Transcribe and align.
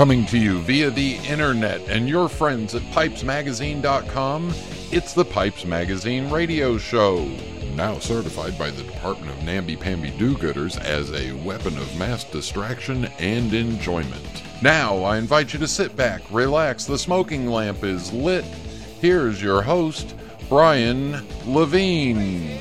Coming 0.00 0.24
to 0.28 0.38
you 0.38 0.60
via 0.60 0.88
the 0.88 1.16
internet 1.28 1.82
and 1.90 2.08
your 2.08 2.30
friends 2.30 2.74
at 2.74 2.80
pipesmagazine.com, 2.84 4.50
it's 4.90 5.12
the 5.12 5.26
Pipes 5.26 5.66
Magazine 5.66 6.30
radio 6.30 6.78
show. 6.78 7.26
Now 7.74 7.98
certified 7.98 8.58
by 8.58 8.70
the 8.70 8.82
Department 8.82 9.30
of 9.30 9.44
Namby-Pamby 9.44 10.12
Do-Gooders 10.12 10.80
as 10.80 11.12
a 11.12 11.32
weapon 11.44 11.76
of 11.76 11.98
mass 11.98 12.24
distraction 12.24 13.10
and 13.18 13.52
enjoyment. 13.52 14.42
Now 14.62 15.04
I 15.04 15.18
invite 15.18 15.52
you 15.52 15.58
to 15.58 15.68
sit 15.68 15.94
back, 15.96 16.22
relax, 16.30 16.86
the 16.86 16.96
smoking 16.96 17.48
lamp 17.48 17.84
is 17.84 18.10
lit. 18.10 18.46
Here's 19.02 19.42
your 19.42 19.60
host, 19.60 20.14
Brian 20.48 21.22
Levine. 21.44 22.58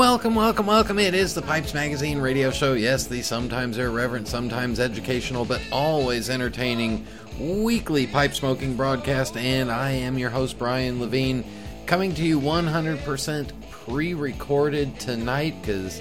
Welcome, 0.00 0.34
welcome, 0.34 0.64
welcome. 0.64 0.98
It 0.98 1.12
is 1.12 1.34
the 1.34 1.42
Pipes 1.42 1.74
Magazine 1.74 2.20
radio 2.20 2.50
show. 2.50 2.72
Yes, 2.72 3.06
the 3.06 3.20
sometimes 3.20 3.76
irreverent, 3.76 4.28
sometimes 4.28 4.80
educational, 4.80 5.44
but 5.44 5.60
always 5.70 6.30
entertaining 6.30 7.06
weekly 7.38 8.06
pipe 8.06 8.32
smoking 8.32 8.78
broadcast. 8.78 9.36
And 9.36 9.70
I 9.70 9.90
am 9.90 10.16
your 10.16 10.30
host, 10.30 10.58
Brian 10.58 11.00
Levine, 11.00 11.44
coming 11.84 12.14
to 12.14 12.22
you 12.22 12.40
100% 12.40 13.52
pre 13.70 14.14
recorded 14.14 14.98
tonight 14.98 15.54
because 15.60 16.00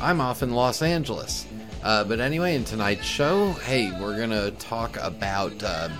I'm 0.00 0.22
off 0.22 0.42
in 0.42 0.52
Los 0.52 0.80
Angeles. 0.80 1.44
Uh, 1.82 2.02
but 2.02 2.20
anyway, 2.20 2.54
in 2.54 2.64
tonight's 2.64 3.04
show, 3.04 3.52
hey, 3.52 3.92
we're 4.00 4.16
going 4.16 4.30
to 4.30 4.52
talk 4.52 4.96
about 4.96 5.62
uh, 5.62 5.90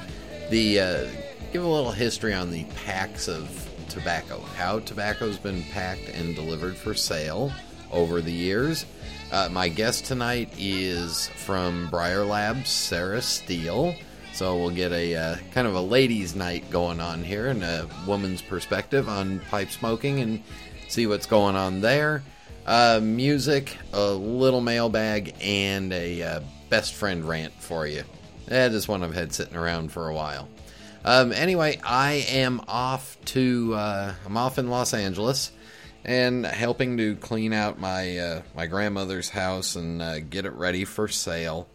the, 0.48 0.81
uh, 0.81 1.06
give 1.53 1.62
a 1.62 1.69
little 1.69 1.92
history 1.92 2.33
on 2.33 2.51
the 2.51 2.64
packs 2.86 3.29
of 3.29 3.69
tobacco, 3.95 4.41
how 4.56 4.81
tobacco's 4.81 5.39
been 5.39 5.62
packed 5.64 6.09
and 6.09 6.34
delivered 6.34 6.77
for 6.77 6.95
sale 6.95 7.53
over 7.92 8.20
the 8.20 8.33
years. 8.33 8.84
Uh, 9.31 9.48
my 9.51 9.69
guest 9.69 10.05
tonight 10.05 10.53
is 10.59 11.28
from 11.28 11.89
Briar 11.91 12.25
Labs, 12.25 12.69
Sarah 12.69 13.23
Steele. 13.23 13.95
So 14.33 14.56
we'll 14.56 14.70
get 14.70 14.91
a 14.91 15.14
uh, 15.14 15.36
kind 15.53 15.69
of 15.69 15.77
a 15.77 15.81
ladies' 15.81 16.34
night 16.34 16.69
going 16.70 17.01
on 17.01 17.23
here 17.23 17.47
and 17.47 17.62
a 17.62 17.89
woman's 18.05 18.42
perspective 18.42 19.09
on 19.09 19.39
pipe 19.48 19.70
smoking 19.70 20.19
and 20.19 20.42
see 20.89 21.06
what's 21.06 21.27
going 21.27 21.55
on 21.55 21.81
there. 21.81 22.25
Uh, 22.67 22.98
music, 23.01 23.77
a 23.92 24.11
little 24.11 24.61
mailbag, 24.61 25.34
and 25.41 25.92
a 25.92 26.20
uh, 26.23 26.41
best 26.69 26.95
friend 26.95 27.25
rant 27.25 27.53
for 27.53 27.86
you. 27.86 28.03
That 28.47 28.73
is 28.73 28.89
one 28.89 29.05
I've 29.05 29.14
had 29.14 29.33
sitting 29.33 29.56
around 29.56 29.92
for 29.92 30.08
a 30.08 30.14
while. 30.14 30.48
Um, 31.05 31.33
anyway, 31.33 31.78
I 31.84 32.27
am 32.30 32.62
off 32.66 33.19
to 33.27 33.74
uh, 33.74 34.14
I'm 34.24 34.36
off 34.38 34.58
in 34.58 34.69
Los 34.70 34.94
Angeles 34.94 35.52
and 36.02 36.46
helping 36.46 36.96
to 36.96 37.16
clean 37.16 37.52
out 37.52 37.78
my 37.78 38.19
uh, 38.19 38.42
my 38.56 38.66
grandmother's 38.66 39.28
house 39.28 39.77
and 39.77 40.00
uh, 40.00 40.20
get 40.20 40.46
it 40.46 40.52
ready 40.52 40.86
for 40.86 41.06
sale. 41.08 41.69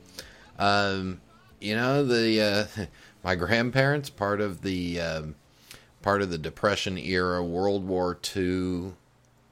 Um, 0.58 1.21
you 1.59 1.75
know 1.75 2.03
the 2.03 2.41
uh, 2.41 2.86
my 3.23 3.36
grandparents 3.36 4.09
part 4.09 4.41
of 4.41 4.63
the 4.63 4.99
um, 4.99 5.36
part 6.02 6.23
of 6.23 6.31
the 6.31 6.38
Depression 6.39 6.97
era, 6.97 7.43
World 7.43 7.86
War 7.86 8.17
II 8.36 8.93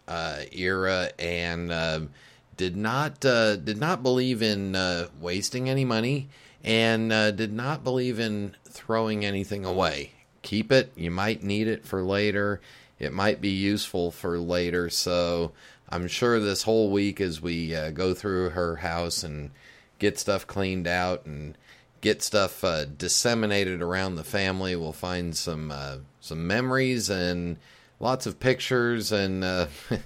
uh, 0.08 0.40
era, 0.52 1.12
and 1.20 1.72
um, 1.72 2.10
did 2.58 2.76
not 2.76 3.24
uh, 3.24 3.56
did 3.56 3.78
not 3.78 4.04
believe 4.04 4.42
in 4.42 4.76
wasting 5.22 5.70
any 5.70 5.86
money 5.86 6.30
and 6.64 7.10
did 7.38 7.54
not 7.54 7.84
believe 7.84 8.20
in 8.20 8.56
throwing 8.66 9.24
anything 9.24 9.64
away. 9.64 10.12
Keep 10.42 10.72
it. 10.72 10.92
You 10.96 11.12
might 11.12 11.44
need 11.44 11.68
it 11.68 11.86
for 11.86 12.04
later. 12.04 12.62
It 13.00 13.14
might 13.14 13.42
be 13.42 13.50
useful 13.50 14.12
for 14.12 14.40
later. 14.40 14.90
So 14.90 15.52
I'm 15.90 16.08
sure 16.08 16.40
this 16.40 16.64
whole 16.64 16.90
week 16.90 17.22
as 17.22 17.42
we 17.42 17.76
uh, 17.76 17.92
go 17.92 18.14
through 18.14 18.50
her 18.50 18.78
house 18.78 19.24
and 19.24 19.52
get 20.00 20.20
stuff 20.20 20.46
cleaned 20.46 20.88
out 20.88 21.26
and 21.26 21.58
get 22.02 22.22
stuff 22.22 22.64
uh, 22.64 22.86
disseminated 22.86 23.82
around 23.82 24.16
the 24.16 24.24
family, 24.24 24.76
we'll 24.76 24.94
find 24.94 25.36
some 25.36 25.72
uh, 25.72 25.98
some 26.20 26.46
memories 26.46 27.10
and 27.10 27.58
lots 28.00 28.26
of 28.26 28.40
pictures 28.40 29.12
and 29.12 29.44
uh, 29.44 29.68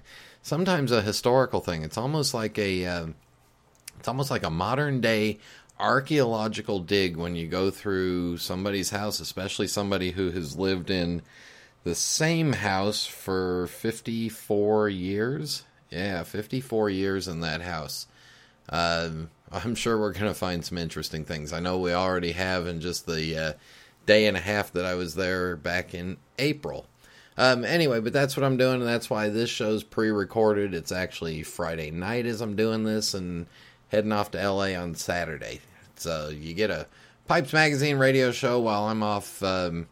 sometimes 0.41 0.91
a 0.91 1.01
historical 1.01 1.61
thing. 1.61 1.83
It's 1.83 1.97
almost 1.97 2.33
like 2.33 2.57
a 2.57 2.85
uh, 2.85 3.07
it's 3.99 4.07
almost 4.07 4.31
like 4.31 4.43
a 4.43 4.49
modern 4.49 5.01
day 5.01 5.39
archaeological 5.79 6.79
dig 6.79 7.17
when 7.17 7.35
you 7.35 7.47
go 7.47 7.71
through 7.71 8.37
somebody's 8.37 8.91
house, 8.91 9.19
especially 9.19 9.67
somebody 9.67 10.11
who 10.11 10.31
has 10.31 10.55
lived 10.55 10.89
in 10.89 11.21
the 11.83 11.95
same 11.95 12.53
house 12.53 13.05
for 13.05 13.67
54 13.67 14.89
years. 14.89 15.63
Yeah, 15.89 16.23
54 16.23 16.89
years 16.89 17.27
in 17.27 17.41
that 17.41 17.61
house. 17.61 18.07
Um, 18.69 19.29
I'm 19.51 19.75
sure 19.75 19.99
we're 19.99 20.13
going 20.13 20.25
to 20.25 20.33
find 20.33 20.63
some 20.63 20.77
interesting 20.77 21.25
things. 21.25 21.51
I 21.51 21.59
know 21.59 21.79
we 21.79 21.93
already 21.93 22.31
have 22.31 22.67
in 22.67 22.79
just 22.79 23.05
the 23.05 23.37
uh, 23.37 23.53
day 24.05 24.27
and 24.27 24.37
a 24.37 24.39
half 24.39 24.71
that 24.73 24.85
I 24.85 24.95
was 24.95 25.15
there 25.15 25.57
back 25.57 25.93
in 25.93 26.17
April. 26.39 26.85
Um, 27.37 27.63
anyway, 27.63 27.99
but 27.99 28.13
that's 28.13 28.35
what 28.35 28.43
I'm 28.43 28.57
doing, 28.57 28.75
and 28.75 28.87
that's 28.87 29.09
why 29.09 29.29
this 29.29 29.49
show's 29.49 29.83
pre 29.83 30.09
recorded. 30.09 30.73
It's 30.73 30.91
actually 30.91 31.43
Friday 31.43 31.91
night 31.91 32.25
as 32.25 32.41
I'm 32.41 32.55
doing 32.55 32.83
this 32.83 33.13
and 33.13 33.47
heading 33.87 34.11
off 34.11 34.31
to 34.31 34.49
LA 34.49 34.73
on 34.75 34.95
Saturday. 34.95 35.61
So 35.95 36.29
you 36.29 36.53
get 36.53 36.69
a 36.69 36.87
Pipes 37.27 37.53
Magazine 37.53 37.97
radio 37.97 38.31
show 38.31 38.59
while 38.59 38.85
I'm 38.85 39.03
off 39.03 39.41
um, 39.43 39.87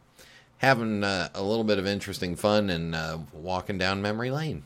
having 0.57 1.03
uh, 1.03 1.29
a 1.33 1.41
little 1.41 1.63
bit 1.63 1.79
of 1.79 1.87
interesting 1.87 2.35
fun 2.35 2.69
and 2.69 2.93
uh, 2.93 3.19
walking 3.33 3.77
down 3.77 4.01
memory 4.01 4.31
lane. 4.31 4.63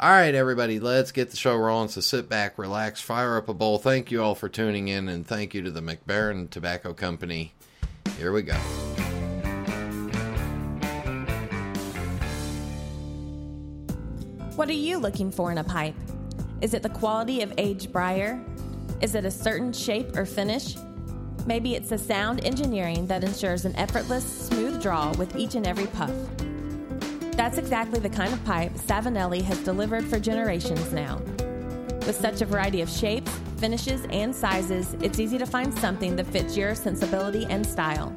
All 0.00 0.10
right, 0.10 0.34
everybody, 0.34 0.78
let's 0.78 1.10
get 1.10 1.30
the 1.30 1.36
show 1.36 1.56
rolling. 1.56 1.88
So 1.88 2.00
sit 2.00 2.28
back, 2.28 2.56
relax, 2.56 3.00
fire 3.00 3.36
up 3.36 3.48
a 3.48 3.54
bowl. 3.54 3.78
Thank 3.78 4.12
you 4.12 4.22
all 4.22 4.36
for 4.36 4.48
tuning 4.48 4.86
in, 4.86 5.08
and 5.08 5.26
thank 5.26 5.54
you 5.54 5.62
to 5.62 5.72
the 5.72 5.80
MacBaren 5.80 6.48
Tobacco 6.50 6.94
Company. 6.94 7.52
Here 8.16 8.32
we 8.32 8.42
go. 8.42 8.56
What 14.58 14.68
are 14.68 14.72
you 14.72 14.98
looking 14.98 15.30
for 15.30 15.52
in 15.52 15.58
a 15.58 15.62
pipe? 15.62 15.94
Is 16.62 16.74
it 16.74 16.82
the 16.82 16.88
quality 16.88 17.42
of 17.42 17.54
aged 17.58 17.92
briar? 17.92 18.44
Is 19.00 19.14
it 19.14 19.24
a 19.24 19.30
certain 19.30 19.72
shape 19.72 20.16
or 20.16 20.26
finish? 20.26 20.74
Maybe 21.46 21.76
it's 21.76 21.90
the 21.90 21.96
sound 21.96 22.44
engineering 22.44 23.06
that 23.06 23.22
ensures 23.22 23.66
an 23.66 23.76
effortless, 23.76 24.24
smooth 24.24 24.82
draw 24.82 25.12
with 25.12 25.36
each 25.36 25.54
and 25.54 25.64
every 25.64 25.86
puff. 25.86 26.12
That's 27.36 27.56
exactly 27.56 28.00
the 28.00 28.08
kind 28.08 28.32
of 28.32 28.44
pipe 28.44 28.72
Savinelli 28.74 29.42
has 29.42 29.60
delivered 29.60 30.04
for 30.04 30.18
generations 30.18 30.92
now. 30.92 31.18
With 32.04 32.16
such 32.20 32.40
a 32.40 32.44
variety 32.44 32.80
of 32.80 32.90
shapes, 32.90 33.30
finishes, 33.58 34.08
and 34.10 34.34
sizes, 34.34 34.96
it's 35.00 35.20
easy 35.20 35.38
to 35.38 35.46
find 35.46 35.72
something 35.78 36.16
that 36.16 36.26
fits 36.26 36.56
your 36.56 36.74
sensibility 36.74 37.46
and 37.48 37.64
style. 37.64 38.12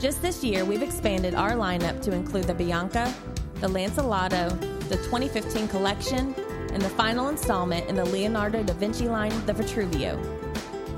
Just 0.00 0.22
this 0.22 0.42
year, 0.42 0.64
we've 0.64 0.82
expanded 0.82 1.36
our 1.36 1.52
lineup 1.52 2.02
to 2.02 2.12
include 2.12 2.48
the 2.48 2.54
Bianca, 2.54 3.14
the 3.60 3.68
Lancelotto, 3.68 4.71
the 4.88 4.96
2015 4.96 5.68
collection, 5.68 6.34
and 6.72 6.80
the 6.80 6.88
final 6.90 7.28
installment 7.28 7.88
in 7.88 7.96
the 7.96 8.04
Leonardo 8.04 8.62
da 8.62 8.72
Vinci 8.74 9.08
line, 9.08 9.32
the 9.46 9.52
Vitruvio. 9.52 10.18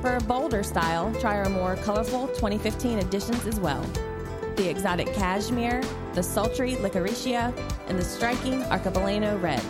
For 0.01 0.17
a 0.17 0.21
bolder 0.21 0.63
style, 0.63 1.13
try 1.21 1.37
our 1.37 1.49
more 1.49 1.77
colorful 1.77 2.29
2015 2.29 2.99
editions 2.99 3.47
as 3.47 3.59
well. 3.59 3.83
The 4.57 4.69
exotic 4.69 5.13
cashmere, 5.15 5.83
the 6.13 6.23
sultry 6.23 6.75
Liquirizia, 6.75 7.57
and 7.89 7.99
the 7.99 8.05
striking 8.05 8.63
arcobaleno 8.65 9.41
red. 9.43 9.63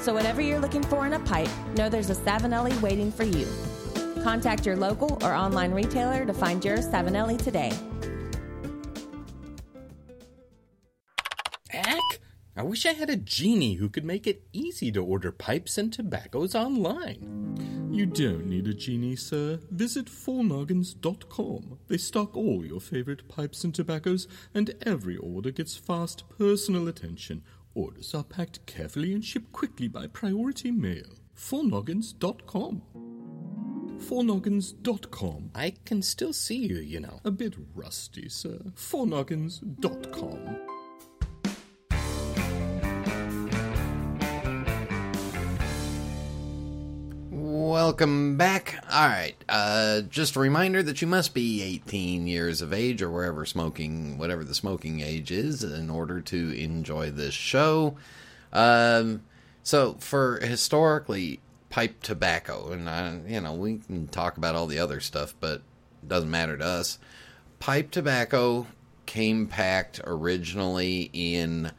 So 0.00 0.14
whatever 0.14 0.40
you're 0.40 0.60
looking 0.60 0.82
for 0.82 1.06
in 1.06 1.12
a 1.12 1.20
pipe, 1.20 1.50
know 1.76 1.88
there's 1.88 2.10
a 2.10 2.14
Savinelli 2.14 2.80
waiting 2.80 3.12
for 3.12 3.24
you. 3.24 3.46
Contact 4.22 4.64
your 4.64 4.76
local 4.76 5.18
or 5.22 5.34
online 5.34 5.72
retailer 5.72 6.24
to 6.24 6.32
find 6.32 6.64
your 6.64 6.78
Savinelli 6.78 7.36
today. 7.36 7.72
Wish 12.72 12.86
I 12.86 12.94
had 12.94 13.10
a 13.10 13.16
genie 13.16 13.74
who 13.74 13.90
could 13.90 14.02
make 14.02 14.26
it 14.26 14.46
easy 14.54 14.90
to 14.92 15.04
order 15.04 15.30
pipes 15.30 15.76
and 15.76 15.92
tobaccos 15.92 16.54
online. 16.54 17.90
You 17.92 18.06
don't 18.06 18.46
need 18.46 18.66
a 18.66 18.72
genie, 18.72 19.14
sir. 19.14 19.60
Visit 19.70 20.06
fournoggins.com. 20.06 21.80
They 21.88 21.98
stock 21.98 22.34
all 22.34 22.64
your 22.64 22.80
favorite 22.80 23.28
pipes 23.28 23.62
and 23.62 23.74
tobaccos, 23.74 24.26
and 24.54 24.74
every 24.86 25.18
order 25.18 25.50
gets 25.50 25.76
fast 25.76 26.24
personal 26.38 26.88
attention. 26.88 27.42
Orders 27.74 28.14
are 28.14 28.24
packed 28.24 28.64
carefully 28.64 29.12
and 29.12 29.22
shipped 29.22 29.52
quickly 29.52 29.86
by 29.86 30.06
priority 30.06 30.70
mail. 30.70 31.18
fournoggins.com. 31.36 32.80
Fournoggins.com. 33.98 35.50
I 35.54 35.74
can 35.84 36.00
still 36.00 36.32
see 36.32 36.68
you, 36.68 36.78
you 36.78 37.00
know. 37.00 37.20
A 37.22 37.30
bit 37.30 37.52
rusty, 37.74 38.30
sir. 38.30 38.60
Fournoggins.com. 38.74 40.71
Welcome 47.62 48.36
back. 48.36 48.74
All 48.90 49.06
right. 49.06 49.36
Uh, 49.48 50.00
just 50.00 50.34
a 50.34 50.40
reminder 50.40 50.82
that 50.82 51.00
you 51.00 51.06
must 51.06 51.32
be 51.32 51.62
18 51.62 52.26
years 52.26 52.60
of 52.60 52.72
age 52.72 53.00
or 53.00 53.08
wherever 53.08 53.46
smoking, 53.46 54.18
whatever 54.18 54.42
the 54.42 54.52
smoking 54.52 54.98
age 54.98 55.30
is, 55.30 55.62
in 55.62 55.88
order 55.88 56.20
to 56.22 56.50
enjoy 56.60 57.12
this 57.12 57.34
show. 57.34 57.96
Um, 58.52 59.22
so, 59.62 59.94
for 60.00 60.40
historically 60.40 61.38
pipe 61.70 62.02
tobacco, 62.02 62.72
and 62.72 62.90
I, 62.90 63.20
you 63.28 63.40
know, 63.40 63.52
we 63.52 63.78
can 63.78 64.08
talk 64.08 64.36
about 64.36 64.56
all 64.56 64.66
the 64.66 64.80
other 64.80 64.98
stuff, 64.98 65.36
but 65.38 65.62
it 66.02 66.08
doesn't 66.08 66.32
matter 66.32 66.58
to 66.58 66.64
us. 66.64 66.98
Pipe 67.60 67.92
tobacco 67.92 68.66
came 69.06 69.46
packed 69.46 70.00
originally 70.04 71.10
in 71.12 71.70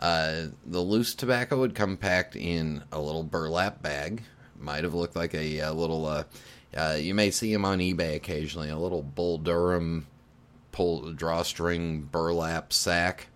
uh, 0.00 0.46
the 0.64 0.80
loose 0.80 1.14
tobacco 1.14 1.58
would 1.58 1.74
come 1.74 1.98
packed 1.98 2.36
in 2.36 2.84
a 2.90 2.98
little 2.98 3.22
burlap 3.22 3.82
bag. 3.82 4.22
Might 4.58 4.84
have 4.84 4.94
looked 4.94 5.16
like 5.16 5.34
a, 5.34 5.58
a 5.58 5.72
little. 5.72 6.06
Uh, 6.06 6.24
uh, 6.76 6.96
you 6.98 7.14
may 7.14 7.30
see 7.30 7.52
them 7.52 7.64
on 7.64 7.78
eBay 7.78 8.16
occasionally. 8.16 8.68
A 8.68 8.78
little 8.78 9.02
Bull 9.02 9.38
Durham 9.38 10.06
pull 10.72 11.12
drawstring 11.12 12.02
burlap 12.02 12.72
sack. 12.72 13.28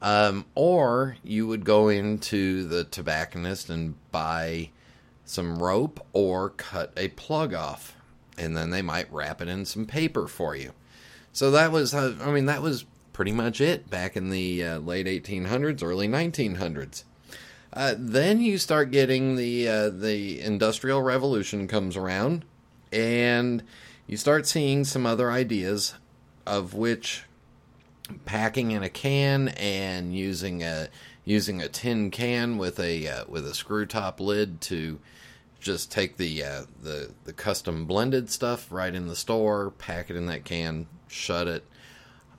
Um, 0.00 0.46
or 0.54 1.16
you 1.24 1.46
would 1.46 1.64
go 1.64 1.88
into 1.88 2.64
the 2.64 2.84
tobacconist 2.84 3.68
and 3.68 3.94
buy 4.12 4.70
some 5.24 5.58
rope 5.58 6.04
or 6.12 6.50
cut 6.50 6.92
a 6.96 7.08
plug 7.08 7.52
off, 7.52 7.96
and 8.38 8.56
then 8.56 8.70
they 8.70 8.80
might 8.80 9.12
wrap 9.12 9.42
it 9.42 9.48
in 9.48 9.64
some 9.64 9.86
paper 9.86 10.26
for 10.26 10.54
you. 10.54 10.72
So 11.32 11.50
that 11.50 11.72
was, 11.72 11.94
uh, 11.94 12.14
I 12.22 12.30
mean, 12.30 12.46
that 12.46 12.62
was 12.62 12.86
pretty 13.12 13.32
much 13.32 13.60
it 13.60 13.90
back 13.90 14.16
in 14.16 14.30
the 14.30 14.64
uh, 14.64 14.78
late 14.78 15.06
1800s, 15.06 15.82
early 15.82 16.08
1900s. 16.08 17.02
Uh, 17.72 17.94
then 17.96 18.40
you 18.40 18.58
start 18.58 18.90
getting 18.90 19.36
the 19.36 19.68
uh, 19.68 19.90
the 19.90 20.40
industrial 20.40 21.02
revolution 21.02 21.68
comes 21.68 21.96
around, 21.96 22.44
and 22.92 23.62
you 24.06 24.16
start 24.16 24.46
seeing 24.46 24.84
some 24.84 25.04
other 25.04 25.30
ideas, 25.30 25.94
of 26.46 26.74
which 26.74 27.24
packing 28.24 28.70
in 28.70 28.82
a 28.82 28.88
can 28.88 29.48
and 29.48 30.14
using 30.14 30.62
a 30.62 30.88
using 31.24 31.60
a 31.60 31.68
tin 31.68 32.10
can 32.10 32.56
with 32.56 32.80
a 32.80 33.06
uh, 33.06 33.24
with 33.28 33.46
a 33.46 33.54
screw 33.54 33.84
top 33.84 34.18
lid 34.18 34.60
to 34.62 34.98
just 35.60 35.92
take 35.92 36.16
the 36.16 36.42
uh, 36.42 36.62
the 36.82 37.12
the 37.24 37.32
custom 37.32 37.84
blended 37.84 38.30
stuff 38.30 38.72
right 38.72 38.94
in 38.94 39.08
the 39.08 39.16
store, 39.16 39.70
pack 39.72 40.08
it 40.08 40.16
in 40.16 40.26
that 40.26 40.44
can, 40.44 40.86
shut 41.06 41.46
it. 41.46 41.64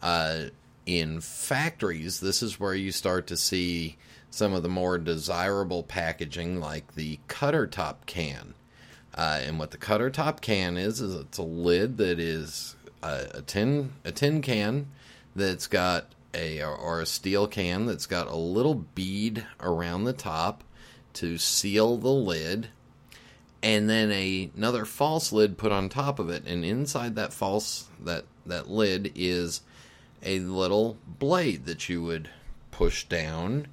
Uh, 0.02 0.46
in 0.86 1.22
factories, 1.22 2.20
this 2.20 2.42
is 2.42 2.60
where 2.60 2.74
you 2.74 2.92
start 2.92 3.28
to 3.28 3.38
see 3.38 3.98
some 4.30 4.54
of 4.54 4.64
the 4.64 4.70
more 4.70 4.98
desirable 4.98 5.84
packaging, 5.84 6.60
like 6.60 6.96
the 6.96 7.20
cutter 7.28 7.68
top 7.68 8.06
can. 8.06 8.54
Uh, 9.14 9.40
and 9.44 9.60
what 9.60 9.72
the 9.72 9.78
cutter 9.78 10.10
top 10.10 10.40
can 10.40 10.78
is 10.78 11.02
is 11.02 11.16
it's 11.16 11.38
a 11.38 11.44
lid 11.44 11.98
that 11.98 12.20
is 12.20 12.76
a, 13.02 13.26
a 13.36 13.42
tin 13.42 13.92
a 14.06 14.12
tin 14.12 14.42
can 14.42 14.88
that's 15.36 15.68
got 15.68 16.14
a 16.34 16.62
or 16.62 17.02
a 17.02 17.06
steel 17.06 17.48
can 17.48 17.86
that's 17.86 18.06
got 18.06 18.28
a 18.28 18.36
little 18.36 18.76
bead 18.76 19.46
around 19.60 20.04
the 20.04 20.14
top 20.14 20.64
to 21.14 21.38
seal 21.38 21.98
the 21.98 22.08
lid 22.08 22.70
and 23.62 23.90
then 23.90 24.12
a, 24.12 24.50
another 24.56 24.86
false 24.86 25.34
lid 25.34 25.58
put 25.58 25.72
on 25.72 25.90
top 25.90 26.20
of 26.20 26.30
it 26.30 26.46
and 26.46 26.64
inside 26.64 27.16
that 27.16 27.34
false 27.34 27.88
that 28.00 28.26
that 28.46 28.70
lid 28.70 29.12
is 29.16 29.62
a 30.24 30.40
little 30.40 30.98
blade 31.08 31.66
that 31.66 31.90
you 31.90 32.04
would 32.04 32.30
push 32.72 33.06
down 33.06 33.68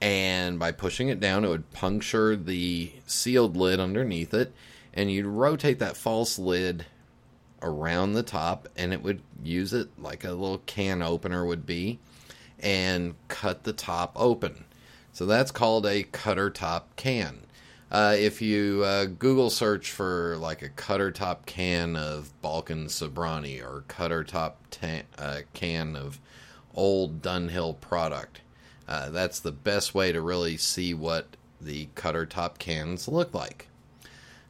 and 0.00 0.58
by 0.58 0.70
pushing 0.70 1.08
it 1.08 1.20
down 1.20 1.44
it 1.44 1.48
would 1.48 1.70
puncture 1.72 2.36
the 2.36 2.92
sealed 3.06 3.56
lid 3.56 3.80
underneath 3.80 4.32
it 4.32 4.52
and 4.94 5.10
you'd 5.10 5.26
rotate 5.26 5.78
that 5.78 5.96
false 5.96 6.38
lid 6.38 6.86
around 7.62 8.12
the 8.12 8.22
top 8.22 8.68
and 8.76 8.92
it 8.92 9.02
would 9.02 9.20
use 9.42 9.72
it 9.72 9.88
like 9.98 10.24
a 10.24 10.30
little 10.30 10.58
can 10.66 11.02
opener 11.02 11.44
would 11.44 11.66
be 11.66 11.98
and 12.60 13.14
cut 13.28 13.64
the 13.64 13.72
top 13.72 14.12
open. 14.16 14.64
So 15.12 15.26
that's 15.26 15.50
called 15.50 15.86
a 15.86 16.04
cutter 16.04 16.50
top 16.50 16.94
can. 16.96 17.40
Uh, 17.90 18.14
if 18.18 18.42
you 18.42 18.82
uh, 18.84 19.06
Google 19.06 19.50
search 19.50 19.90
for 19.90 20.36
like 20.36 20.62
a 20.62 20.68
cutter 20.68 21.10
top 21.10 21.46
can 21.46 21.96
of 21.96 22.30
Balkan 22.42 22.86
Sobranie 22.86 23.62
or 23.62 23.84
cutter 23.88 24.24
top 24.24 24.58
ta- 24.70 25.02
uh, 25.18 25.40
can 25.54 25.96
of 25.96 26.20
old 26.74 27.22
Dunhill 27.22 27.80
product, 27.80 28.42
uh, 28.88 29.10
that's 29.10 29.38
the 29.40 29.52
best 29.52 29.94
way 29.94 30.12
to 30.12 30.20
really 30.20 30.56
see 30.56 30.94
what 30.94 31.36
the 31.60 31.88
cutter 31.94 32.24
top 32.24 32.58
cans 32.58 33.06
look 33.06 33.34
like. 33.34 33.68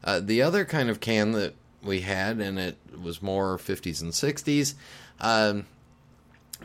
Uh, 0.05 0.21
the 0.21 0.41
other 0.41 0.65
kind 0.65 0.89
of 0.89 1.01
can 1.01 1.33
that 1.33 1.55
we 1.83 2.03
had, 2.03 2.39
and 2.39 2.59
it 2.59 2.79
was 3.01 3.21
more 3.21 3.59
50s 3.59 4.01
and 4.01 4.13
60s, 4.13 4.75
um, 5.21 5.67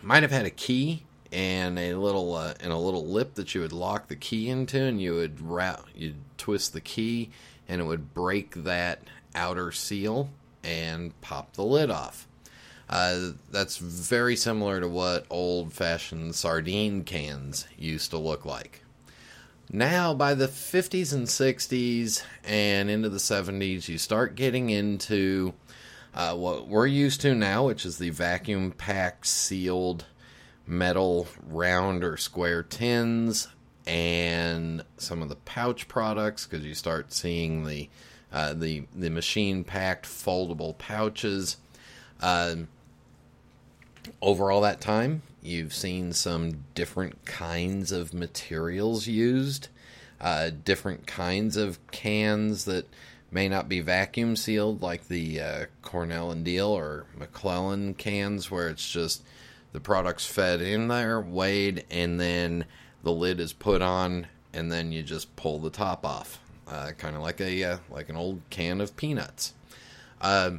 might 0.01 0.23
have 0.23 0.31
had 0.31 0.45
a 0.45 0.51
key 0.51 1.03
and 1.31 1.79
a 1.79 1.95
little 1.95 2.35
uh, 2.35 2.53
and 2.59 2.71
a 2.71 2.77
little 2.77 3.07
lip 3.07 3.33
that 3.33 3.55
you 3.55 3.61
would 3.61 3.73
lock 3.73 4.07
the 4.07 4.15
key 4.15 4.49
into, 4.49 4.79
and 4.79 5.01
you 5.01 5.15
would 5.15 5.41
wrap, 5.41 5.81
you'd 5.95 6.21
twist 6.37 6.73
the 6.73 6.81
key, 6.81 7.31
and 7.67 7.81
it 7.81 7.85
would 7.85 8.13
break 8.13 8.53
that 8.63 9.01
outer 9.33 9.71
seal 9.71 10.29
and 10.63 11.19
pop 11.21 11.53
the 11.53 11.63
lid 11.63 11.89
off. 11.89 12.27
Uh, 12.89 13.31
that's 13.49 13.77
very 13.77 14.35
similar 14.35 14.79
to 14.79 14.87
what 14.87 15.25
old-fashioned 15.29 16.35
sardine 16.35 17.03
cans 17.03 17.65
used 17.77 18.11
to 18.11 18.17
look 18.17 18.45
like. 18.45 18.83
Now, 19.71 20.13
by 20.13 20.33
the 20.33 20.47
50s 20.47 21.13
and 21.13 21.25
60s 21.25 22.23
and 22.43 22.89
into 22.89 23.09
the 23.09 23.17
70s, 23.17 23.87
you 23.87 23.97
start 23.97 24.35
getting 24.35 24.69
into 24.69 25.53
uh, 26.13 26.35
what 26.35 26.67
we're 26.67 26.85
used 26.87 27.21
to 27.21 27.33
now, 27.33 27.65
which 27.67 27.85
is 27.85 27.97
the 27.97 28.11
vacuum 28.11 28.71
pack 28.71 29.25
sealed 29.25 30.05
metal 30.67 31.27
round 31.47 32.03
or 32.03 32.17
square 32.17 32.63
tins 32.63 33.47
and 33.85 34.83
some 34.97 35.21
of 35.21 35.29
the 35.29 35.35
pouch 35.35 35.87
products 35.87 36.45
because 36.45 36.65
you 36.65 36.73
start 36.73 37.11
seeing 37.11 37.65
the 37.65 37.89
uh, 38.31 38.53
the 38.53 38.85
the 38.95 39.09
machine 39.09 39.63
packed 39.63 40.05
foldable 40.05 40.77
pouches. 40.77 41.57
Uh, 42.23 42.55
over 44.21 44.49
all 44.49 44.61
that 44.61 44.79
time, 44.79 45.21
you've 45.41 45.73
seen 45.73 46.13
some 46.13 46.63
different 46.73 47.25
kinds 47.25 47.91
of 47.91 48.13
materials 48.13 49.07
used, 49.07 49.67
uh, 50.21 50.49
different 50.63 51.05
kinds 51.05 51.57
of 51.57 51.85
cans 51.91 52.63
that 52.63 52.87
may 53.29 53.49
not 53.49 53.67
be 53.67 53.81
vacuum 53.81 54.37
sealed, 54.37 54.81
like 54.81 55.09
the 55.09 55.41
uh, 55.41 55.65
Cornell 55.81 56.31
and 56.31 56.45
Diehl 56.45 56.69
or 56.69 57.05
McClelland 57.19 57.97
cans, 57.97 58.49
where 58.49 58.69
it's 58.69 58.89
just 58.89 59.21
the 59.73 59.81
product's 59.81 60.25
fed 60.25 60.61
in 60.61 60.87
there, 60.87 61.19
weighed, 61.19 61.83
and 61.91 62.21
then 62.21 62.63
the 63.03 63.11
lid 63.11 63.41
is 63.41 63.51
put 63.51 63.81
on, 63.81 64.27
and 64.53 64.71
then 64.71 64.93
you 64.93 65.03
just 65.03 65.35
pull 65.35 65.59
the 65.59 65.69
top 65.69 66.05
off, 66.05 66.39
uh, 66.69 66.91
kind 66.97 67.17
of 67.17 67.21
like 67.21 67.41
a 67.41 67.63
uh, 67.65 67.77
like 67.89 68.07
an 68.07 68.15
old 68.15 68.39
can 68.49 68.79
of 68.79 68.95
peanuts. 68.95 69.53
Uh, 70.21 70.51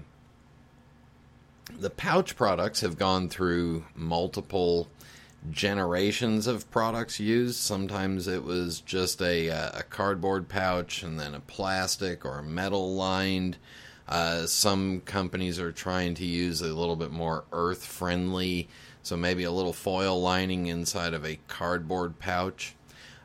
the 1.79 1.91
pouch 1.91 2.37
products 2.37 2.81
have 2.81 2.99
gone 2.99 3.29
through 3.29 3.85
multiple 3.95 4.89
generations 5.51 6.47
of 6.47 6.71
products 6.71 7.21
used. 7.21 7.57
Sometimes 7.57 8.27
it 8.27 8.45
was 8.45 8.81
just 8.81 9.21
a, 9.21 9.51
uh, 9.51 9.79
a 9.81 9.83
cardboard 9.83 10.49
pouch 10.49 11.03
and 11.03 11.21
then 11.21 11.35
a 11.35 11.41
plastic 11.41 12.25
or 12.25 12.43
metal 12.43 12.95
lined. 12.95 13.59
Uh, 14.09 14.47
some 14.47 15.01
companies 15.01 15.59
are 15.59 15.73
trying 15.73 16.15
to 16.15 16.25
use 16.25 16.61
a 16.61 16.75
little 16.75 16.97
bit 16.97 17.11
more 17.11 17.45
earth 17.53 17.85
friendly 17.85 18.69
so 19.05 19.19
maybe 19.19 19.45
a 19.45 19.53
little 19.53 19.75
foil 19.75 20.21
lining 20.21 20.67
inside 20.67 21.13
of 21.13 21.27
a 21.27 21.39
cardboard 21.47 22.19
pouch. 22.19 22.75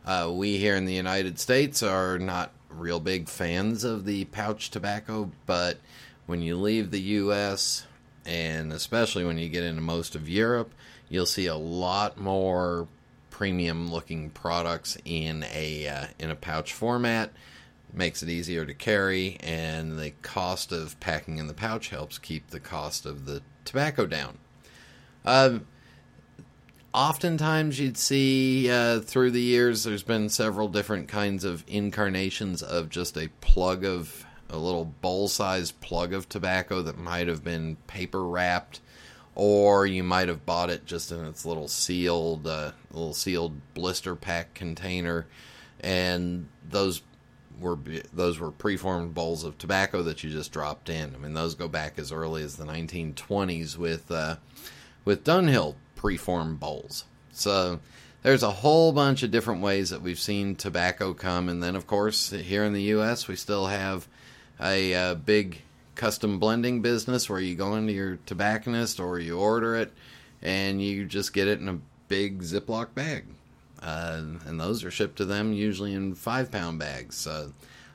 Uh, 0.05 0.29
we 0.31 0.57
here 0.57 0.75
in 0.75 0.83
the 0.83 0.93
United 0.93 1.39
States 1.39 1.81
are 1.81 2.19
not 2.19 2.51
real 2.69 2.99
big 2.99 3.29
fans 3.29 3.85
of 3.85 4.03
the 4.03 4.25
pouch 4.25 4.69
tobacco, 4.69 5.31
but 5.45 5.77
when 6.25 6.41
you 6.41 6.57
leave 6.57 6.91
the 6.91 6.99
U.S., 6.99 7.85
and 8.29 8.71
especially 8.71 9.25
when 9.25 9.39
you 9.39 9.49
get 9.49 9.63
into 9.63 9.81
most 9.81 10.13
of 10.13 10.29
Europe, 10.29 10.71
you'll 11.09 11.25
see 11.25 11.47
a 11.47 11.55
lot 11.55 12.17
more 12.17 12.87
premium 13.31 13.91
looking 13.91 14.29
products 14.29 14.97
in 15.03 15.43
a 15.51 15.87
uh, 15.87 16.05
in 16.19 16.29
a 16.29 16.35
pouch 16.35 16.73
format. 16.73 17.31
Makes 17.91 18.21
it 18.21 18.29
easier 18.29 18.65
to 18.65 18.73
carry 18.75 19.37
and 19.39 19.97
the 19.97 20.11
cost 20.21 20.71
of 20.71 20.99
packing 20.99 21.39
in 21.39 21.47
the 21.47 21.55
pouch 21.55 21.89
helps 21.89 22.19
keep 22.19 22.51
the 22.51 22.59
cost 22.59 23.07
of 23.07 23.25
the 23.25 23.41
tobacco 23.65 24.05
down. 24.05 24.37
Uh, 25.25 25.59
oftentimes, 26.93 27.79
you'd 27.79 27.97
see 27.97 28.69
uh, 28.69 28.99
through 28.99 29.31
the 29.31 29.41
years, 29.41 29.85
there's 29.85 30.03
been 30.03 30.29
several 30.29 30.67
different 30.67 31.07
kinds 31.07 31.43
of 31.43 31.63
incarnations 31.67 32.61
of 32.61 32.89
just 32.89 33.17
a 33.17 33.29
plug 33.41 33.83
of 33.83 34.23
a 34.49 34.57
little 34.57 34.85
bowl 34.85 35.27
sized 35.27 35.79
plug 35.81 36.13
of 36.13 36.27
tobacco 36.27 36.81
that 36.81 36.97
might 36.97 37.27
have 37.27 37.43
been 37.43 37.77
paper 37.87 38.23
wrapped, 38.23 38.81
or 39.35 39.85
you 39.85 40.03
might 40.03 40.27
have 40.27 40.45
bought 40.45 40.69
it 40.69 40.85
just 40.85 41.11
in 41.11 41.25
its 41.25 41.45
little 41.45 41.67
sealed, 41.67 42.47
uh, 42.47 42.71
little 42.91 43.13
sealed 43.13 43.53
blister 43.73 44.15
pack 44.15 44.53
container, 44.53 45.27
and 45.81 46.47
those 46.67 47.01
were 47.59 47.77
those 48.13 48.39
were 48.39 48.51
preformed 48.51 49.13
bowls 49.13 49.43
of 49.43 49.57
tobacco 49.57 50.03
that 50.03 50.23
you 50.23 50.29
just 50.29 50.51
dropped 50.51 50.89
in. 50.89 51.13
I 51.13 51.17
mean, 51.17 51.33
those 51.33 51.55
go 51.55 51.67
back 51.67 51.99
as 51.99 52.11
early 52.11 52.43
as 52.43 52.55
the 52.55 52.65
1920s 52.65 53.77
with 53.77 54.09
uh, 54.11 54.37
with 55.05 55.23
Dunhill 55.23 55.75
preformed 55.95 56.59
bowls. 56.59 57.05
So 57.31 57.79
there's 58.23 58.43
a 58.43 58.51
whole 58.51 58.91
bunch 58.91 59.23
of 59.23 59.31
different 59.31 59.61
ways 59.61 59.89
that 59.89 60.01
we've 60.01 60.19
seen 60.19 60.55
tobacco 60.55 61.13
come, 61.13 61.49
and 61.49 61.61
then 61.61 61.75
of 61.75 61.87
course 61.87 62.31
here 62.31 62.63
in 62.63 62.73
the 62.73 62.83
U.S. 62.83 63.27
we 63.27 63.35
still 63.35 63.67
have 63.67 64.07
a, 64.61 64.93
uh, 64.93 65.15
big 65.15 65.61
custom 65.95 66.39
blending 66.39 66.81
business 66.81 67.29
where 67.29 67.41
you 67.41 67.55
go 67.55 67.75
into 67.75 67.91
your 67.91 68.17
tobacconist 68.25 68.99
or 68.99 69.19
you 69.19 69.37
order 69.37 69.75
it 69.75 69.91
and 70.41 70.81
you 70.81 71.05
just 71.05 71.33
get 71.33 71.47
it 71.47 71.59
in 71.59 71.67
a 71.67 71.79
big 72.07 72.41
Ziploc 72.41 72.93
bag. 72.93 73.25
Uh, 73.81 74.21
and 74.45 74.59
those 74.59 74.83
are 74.83 74.91
shipped 74.91 75.17
to 75.17 75.25
them 75.25 75.53
usually 75.53 75.93
in 75.93 76.15
five 76.15 76.51
pound 76.51 76.79
bags. 76.79 77.27
Uh, 77.27 77.49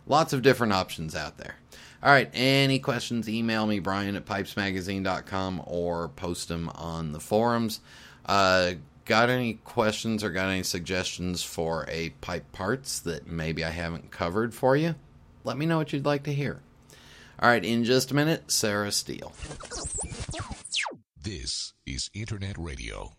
lots 0.06 0.32
of 0.32 0.42
different 0.42 0.72
options 0.72 1.14
out 1.14 1.38
there. 1.38 1.56
All 2.02 2.10
right, 2.10 2.30
any 2.34 2.78
questions, 2.78 3.28
email 3.30 3.66
me, 3.66 3.78
Brian 3.78 4.14
at 4.14 4.26
pipesmagazine.com, 4.26 5.62
or 5.64 6.08
post 6.08 6.48
them 6.48 6.68
on 6.74 7.12
the 7.12 7.20
forums. 7.20 7.80
Uh, 8.26 8.72
got 9.06 9.30
any 9.30 9.54
questions 9.54 10.22
or 10.22 10.28
got 10.28 10.50
any 10.50 10.62
suggestions 10.62 11.42
for 11.42 11.86
a 11.88 12.10
pipe 12.20 12.52
parts 12.52 13.00
that 13.00 13.26
maybe 13.26 13.64
I 13.64 13.70
haven't 13.70 14.10
covered 14.10 14.52
for 14.52 14.76
you? 14.76 14.94
Let 15.44 15.58
me 15.58 15.66
know 15.66 15.76
what 15.76 15.92
you'd 15.92 16.06
like 16.06 16.22
to 16.24 16.32
hear. 16.32 16.60
All 17.38 17.50
right, 17.50 17.62
in 17.62 17.84
just 17.84 18.10
a 18.10 18.14
minute, 18.14 18.50
Sarah 18.50 18.90
Steele. 18.90 19.32
This 21.22 21.74
is 21.86 22.10
Internet 22.14 22.56
Radio. 22.58 23.12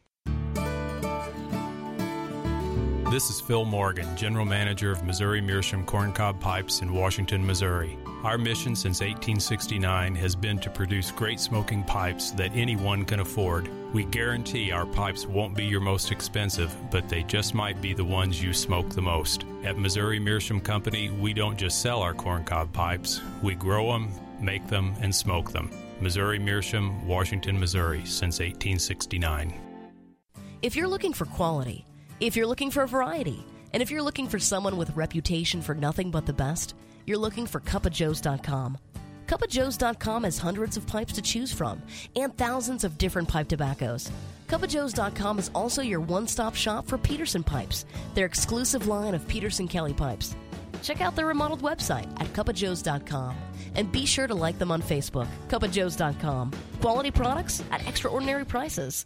This 3.12 3.30
is 3.30 3.40
Phil 3.40 3.66
Morgan, 3.66 4.18
General 4.18 4.46
Manager 4.46 4.92
of 4.92 5.04
Missouri 5.06 5.40
Meerschaum 5.40 5.86
Corncob 5.86 6.40
Pipes 6.42 6.82
in 6.82 6.92
Washington, 6.92 7.46
Missouri. 7.46 7.96
Our 8.24 8.38
mission 8.40 8.76
since 8.76 9.02
1869 9.02 10.16
has 10.16 10.36
been 10.36 10.58
to 10.60 10.70
produce 10.70 11.12
great 11.12 11.40
smoking 11.40 11.84
pipes 11.84 12.32
that 12.32 12.56
anyone 12.56 13.06
can 13.06 13.20
afford. 13.20 13.70
We 13.94 14.06
guarantee 14.06 14.72
our 14.72 14.86
pipes 14.86 15.28
won't 15.28 15.56
be 15.56 15.66
your 15.66 15.82
most 15.82 16.12
expensive, 16.12 16.76
but 16.90 17.08
they 17.08 17.22
just 17.24 17.54
might 17.54 17.82
be 17.82 17.94
the 17.94 18.04
ones 18.04 18.42
you 18.42 18.52
smoke 18.52 18.90
the 18.90 19.02
most. 19.02 19.46
At 19.64 19.78
Missouri 19.78 20.20
Meerschaum 20.20 20.60
Company, 20.60 21.12
we 21.12 21.34
don't 21.34 21.58
just 21.58 21.82
sell 21.82 22.02
our 22.02 22.14
corncob 22.14 22.74
pipes, 22.74 23.22
we 23.44 23.54
grow 23.54 23.92
them, 23.92 24.12
make 24.42 24.68
them, 24.68 24.96
and 25.02 25.14
smoke 25.14 25.52
them. 25.52 25.70
Missouri 26.02 26.40
Meerschaum, 26.40 27.08
Washington, 27.08 27.60
Missouri, 27.60 28.04
since 28.06 28.40
1869. 28.40 29.54
If 30.62 30.76
you're 30.76 30.88
looking 30.88 31.14
for 31.14 31.26
quality, 31.26 31.86
if 32.20 32.36
you're 32.36 32.48
looking 32.48 32.72
for 32.72 32.88
variety, 32.88 33.46
and 33.72 33.84
if 33.84 33.92
you're 33.92 34.02
looking 34.02 34.28
for 34.28 34.40
someone 34.40 34.78
with 34.78 34.96
reputation 34.96 35.62
for 35.62 35.76
nothing 35.76 36.10
but 36.10 36.26
the 36.26 36.34
best, 36.34 36.76
you're 37.06 37.18
looking 37.18 37.48
for 37.48 37.60
cupofjoes.com. 37.60 38.78
Cupofjoes.com 39.28 40.24
has 40.24 40.38
hundreds 40.38 40.78
of 40.78 40.86
pipes 40.88 41.14
to 41.14 41.22
choose 41.22 41.52
from 41.52 41.82
and 42.16 42.38
thousands 42.38 42.84
of 42.84 42.98
different 42.98 43.28
pipe 43.28 43.48
tobaccos. 43.48 44.12
Cupofjoes.com 44.48 45.40
is 45.40 45.52
also 45.56 45.82
your 45.82 46.00
one 46.00 46.28
stop 46.28 46.56
shop 46.56 46.88
for 46.88 46.98
Peterson 46.98 47.44
pipes, 47.44 47.86
their 48.14 48.26
exclusive 48.26 48.88
line 48.88 49.16
of 49.16 49.28
Peterson 49.28 49.68
Kelly 49.68 49.94
pipes. 49.94 50.36
Check 50.84 51.02
out 51.02 51.16
their 51.16 51.26
remodeled 51.26 51.62
website 51.62 52.10
at 52.20 52.28
cupofjoes.com 52.34 53.36
and 53.76 53.92
be 53.92 54.06
sure 54.06 54.28
to 54.28 54.36
like 54.36 54.60
them 54.60 54.72
on 54.72 54.82
Facebook. 54.82 55.28
Cupofjoes.com. 55.48 56.52
Quality 56.80 57.12
products 57.12 57.64
at 57.72 57.86
extraordinary 57.88 58.46
prices. 58.46 59.06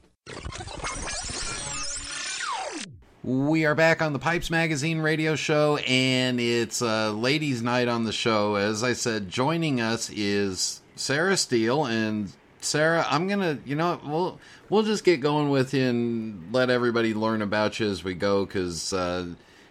We 3.30 3.66
are 3.66 3.76
back 3.76 4.02
on 4.02 4.14
the 4.14 4.18
Pipes 4.18 4.50
Magazine 4.50 5.02
radio 5.02 5.36
show, 5.36 5.78
and 5.78 6.40
it's 6.40 6.82
uh, 6.82 7.12
ladies' 7.12 7.62
night 7.62 7.88
on 7.88 8.04
the 8.04 8.12
show. 8.12 8.56
As 8.56 8.84
I 8.84 8.94
said, 8.94 9.30
joining 9.30 9.80
us 9.80 10.10
is 10.10 10.82
Sarah 10.96 11.38
Steele, 11.38 11.86
and 11.86 12.32
Sarah, 12.60 13.06
I'm 13.08 13.28
gonna, 13.28 13.60
you 13.68 13.76
know, 13.76 14.02
we'll 14.04 14.40
we'll 14.70 14.82
just 14.82 15.04
get 15.04 15.22
going 15.22 15.52
with 15.52 15.76
you 15.76 15.86
and 15.86 16.52
let 16.52 16.72
everybody 16.72 17.14
learn 17.14 17.44
about 17.44 17.80
you 17.80 17.88
as 17.88 18.04
we 18.04 18.16
go, 18.16 18.48
because 18.48 18.94
uh, 18.94 19.28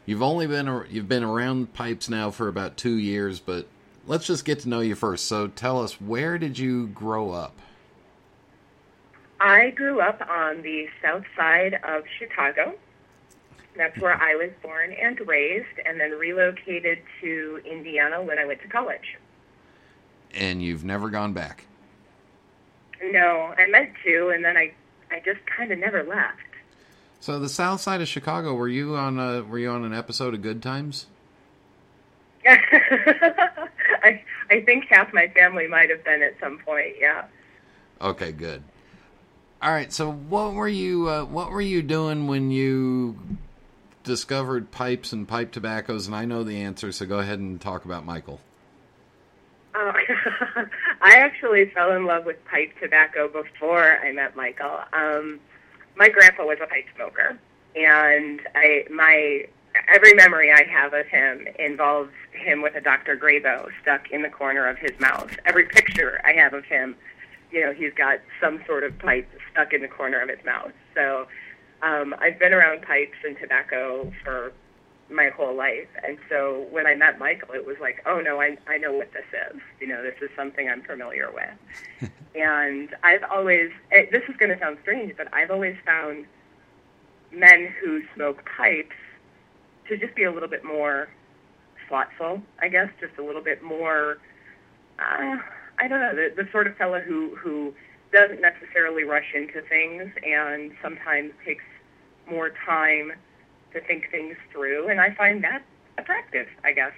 you've 0.07 0.23
only 0.23 0.47
been 0.47 0.85
you've 0.88 1.09
been 1.09 1.25
around 1.25 1.75
pipes 1.75 2.09
now 2.09 2.31
for 2.31 2.47
about 2.47 2.77
two 2.77 2.97
years, 2.97 3.41
but 3.41 3.67
let's 4.07 4.29
just 4.29 4.45
get 4.45 4.61
to 4.61 4.69
know 4.69 4.79
you 4.79 4.95
first. 4.95 5.25
So, 5.25 5.49
tell 5.49 5.83
us, 5.83 6.00
where 6.00 6.38
did 6.38 6.61
you 6.61 6.87
grow 6.87 7.33
up? 7.33 7.59
I 9.41 9.71
grew 9.71 10.00
up 10.00 10.25
on 10.31 10.62
the 10.62 10.87
south 11.03 11.25
side 11.37 11.81
of 11.83 12.05
Chicago. 12.21 12.77
That's 13.78 13.97
where 14.00 14.20
I 14.20 14.35
was 14.35 14.50
born 14.61 14.92
and 14.92 15.18
raised, 15.26 15.78
and 15.87 16.00
then 16.00 16.11
relocated 16.11 16.99
to 17.20 17.61
Indiana 17.64 18.20
when 18.20 18.38
I 18.38 18.44
went 18.44 18.61
to 18.62 18.68
college. 18.68 19.16
And 20.35 20.61
you've 20.61 20.85
never 20.85 21.08
gone 21.08 21.32
back? 21.32 21.64
No, 23.00 23.54
I 23.56 23.66
meant 23.68 23.92
to, 24.04 24.32
and 24.35 24.44
then 24.44 24.56
I, 24.56 24.75
I 25.12 25.20
just 25.25 25.38
kind 25.47 25.70
of 25.70 25.78
never 25.78 26.02
left. 26.02 26.40
So 27.20 27.38
the 27.38 27.49
south 27.49 27.80
side 27.80 28.00
of 28.00 28.08
Chicago, 28.08 28.52
were 28.54 28.68
you 28.68 28.97
on 28.97 29.20
a, 29.20 29.42
were 29.44 29.61
you 29.61 29.70
on 29.70 29.85
an 29.85 29.94
episode 29.94 30.35
of 30.35 30.42
Good 30.42 30.61
Times? 30.61 31.06
I 32.47 34.23
I 34.50 34.61
think 34.62 34.87
half 34.88 35.12
my 35.12 35.28
family 35.28 35.66
might 35.66 35.90
have 35.90 36.04
been 36.04 36.23
at 36.23 36.35
some 36.40 36.58
point. 36.58 36.94
Yeah. 36.99 37.25
Okay, 38.00 38.32
good. 38.32 38.62
All 39.61 39.70
right. 39.70 39.92
So 39.92 40.11
what 40.11 40.54
were 40.54 40.68
you 40.68 41.08
uh, 41.08 41.25
what 41.25 41.50
were 41.50 41.61
you 41.61 41.82
doing 41.82 42.26
when 42.26 42.50
you 42.50 43.18
discovered 44.09 44.73
pipes 44.73 45.12
and 45.12 45.29
pipe 45.29 45.53
tobaccos? 45.53 46.07
And 46.07 46.17
I 46.17 46.25
know 46.25 46.43
the 46.43 46.61
answer, 46.61 46.91
so 46.91 47.07
go 47.07 47.21
ahead 47.21 47.38
and 47.38 47.61
talk 47.61 47.85
about 47.85 48.05
Michael. 48.05 48.41
Oh, 49.75 49.93
I 51.03 51.15
actually 51.15 51.71
fell 51.71 51.93
in 51.93 52.07
love 52.07 52.25
with 52.25 52.45
pipe 52.47 52.73
tobacco 52.83 53.29
before 53.29 53.99
I 53.99 54.11
met 54.12 54.35
Michael. 54.35 54.81
Um, 54.93 55.38
my 55.97 56.09
grandpa 56.09 56.45
was 56.45 56.59
a 56.61 56.67
pipe 56.67 56.87
smoker, 56.97 57.38
and 57.77 58.41
I 58.57 58.87
my 58.91 59.45
every 59.87 60.15
memory 60.15 60.50
I 60.50 60.65
have 60.65 60.95
of 60.95 61.07
him 61.07 61.47
involves 61.59 62.11
him 62.33 62.62
with 62.62 62.75
a 62.75 62.81
Dr. 62.81 63.17
Grabow 63.17 63.69
stuck 63.83 64.11
in 64.11 64.23
the 64.23 64.31
corner 64.31 64.67
of 64.67 64.79
his 64.79 64.99
mouth. 64.99 65.31
Every 65.45 65.67
picture 65.67 66.21
I 66.25 66.33
have 66.33 66.55
of 66.55 66.65
him, 66.65 66.97
you 67.53 67.65
know, 67.65 67.73
he's 67.73 67.93
got 67.95 68.19
some 68.41 68.61
sort 68.67 68.83
of 68.83 68.99
pipe 68.99 69.29
stuck 69.53 69.73
in 69.73 69.83
the 69.83 69.88
corner 69.88 70.21
of 70.21 70.29
his 70.29 70.45
mouth. 70.45 70.73
So 70.95 71.29
um, 71.82 72.14
I've 72.18 72.38
been 72.38 72.52
around 72.52 72.82
pipes 72.82 73.16
and 73.25 73.37
tobacco 73.38 74.12
for 74.25 74.52
my 75.11 75.30
whole 75.30 75.54
life. 75.54 75.88
And 76.06 76.18
so 76.28 76.66
when 76.70 76.87
I 76.87 76.94
met 76.94 77.18
Michael, 77.18 77.54
it 77.54 77.66
was 77.66 77.76
like, 77.80 78.02
oh 78.06 78.20
no, 78.20 78.40
I, 78.40 78.56
I 78.66 78.78
know 78.78 78.92
what 78.92 79.12
this 79.12 79.25
is. 79.52 79.61
You 79.80 79.87
know, 79.87 80.02
this 80.02 80.16
is 80.20 80.30
something 80.37 80.68
I'm 80.68 80.82
familiar 80.82 81.30
with. 81.32 82.11
and 82.35 82.94
I've 83.02 83.25
always, 83.30 83.70
it, 83.90 84.11
this 84.12 84.23
is 84.28 84.37
going 84.37 84.50
to 84.50 84.58
sound 84.58 84.78
strange, 84.82 85.16
but 85.16 85.32
I've 85.32 85.50
always 85.50 85.76
found 85.85 86.26
men 87.32 87.73
who 87.82 88.02
smoke 88.14 88.44
pipes 88.56 88.97
to 89.88 89.97
just 89.97 90.14
be 90.14 90.25
a 90.25 90.32
little 90.32 90.49
bit 90.49 90.64
more 90.64 91.08
thoughtful, 91.88 92.42
I 92.61 92.68
guess, 92.68 92.88
just 93.00 93.18
a 93.18 93.23
little 93.23 93.42
bit 93.42 93.62
more, 93.62 94.18
uh, 94.99 95.37
I 95.78 95.88
don't 95.88 96.00
know, 96.00 96.14
the, 96.14 96.42
the 96.42 96.49
sort 96.52 96.66
of 96.66 96.76
fellow 96.76 97.00
who, 97.00 97.35
who 97.37 97.75
doesn't 98.18 98.40
necessarily 98.40 99.04
rush 99.04 99.32
into 99.34 99.62
things 99.62 100.10
and 100.26 100.72
sometimes 100.82 101.32
takes 101.44 101.64
more 102.28 102.50
time 102.66 103.12
to 103.72 103.80
think 103.80 104.10
things 104.10 104.37
through. 104.52 104.88
And 104.88 105.00
I 105.00 105.14
find 105.14 105.42
that 105.44 105.62
attractive, 105.98 106.48
I 106.64 106.72
guess. 106.72 106.92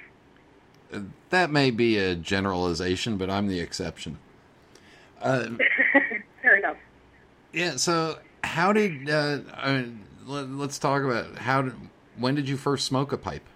That 1.28 1.50
may 1.50 1.70
be 1.70 1.98
a 1.98 2.14
generalization, 2.14 3.16
but 3.16 3.28
I'm 3.28 3.48
the 3.48 3.60
exception. 3.60 4.18
Uh, 5.22 5.50
Fair 6.40 6.56
enough. 6.56 6.78
Yeah. 7.52 7.76
So, 7.76 8.20
how 8.42 8.72
did 8.72 9.10
uh, 9.10 9.40
I 9.54 9.72
mean, 9.72 10.02
let, 10.24 10.46
us 10.46 10.78
talk 10.78 11.02
about 11.02 11.36
how 11.36 11.60
did 11.60 11.74
when 12.16 12.34
did 12.34 12.48
you 12.48 12.56
first 12.56 12.86
smoke 12.86 13.12
a 13.12 13.18
pipe? 13.18 13.46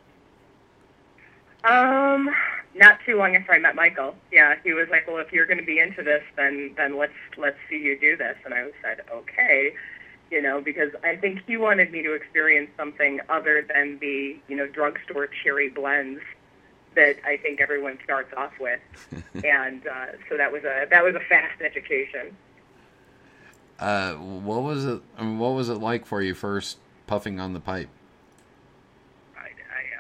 Um, 1.65 2.29
not 2.75 2.99
too 3.07 3.17
long 3.17 3.37
after 3.37 3.53
I 3.53 3.59
met 3.59 3.75
Michael. 3.75 4.15
Yeah, 4.33 4.57
he 4.63 4.73
was 4.73 4.89
like, 4.91 5.07
"Well, 5.07 5.19
if 5.19 5.33
you're 5.33 5.47
going 5.47 5.59
to 5.59 5.65
be 5.65 5.79
into 5.79 6.03
this, 6.03 6.23
then 6.37 6.75
then 6.77 6.97
let's 6.97 7.13
let's 7.37 7.57
see 7.69 7.79
you 7.79 7.99
do 7.99 8.17
this." 8.17 8.37
And 8.45 8.53
I 8.55 8.71
said, 8.83 9.03
"Okay." 9.11 9.75
You 10.31 10.43
know, 10.43 10.61
because 10.61 10.91
I 11.05 11.17
think 11.17 11.41
he 11.47 11.57
wanted 11.57 11.93
me 11.93 12.03
to 12.03 12.15
experience 12.15 12.71
something 12.77 13.21
other 13.29 13.63
than 13.63 13.99
the 14.01 14.37
you 14.49 14.57
know 14.57 14.67
drugstore 14.67 15.29
cherry 15.43 15.69
blends 15.69 16.21
that 16.95 17.17
I 17.25 17.37
think 17.37 17.61
everyone 17.61 17.99
starts 18.05 18.33
off 18.37 18.53
with, 18.59 18.81
and 19.45 19.87
uh, 19.87 20.07
so 20.29 20.37
that 20.37 20.53
was 20.53 20.65
a 20.65 20.87
that 20.91 21.05
was 21.05 21.15
a 21.15 21.21
fast 21.21 21.61
education. 21.61 22.37
Uh, 23.79 24.15
what 24.15 24.63
was 24.63 24.85
it? 24.85 25.03
I 25.19 25.25
mean, 25.25 25.39
what 25.39 25.51
was 25.51 25.69
it 25.69 25.75
like 25.75 26.07
for 26.07 26.23
you 26.23 26.35
first 26.35 26.79
puffing 27.07 27.41
on 27.41 27.53
the 27.53 27.61
pipe? 27.61 27.89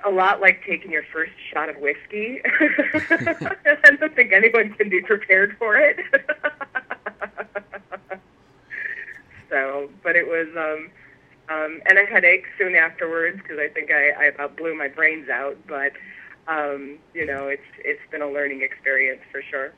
A 0.05 0.11
lot 0.11 0.41
like 0.41 0.65
taking 0.67 0.91
your 0.91 1.05
first 1.13 1.33
shot 1.53 1.69
of 1.69 1.77
whiskey. 1.79 2.41
I 2.45 3.97
don't 3.99 4.15
think 4.15 4.33
anyone 4.33 4.73
can 4.75 4.89
be 4.89 5.01
prepared 5.01 5.57
for 5.59 5.77
it. 5.77 5.99
so, 9.51 9.91
but 10.03 10.17
it 10.17 10.27
was, 10.27 10.49
um, 10.57 10.91
um, 11.55 11.81
and 11.87 11.99
I 11.99 12.05
had 12.05 12.25
aches 12.25 12.49
soon 12.59 12.75
afterwards 12.75 13.41
because 13.43 13.59
I 13.59 13.69
think 13.69 13.91
I, 13.91 14.11
I 14.11 14.25
about 14.27 14.57
blew 14.57 14.77
my 14.77 14.89
brains 14.89 15.29
out. 15.29 15.57
But 15.67 15.93
um, 16.49 16.99
you 17.15 17.27
know, 17.27 17.49
it's 17.49 17.63
it's 17.79 18.01
been 18.11 18.23
a 18.23 18.31
learning 18.31 18.63
experience 18.63 19.21
for 19.31 19.43
sure. 19.43 19.73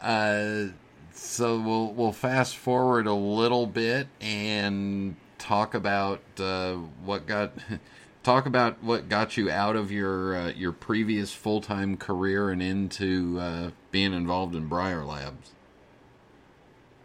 Uh, 0.00 0.72
so 1.12 1.60
we'll 1.60 1.92
we'll 1.92 2.12
fast 2.12 2.56
forward 2.56 3.06
a 3.06 3.14
little 3.14 3.66
bit 3.66 4.08
and 4.20 5.16
talk 5.38 5.74
about 5.74 6.20
uh, 6.38 6.74
what 7.04 7.26
got 7.26 7.52
talk 8.24 8.46
about 8.46 8.82
what 8.82 9.08
got 9.08 9.36
you 9.36 9.50
out 9.50 9.76
of 9.76 9.92
your 9.92 10.34
uh, 10.34 10.48
your 10.50 10.72
previous 10.72 11.32
full 11.32 11.60
time 11.60 11.96
career 11.96 12.50
and 12.50 12.60
into 12.62 13.38
uh, 13.38 13.70
being 13.92 14.12
involved 14.12 14.54
in 14.54 14.66
Briar 14.66 15.04
Labs. 15.04 15.52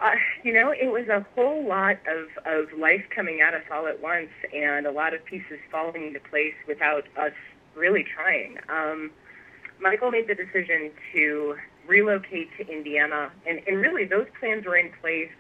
Uh, 0.02 0.12
you 0.44 0.54
know, 0.54 0.72
it 0.72 0.90
was 0.90 1.10
a 1.10 1.26
whole 1.36 1.68
lot 1.68 1.98
of, 2.08 2.30
of 2.46 2.80
life 2.80 3.04
coming 3.14 3.42
at 3.42 3.54
us 3.54 3.64
all 3.70 3.86
at 3.86 4.02
once 4.02 4.30
and 4.56 4.88
a 4.88 4.92
lot 4.92 5.14
of 5.14 5.24
pieces 5.26 5.60
falling 5.70 6.08
into 6.08 6.22
place 6.22 6.54
without 6.70 7.04
us 7.18 7.34
really 7.76 8.06
trying. 8.06 8.58
Um, 8.70 9.12
Michael 9.82 10.10
made 10.10 10.30
the 10.30 10.36
decision 10.36 10.92
to 11.14 11.58
relocate 11.86 12.50
to 12.58 12.68
Indiana, 12.70 13.30
and, 13.46 13.62
and 13.68 13.78
really 13.78 14.06
those 14.06 14.28
plans 14.40 14.66
were 14.66 14.78
in 14.78 14.92
place 15.02 15.32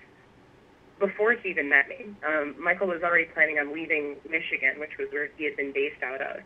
before 0.99 1.33
he 1.33 1.49
even 1.49 1.69
met 1.69 1.87
me. 1.87 2.13
Um, 2.27 2.55
Michael 2.61 2.87
was 2.87 3.01
already 3.03 3.25
planning 3.33 3.57
on 3.57 3.73
leaving 3.73 4.17
Michigan, 4.29 4.79
which 4.79 4.97
was 4.99 5.07
where 5.11 5.29
he 5.37 5.45
had 5.45 5.55
been 5.55 5.71
based 5.71 6.03
out 6.03 6.21
of, 6.21 6.43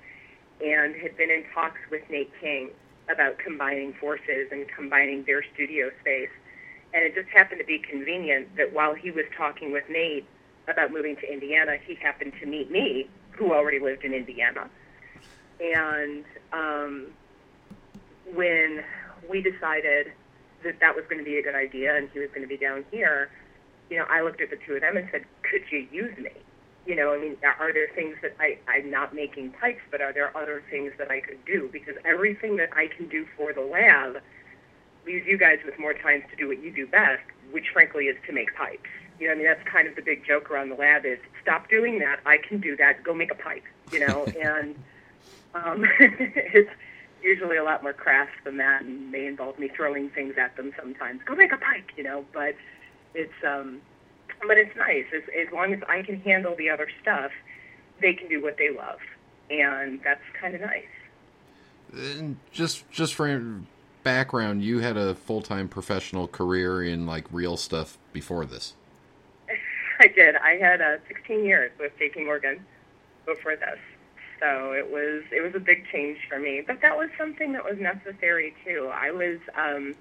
and 0.62 0.96
had 0.96 1.18
been 1.18 1.30
in 1.30 1.44
talks 1.54 1.80
with 1.90 2.02
Nate 2.10 2.32
King 2.40 2.70
about 3.12 3.38
combining 3.40 3.94
forces 4.00 4.48
and 4.52 4.66
combining 4.76 5.24
their 5.26 5.44
studio 5.54 5.90
space. 6.02 6.30
And 6.94 7.04
it 7.04 7.16
just 7.16 7.30
happened 7.30 7.60
to 7.60 7.66
be 7.66 7.80
convenient 7.80 8.56
that 8.56 8.72
while 8.72 8.94
he 8.94 9.12
was 9.12 9.26
talking 9.36 9.72
with 9.72 9.84
Nate 9.90 10.26
about 10.68 10.92
moving 10.92 11.16
to 11.18 11.32
Indiana, 11.32 11.78
he 11.86 11.96
happened 11.96 12.34
to 12.40 12.46
meet 12.46 12.72
me, 12.72 13.10
who 13.32 13.52
already 13.52 13.80
lived 13.80 14.06
in 14.06 14.14
Indiana. 14.14 14.70
And 15.60 16.24
um, 16.54 17.08
when 18.34 18.84
we 19.30 19.42
decided 19.42 20.14
that 20.64 20.80
that 20.80 20.96
was 20.96 21.04
going 21.10 21.18
to 21.18 21.26
be 21.26 21.38
a 21.38 21.44
good 21.44 21.56
idea 21.56 21.96
and 21.96 22.10
he 22.14 22.20
was 22.20 22.30
going 22.30 22.44
to 22.44 22.48
be 22.48 22.58
down 22.58 22.86
here, 22.92 23.30
you 23.90 23.98
know, 23.98 24.06
I 24.10 24.22
looked 24.22 24.42
at 24.42 24.50
the 24.50 24.58
two 24.66 24.76
of 24.76 24.82
them 24.82 24.98
and 24.98 25.08
said, 25.12 25.26
could 25.50 25.64
you 25.72 25.88
use 25.92 26.18
me? 26.18 26.32
You 26.86 26.96
know, 26.96 27.14
I 27.14 27.20
mean, 27.20 27.38
are 27.44 27.72
there 27.72 27.88
things 27.96 28.18
that 28.22 28.36
I, 28.40 28.58
I'm 28.68 28.92
not 28.92 29.16
making 29.16 29.52
pipes, 29.52 29.82
but 29.90 30.02
are 30.02 30.12
there 30.12 30.36
other 30.36 30.62
things 30.70 30.92
that 30.98 31.10
I 31.10 31.22
could 31.22 31.44
do? 31.46 31.70
Because 31.72 31.96
everything 32.04 32.58
that 32.58 32.70
I 32.76 32.88
can 32.88 33.08
do 33.08 33.26
for 33.38 33.54
the 33.54 33.62
lab 33.62 34.22
leaves 35.06 35.26
you 35.26 35.38
guys 35.38 35.60
with 35.66 35.80
more 35.80 35.94
time 35.94 36.24
to 36.30 36.36
do 36.36 36.48
what 36.48 36.62
you 36.62 36.72
do 36.72 36.86
best, 36.88 37.24
which 37.52 37.68
frankly 37.72 38.06
is 38.06 38.18
to 38.28 38.34
make 38.34 38.54
pipes. 38.56 38.90
You 39.20 39.28
know, 39.28 39.34
I 39.34 39.36
mean, 39.38 39.46
that's 39.46 39.64
kind 39.68 39.88
of 39.88 39.96
the 39.96 40.02
big 40.02 40.26
joke 40.26 40.52
around 40.52 40.70
the 40.70 40.76
lab 40.76 41.06
is 41.06 41.20
stop 41.42 41.70
doing 41.70 42.00
that. 42.00 42.20
I 42.26 42.38
can 42.38 42.60
do 42.60 42.76
that. 42.78 43.04
Go 43.04 43.14
make 43.14 43.32
a 43.32 43.36
pipe, 43.36 43.64
you 43.92 44.00
know, 44.00 44.26
and 44.42 44.76
um, 45.54 45.86
it's, 46.00 46.70
usually 47.24 47.58
a 47.58 47.64
lot 47.64 47.82
more 47.82 47.94
crass 47.94 48.28
than 48.44 48.58
that, 48.58 48.82
and 48.82 49.12
may 49.12 49.26
involve 49.26 49.58
me 49.58 49.70
throwing 49.70 50.10
things 50.10 50.36
at 50.38 50.56
them 50.58 50.74
sometimes. 50.78 51.22
Go 51.26 51.36
make 51.36 51.54
a 51.54 51.58
pike, 51.58 51.94
you 51.96 52.04
know. 52.04 52.26
But 52.34 52.56
it's 53.14 53.34
um, 53.46 53.82
but 54.48 54.58
it's 54.58 54.76
nice 54.76 55.06
as 55.16 55.24
as 55.40 55.52
long 55.54 55.74
as 55.74 55.82
I 55.88 56.02
can 56.04 56.20
handle 56.22 56.56
the 56.56 56.70
other 56.70 56.88
stuff, 57.02 57.32
they 58.02 58.14
can 58.14 58.28
do 58.28 58.42
what 58.42 58.58
they 58.58 58.70
love, 58.70 59.00
and 59.50 60.00
that's 60.04 60.24
kind 60.40 60.56
of 60.56 60.62
nice. 60.62 60.84
And 61.94 62.38
just 62.52 62.90
just 62.92 63.14
for 63.14 63.62
background, 64.04 64.64
you 64.64 64.80
had 64.80 64.98
a 64.98 65.16
full 65.16 65.42
time 65.42 65.68
professional 65.68 66.28
career 66.28 66.84
in 66.84 67.06
like 67.06 67.26
real 67.32 67.58
stuff 67.58 67.98
before 68.12 68.46
this. 68.46 68.74
I 70.00 70.08
did. 70.08 70.36
I 70.36 70.54
had 70.54 70.82
uh, 70.82 70.98
16 71.08 71.46
years 71.46 71.72
with 71.80 71.98
J.P. 71.98 72.26
Morgan 72.26 72.66
before 73.26 73.56
this 73.56 73.80
so 74.44 74.74
it 74.74 74.92
was 74.92 75.24
it 75.32 75.42
was 75.42 75.56
a 75.56 75.60
big 75.60 75.86
change 75.92 76.20
for 76.28 76.38
me. 76.38 76.62
But 76.66 76.82
that 76.82 76.98
was 76.98 77.10
something 77.18 77.54
that 77.54 77.64
was 77.64 77.80
necessary 77.80 78.54
too. 78.66 78.92
I 78.94 79.12
was 79.12 79.40
um, 79.56 79.96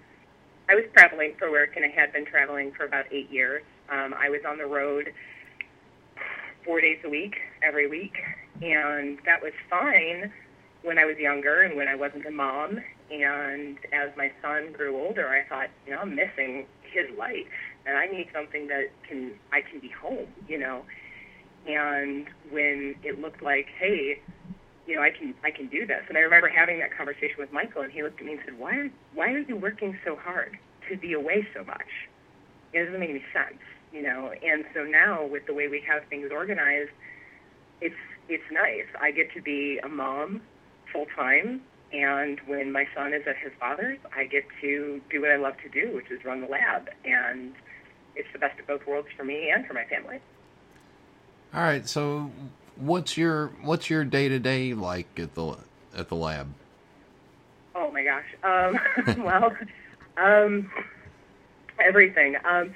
I 0.69 0.75
was 0.75 0.85
traveling 0.95 1.35
for 1.39 1.51
work, 1.51 1.77
and 1.77 1.85
I 1.85 1.89
had 1.89 2.13
been 2.13 2.25
traveling 2.25 2.73
for 2.73 2.85
about 2.85 3.07
eight 3.11 3.31
years. 3.31 3.63
Um, 3.91 4.15
I 4.19 4.31
was 4.31 4.41
on 4.49 4.59
the 4.59 4.67
road 4.67 5.13
four 6.65 6.81
days 6.81 6.99
a 7.05 7.11
week, 7.11 7.35
every 7.63 7.89
week, 7.89 8.15
and 8.63 9.19
that 9.27 9.43
was 9.43 9.53
fine 9.69 10.33
when 10.83 10.99
I 10.99 11.05
was 11.05 11.17
younger 11.19 11.63
and 11.63 11.77
when 11.77 11.89
I 11.89 11.95
wasn't 11.95 12.27
a 12.27 12.31
mom. 12.31 12.81
And 13.11 13.79
as 13.93 14.11
my 14.17 14.31
son 14.41 14.73
grew 14.73 14.97
older, 14.97 15.29
I 15.29 15.47
thought, 15.49 15.69
you 15.87 15.93
know, 15.93 16.01
I'm 16.01 16.15
missing 16.15 16.67
his 16.83 17.07
life, 17.19 17.47
and 17.85 17.97
I 17.97 18.07
need 18.07 18.29
something 18.33 18.69
that 18.69 18.91
can 19.09 19.33
I 19.53 19.61
can 19.61 19.81
be 19.81 19.89
home, 19.89 20.29
you 20.49 20.59
know. 20.59 20.83
And 21.67 22.27
when 22.51 22.95
it 23.03 23.21
looked 23.21 23.43
like, 23.43 23.67
hey, 23.79 24.21
you 24.87 24.97
know, 24.97 25.03
I 25.03 25.11
can 25.11 25.35
I 25.45 25.51
can 25.51 25.67
do 25.69 25.87
this. 25.87 26.03
And 26.09 26.17
I 26.17 26.21
remember 26.21 26.49
having 26.49 26.79
that 26.81 26.97
conversation 26.97 27.37
with 27.39 27.53
Michael, 27.53 27.83
and 27.83 27.93
he 27.93 28.03
looked 28.03 28.21
at 28.21 28.27
me 28.27 28.33
and 28.33 28.41
said, 28.45 28.59
"Why 28.59 28.77
are 28.77 28.91
why 29.15 29.33
are 29.33 29.39
you 29.39 29.57
working 29.57 29.99
so 30.05 30.17
hard 30.17 30.59
to 30.89 30.97
be 30.97 31.13
away 31.13 31.47
so 31.55 31.65
much? 31.65 32.09
It 32.73 32.85
doesn't 32.85 32.99
make 32.99 33.11
any 33.11 33.25
sense, 33.33 33.63
you 33.93 34.03
know." 34.03 34.33
And 34.43 34.65
so 34.75 34.85
now, 34.85 35.25
with 35.25 35.47
the 35.47 35.55
way 35.55 35.69
we 35.69 35.81
have 35.89 36.05
things 36.07 36.31
organized, 36.33 36.91
it's 37.81 37.95
it's 38.29 38.51
nice. 38.51 38.87
I 39.01 39.11
get 39.13 39.33
to 39.35 39.43
be 39.43 39.79
a 39.83 39.89
mom 39.89 40.43
full 40.93 41.07
time, 41.15 41.63
and 41.93 42.41
when 42.47 42.73
my 42.73 42.87
son 42.95 43.15
is 43.15 43.23
at 43.27 43.37
his 43.37 43.53
father's, 43.61 43.99
I 44.17 44.25
get 44.25 44.45
to 44.61 45.01
do 45.11 45.21
what 45.21 45.31
I 45.31 45.37
love 45.37 45.55
to 45.63 45.69
do, 45.69 45.95
which 45.95 46.11
is 46.11 46.25
run 46.25 46.41
the 46.41 46.49
lab, 46.49 46.89
and 47.05 47.55
it's 48.17 48.29
the 48.33 48.39
best 48.39 48.59
of 48.59 48.67
both 48.67 48.87
worlds 48.87 49.09
for 49.17 49.25
me 49.25 49.51
and 49.51 49.67
for 49.67 49.75
my 49.75 49.85
family. 49.85 50.21
All 51.55 51.63
right, 51.63 51.87
so 51.87 52.31
what's 52.77 53.17
your 53.17 53.49
what's 53.63 53.91
your 53.91 54.05
day 54.05 54.29
to 54.29 54.39
day 54.39 54.75
like 54.75 55.19
at 55.19 55.35
the 55.35 55.57
at 55.97 56.09
the 56.09 56.17
lab? 56.17 56.53
Oh 57.75 57.91
my 57.91 58.05
gosh. 58.05 58.25
Um, 58.45 59.25
well, 59.25 59.57
um, 60.17 60.71
everything. 61.79 62.37
Um, 62.45 62.75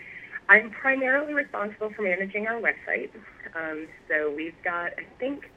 I'm 0.49 0.71
primarily 0.71 1.35
responsible 1.35 1.91
for 1.91 2.03
managing 2.03 2.47
our 2.47 2.61
website. 2.61 3.11
Um, 3.55 3.89
so 4.09 4.33
we've 4.35 4.55
got, 4.63 4.93
I 4.99 5.05
think, 5.19 5.51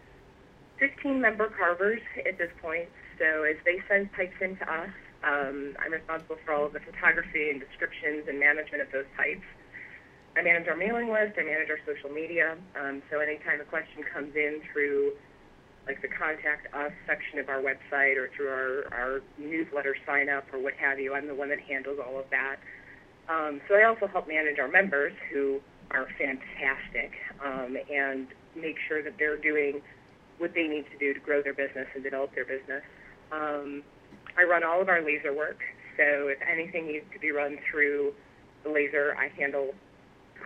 15 0.80 1.22
member 1.22 1.48
carvers 1.50 2.02
at 2.28 2.38
this 2.38 2.52
point. 2.62 2.90
So 3.20 3.44
as 3.44 3.58
they 3.66 3.82
send 3.88 4.12
pipes 4.14 4.36
in 4.42 4.56
to 4.58 4.74
us, 4.74 4.90
um, 5.24 5.76
I'm 5.80 5.92
responsible 5.92 6.38
for 6.46 6.54
all 6.54 6.66
of 6.66 6.74
the 6.74 6.80
photography 6.80 7.50
and 7.50 7.60
descriptions 7.60 8.28
and 8.28 8.40
management 8.40 8.82
of 8.82 8.92
those 8.92 9.06
pipes. 9.16 9.46
I 10.40 10.42
manage 10.42 10.70
our 10.70 10.78
mailing 10.78 11.12
list. 11.12 11.36
I 11.38 11.44
manage 11.44 11.68
our 11.70 11.84
social 11.84 12.10
media. 12.10 12.56
Um, 12.80 13.04
so 13.12 13.20
anytime 13.20 13.60
a 13.60 13.66
question 13.66 14.08
comes 14.08 14.32
in 14.36 14.62
through 14.72 15.12
like 15.86 16.02
the 16.02 16.08
contact 16.08 16.74
us 16.74 16.94
section 17.06 17.40
of 17.40 17.50
our 17.50 17.60
website 17.60 18.16
or 18.16 18.30
through 18.38 18.48
our, 18.48 18.94
our 18.94 19.22
newsletter 19.38 19.98
sign 20.06 20.30
up 20.30 20.46
or 20.54 20.64
what 20.64 20.74
have 20.80 20.98
you, 20.98 21.14
I'm 21.14 21.28
the 21.28 21.36
one 21.36 21.50
that 21.50 21.60
handles 21.60 22.00
all 22.00 22.18
of 22.18 22.26
that. 22.32 22.56
Um, 23.28 23.60
so 23.68 23.76
I 23.76 23.84
also 23.84 24.08
help 24.08 24.30
manage 24.30 24.60
our 24.60 24.70
members 24.70 25.12
who 25.30 25.60
are 25.92 26.08
fantastic 26.18 27.12
um, 27.44 27.76
and 27.92 28.28
make 28.56 28.78
sure 28.88 29.04
that 29.04 29.16
they're 29.20 29.38
doing 29.38 29.82
what 30.38 30.54
they 30.56 30.68
need 30.68 30.86
to 30.94 30.98
do 30.98 31.14
to 31.14 31.20
grow 31.20 31.44
their 31.44 31.54
business 31.54 31.88
and 31.96 32.04
develop 32.04 32.34
their 32.34 32.46
business. 32.46 32.84
Um, 33.34 33.84
I 34.38 34.44
run 34.44 34.64
all 34.64 34.82
of 34.82 34.88
our 34.88 35.04
laser 35.04 35.36
work, 35.36 35.60
so 35.98 36.32
if 36.32 36.40
anything 36.50 36.88
needs 36.88 37.06
to 37.12 37.20
be 37.20 37.32
run 37.32 37.58
through 37.70 38.14
the 38.64 38.70
laser, 38.70 39.18
I 39.20 39.28
handle 39.38 39.74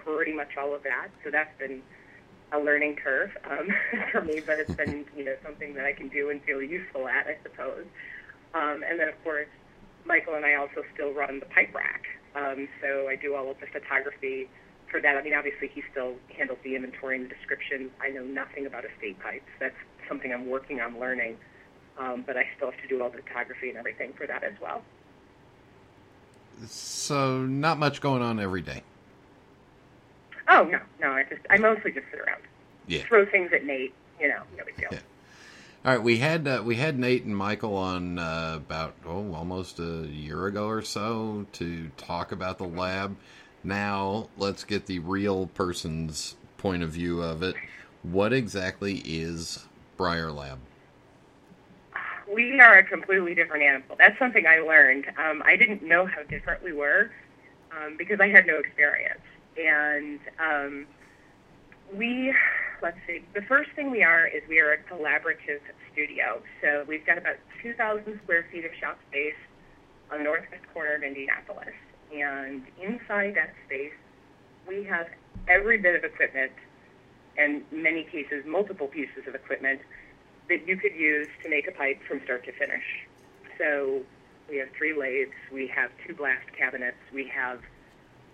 pretty 0.04 0.34
much 0.34 0.58
all 0.58 0.74
of 0.74 0.84
that. 0.84 1.10
So 1.24 1.32
that's 1.32 1.58
been 1.60 1.82
a 2.52 2.60
learning 2.60 2.98
curve 2.98 3.32
um, 3.50 3.68
for 4.12 4.22
me, 4.22 4.42
but 4.46 4.60
it's 4.60 4.74
been 4.76 5.06
you 5.18 5.26
know 5.26 5.36
something 5.44 5.74
that 5.74 5.86
I 5.86 5.94
can 5.94 6.08
do 6.10 6.30
and 6.30 6.42
feel 6.44 6.62
useful 6.62 7.08
at, 7.08 7.28
I 7.28 7.38
suppose. 7.44 7.86
Um, 8.54 8.84
and 8.88 9.00
then 9.00 9.10
of 9.10 9.24
course, 9.24 9.48
Michael 10.06 10.36
and 10.36 10.46
I 10.46 10.56
also 10.56 10.84
still 10.94 11.14
run 11.14 11.40
the 11.40 11.46
pipe 11.48 11.74
rack. 11.74 12.04
Um, 12.36 12.68
so 12.82 13.08
I 13.08 13.16
do 13.16 13.36
all 13.36 13.50
of 13.52 13.60
the 13.60 13.68
photography 13.68 14.50
for 14.90 15.02
that. 15.02 15.18
I 15.18 15.22
mean, 15.22 15.34
obviously 15.34 15.70
he 15.74 15.84
still 15.92 16.16
handles 16.36 16.60
the 16.64 16.76
inventory 16.76 17.18
and 17.18 17.30
the 17.30 17.34
description. 17.36 17.90
I 18.02 18.10
know 18.10 18.24
nothing 18.24 18.66
about 18.66 18.86
estate 18.86 19.20
pipes. 19.20 19.50
That's 19.60 19.76
something 20.08 20.34
I'm 20.34 20.48
working 20.48 20.82
on 20.82 21.00
learning. 21.00 21.38
Um, 21.98 22.24
but 22.26 22.38
I 22.38 22.48
still 22.56 22.72
have 22.72 22.82
to 22.82 22.88
do 22.88 23.04
all 23.04 23.10
the 23.10 23.22
photography 23.22 23.70
and 23.70 23.78
everything 23.78 24.14
for 24.14 24.26
that 24.26 24.44
as 24.44 24.54
well. 24.62 24.82
So 26.68 27.42
not 27.42 27.78
much 27.78 28.02
going 28.02 28.22
on 28.22 28.40
every 28.40 28.62
day. 28.62 28.84
Oh 30.48 30.64
no, 30.64 30.80
no. 31.00 31.12
I 31.12 31.24
just 31.24 31.42
I 31.50 31.58
mostly 31.58 31.92
just 31.92 32.06
sit 32.12 32.20
around. 32.20 32.42
Yeah. 32.88 33.04
Throw 33.04 33.26
things 33.26 33.52
at 33.54 33.66
Nate. 33.66 33.94
You 34.20 34.30
know, 34.30 34.42
no 34.58 34.66
big 34.66 34.78
deal. 34.78 34.90
Yeah. 34.92 35.00
All 35.86 35.92
right, 35.92 36.02
we 36.02 36.18
had 36.18 36.48
uh, 36.48 36.62
we 36.66 36.76
had 36.76 36.98
Nate 36.98 37.26
and 37.26 37.36
Michael 37.36 37.76
on 37.76 38.18
uh, 38.18 38.54
about 38.56 38.96
oh 39.06 39.34
almost 39.34 39.80
a 39.80 40.08
year 40.08 40.48
ago 40.48 40.68
or 40.68 40.82
so 40.82 41.46
to 41.54 41.90
talk 41.98 42.32
about 42.32 42.58
the 42.58 42.68
lab. 42.68 43.18
Now 43.64 44.30
let's 44.38 44.64
get 44.64 44.86
the 44.86 45.00
real 45.00 45.48
person's 45.48 46.36
point 46.58 46.84
of 46.84 46.92
view 46.92 47.22
of 47.22 47.44
it. 47.44 47.56
What 48.02 48.32
exactly 48.34 49.02
is 49.06 49.66
Briar 49.98 50.32
Lab? 50.32 50.60
We 52.34 52.60
are 52.60 52.78
a 52.78 52.84
completely 52.84 53.36
different 53.36 53.64
animal. 53.64 53.98
That's 53.98 54.18
something 54.18 54.48
I 54.48 54.60
learned. 54.60 55.06
Um, 55.18 55.44
I 55.46 55.56
didn't 55.56 55.84
know 55.84 56.06
how 56.06 56.24
different 56.24 56.64
we 56.64 56.74
were 56.74 57.12
um, 57.72 57.96
because 57.98 58.20
I 58.20 58.30
had 58.30 58.48
no 58.48 58.58
experience 58.58 59.20
and 59.58 60.20
um, 60.40 60.88
we 61.96 62.34
let's 62.82 62.98
see. 63.08 63.24
The 63.34 63.42
first 63.48 63.70
thing 63.76 63.92
we 63.92 64.04
are 64.04 64.28
is 64.28 64.44
we 64.50 64.60
are 64.60 64.74
a 64.74 64.78
collaborative 64.78 65.64
studio. 65.92 66.42
So 66.62 66.84
we've 66.88 67.06
got 67.06 67.18
about 67.18 67.38
2,000 67.62 68.20
square 68.24 68.46
feet 68.52 68.66
of 68.66 68.72
shop 68.80 68.98
space 69.10 69.40
on 70.12 70.20
the 70.20 70.24
northwest 70.26 70.64
corner 70.74 70.96
of 70.96 71.04
Indianapolis, 71.04 71.74
and 72.14 72.64
inside 72.82 73.36
that 73.36 73.54
space, 73.66 73.96
we 74.68 74.84
have 74.84 75.08
every 75.48 75.78
bit 75.78 75.96
of 75.96 76.04
equipment, 76.04 76.52
and 77.38 77.64
many 77.72 78.04
cases 78.04 78.44
multiple 78.46 78.88
pieces 78.88 79.24
of 79.28 79.34
equipment 79.34 79.80
that 80.50 80.68
you 80.68 80.78
could 80.78 80.94
use 80.94 81.28
to 81.42 81.50
make 81.50 81.68
a 81.68 81.72
pipe 81.72 82.00
from 82.08 82.22
start 82.26 82.44
to 82.46 82.52
finish. 82.52 82.84
So 83.58 84.04
we 84.50 84.58
have 84.58 84.68
three 84.78 84.94
lathes, 84.98 85.34
we 85.52 85.68
have 85.74 85.90
two 86.06 86.14
blast 86.14 86.46
cabinets, 86.58 86.98
we 87.14 87.32
have 87.34 87.60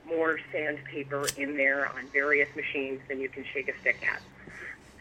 more 0.10 0.39
sandpaper 0.52 1.28
in 1.38 1.56
there 1.56 1.88
on 1.88 2.08
various 2.12 2.50
machines 2.56 3.00
than 3.08 3.19
you 3.19 3.30
can 3.30 3.45
shake 3.54 3.69
a 3.69 3.80
stick 3.80 4.00
at. 4.12 4.22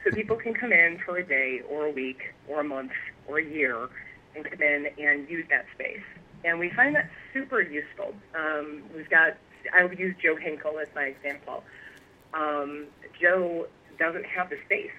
So 0.05 0.11
people 0.13 0.37
can 0.37 0.55
come 0.55 0.73
in 0.73 0.99
for 1.05 1.17
a 1.17 1.25
day 1.25 1.63
or 1.69 1.87
a 1.87 1.91
week 1.91 2.35
or 2.47 2.61
a 2.61 2.65
month 2.65 2.93
or 3.27 3.39
a 3.39 3.45
year 3.45 3.89
and 4.37 4.45
come 4.45 4.63
in 4.63 4.89
and 4.99 5.29
use 5.29 5.47
that 5.51 5.67
space. 5.75 6.03
And 6.45 6.59
we 6.59 6.71
find 6.71 6.95
that 6.95 7.11
super 7.33 7.61
useful. 7.61 8.15
Um, 8.35 8.83
we've 8.95 9.11
got, 9.11 9.37
I 9.75 9.85
would 9.85 9.99
use 9.99 10.15
Joe 10.23 10.37
Hinkle 10.37 10.79
as 10.79 10.89
my 10.95 11.05
example. 11.05 11.65
Um, 12.33 12.87
Joe 13.21 13.67
doesn't 13.99 14.27
have 14.27 14.51
the 14.51 14.59
space 14.65 14.93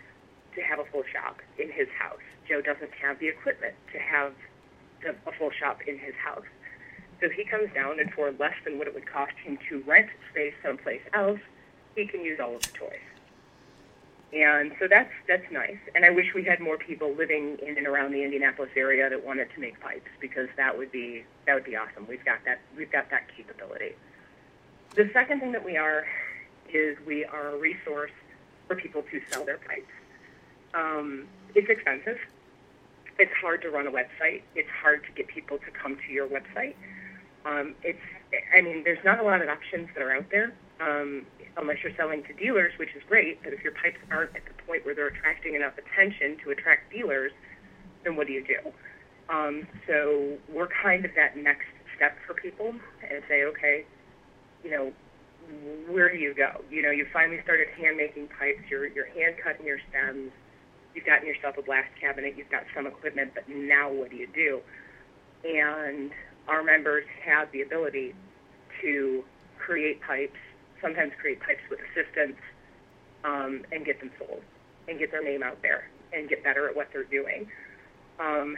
to 0.56 0.62
have 0.62 0.80
a 0.80 0.86
full 0.86 1.04
shop 1.14 1.38
in 1.58 1.72
his 1.72 1.88
house. 1.98 2.20
Joe 2.48 2.62
doesn't 2.62 2.92
have 2.92 3.20
the 3.20 3.28
equipment 3.30 3.76
to 3.94 4.00
have 4.00 4.34
the, 5.02 5.16
a 5.26 5.32
full 5.38 5.52
shop 5.52 5.80
in 5.88 5.98
his 5.98 6.16
house. 6.16 6.46
So 7.22 7.30
he 7.30 7.44
comes 7.44 7.74
down, 7.74 8.00
and 8.00 8.12
for 8.14 8.32
less 8.40 8.56
than 8.64 8.78
what 8.78 8.88
it 8.88 8.94
would 8.94 9.06
cost 9.06 9.34
him 9.44 9.58
to 9.70 9.82
rent 9.86 10.10
space 10.32 10.54
someplace 10.64 11.02
else, 11.14 11.40
he 11.96 12.06
can 12.06 12.24
use 12.24 12.40
all 12.40 12.56
of 12.56 12.62
the 12.62 12.70
toys. 12.70 13.00
And 14.32 14.74
so 14.80 14.88
that's 14.88 15.12
that's 15.28 15.52
nice. 15.52 15.80
And 15.96 16.06
I 16.06 16.12
wish 16.12 16.34
we 16.36 16.44
had 16.44 16.60
more 16.60 16.78
people 16.78 17.14
living 17.16 17.58
in 17.66 17.78
and 17.78 17.88
around 17.88 18.12
the 18.12 18.24
Indianapolis 18.24 18.70
area 18.76 19.10
that 19.10 19.26
wanted 19.26 19.50
to 19.56 19.60
make 19.60 19.80
pipes 19.80 20.10
because 20.22 20.48
that 20.56 20.78
would 20.78 20.92
be 20.92 21.24
that 21.48 21.56
would 21.56 21.64
be 21.64 21.76
awesome. 21.76 22.06
We've 22.08 22.24
got 22.24 22.38
that 22.46 22.60
we've 22.78 22.92
got 22.92 23.10
that 23.10 23.24
capability. 23.36 23.96
The 24.96 25.10
second 25.14 25.40
thing 25.40 25.52
that 25.54 25.66
we 25.66 25.78
are 25.78 26.06
is 26.72 26.98
we 27.08 27.26
are 27.26 27.56
a 27.56 27.58
resource 27.58 28.12
for 28.68 28.76
people 28.76 29.04
to 29.10 29.22
sell 29.32 29.46
their 29.46 29.58
pipes. 29.58 29.92
Um, 30.76 31.28
it's 31.56 31.70
expensive. 31.70 32.20
It's 33.18 33.34
hard 33.42 33.64
to 33.64 33.72
run 33.72 33.88
a 33.88 33.92
website. 33.92 34.44
It's 34.56 34.70
hard 34.70 35.04
to 35.06 35.12
get 35.12 35.28
people 35.28 35.58
to 35.58 35.72
come 35.72 35.98
to 36.06 36.14
your 36.14 36.28
website. 36.28 36.76
Um, 37.46 37.76
it's 37.84 38.00
I 38.56 38.62
mean, 38.62 38.84
there's 38.84 39.04
not 39.04 39.20
a 39.20 39.24
lot 39.24 39.42
of 39.42 39.50
options 39.50 39.90
that 39.96 40.04
are 40.04 40.16
out 40.16 40.30
there. 40.32 40.54
Um, 40.80 41.26
unless 41.58 41.78
you're 41.84 41.96
selling 41.98 42.24
to 42.24 42.34
dealers, 42.34 42.72
which 42.78 42.90
is 42.96 43.04
great, 43.08 43.44
but 43.44 43.54
if 43.54 43.62
your 43.64 43.74
pipes 43.74 43.98
aren't 44.12 44.36
at 44.36 44.44
the 44.46 44.64
point 44.64 44.86
where 44.86 44.96
they're 44.96 45.08
attracting 45.08 45.56
enough 45.56 45.74
attention 45.78 46.38
to 46.44 46.52
attract 46.52 46.92
dealers, 46.92 47.32
then 48.04 48.16
what 48.16 48.28
do 48.28 48.34
you 48.34 48.46
do? 48.46 48.72
Um, 49.30 49.68
so 49.88 50.38
we're 50.52 50.70
kind 50.82 51.06
of 51.06 51.12
that 51.16 51.38
next 51.38 51.68
step 51.96 52.16
for 52.26 52.34
people 52.34 52.74
and 53.04 53.22
say, 53.28 53.44
okay, 53.44 53.86
you 54.64 54.72
know, 54.72 54.94
where 55.90 56.12
do 56.12 56.18
you 56.18 56.34
go? 56.34 56.62
You 56.72 56.82
know, 56.82 56.92
you 56.92 57.06
finally 57.12 57.40
started 57.44 57.68
hand 57.70 57.98
making 57.98 58.28
pipes, 58.28 58.62
you're, 58.70 58.88
you're 58.88 59.08
hand 59.08 59.36
cutting 59.44 59.66
your 59.66 59.80
stems, 59.90 60.32
you've 60.96 61.06
gotten 61.06 61.28
yourself 61.28 61.58
a 61.58 61.62
blast 61.62 61.90
cabinet, 62.00 62.36
you've 62.38 62.50
got 62.50 62.64
some 62.74 62.88
equipment, 62.88 63.32
but 63.34 63.48
now 63.50 63.92
what 63.92 64.10
do 64.10 64.16
you 64.16 64.28
do? 64.34 64.62
And 65.44 66.12
our 66.48 66.64
members 66.64 67.06
have 67.26 67.52
the 67.52 67.62
ability 67.62 68.16
to 68.82 69.24
create 69.58 70.02
pipes 70.02 70.38
sometimes 70.82 71.12
create 71.20 71.40
pipes 71.40 71.64
with 71.70 71.80
assistance 71.92 72.40
um, 73.24 73.64
and 73.72 73.86
get 73.86 74.00
them 74.00 74.12
sold 74.18 74.42
and 74.88 75.00
get 75.00 75.12
their 75.12 75.24
name 75.24 75.44
out 75.44 75.62
there 75.62 75.88
and 76.14 76.30
get 76.30 76.44
better 76.44 76.68
at 76.68 76.76
what 76.76 76.88
they're 76.92 77.08
doing. 77.08 77.48
Um, 78.20 78.56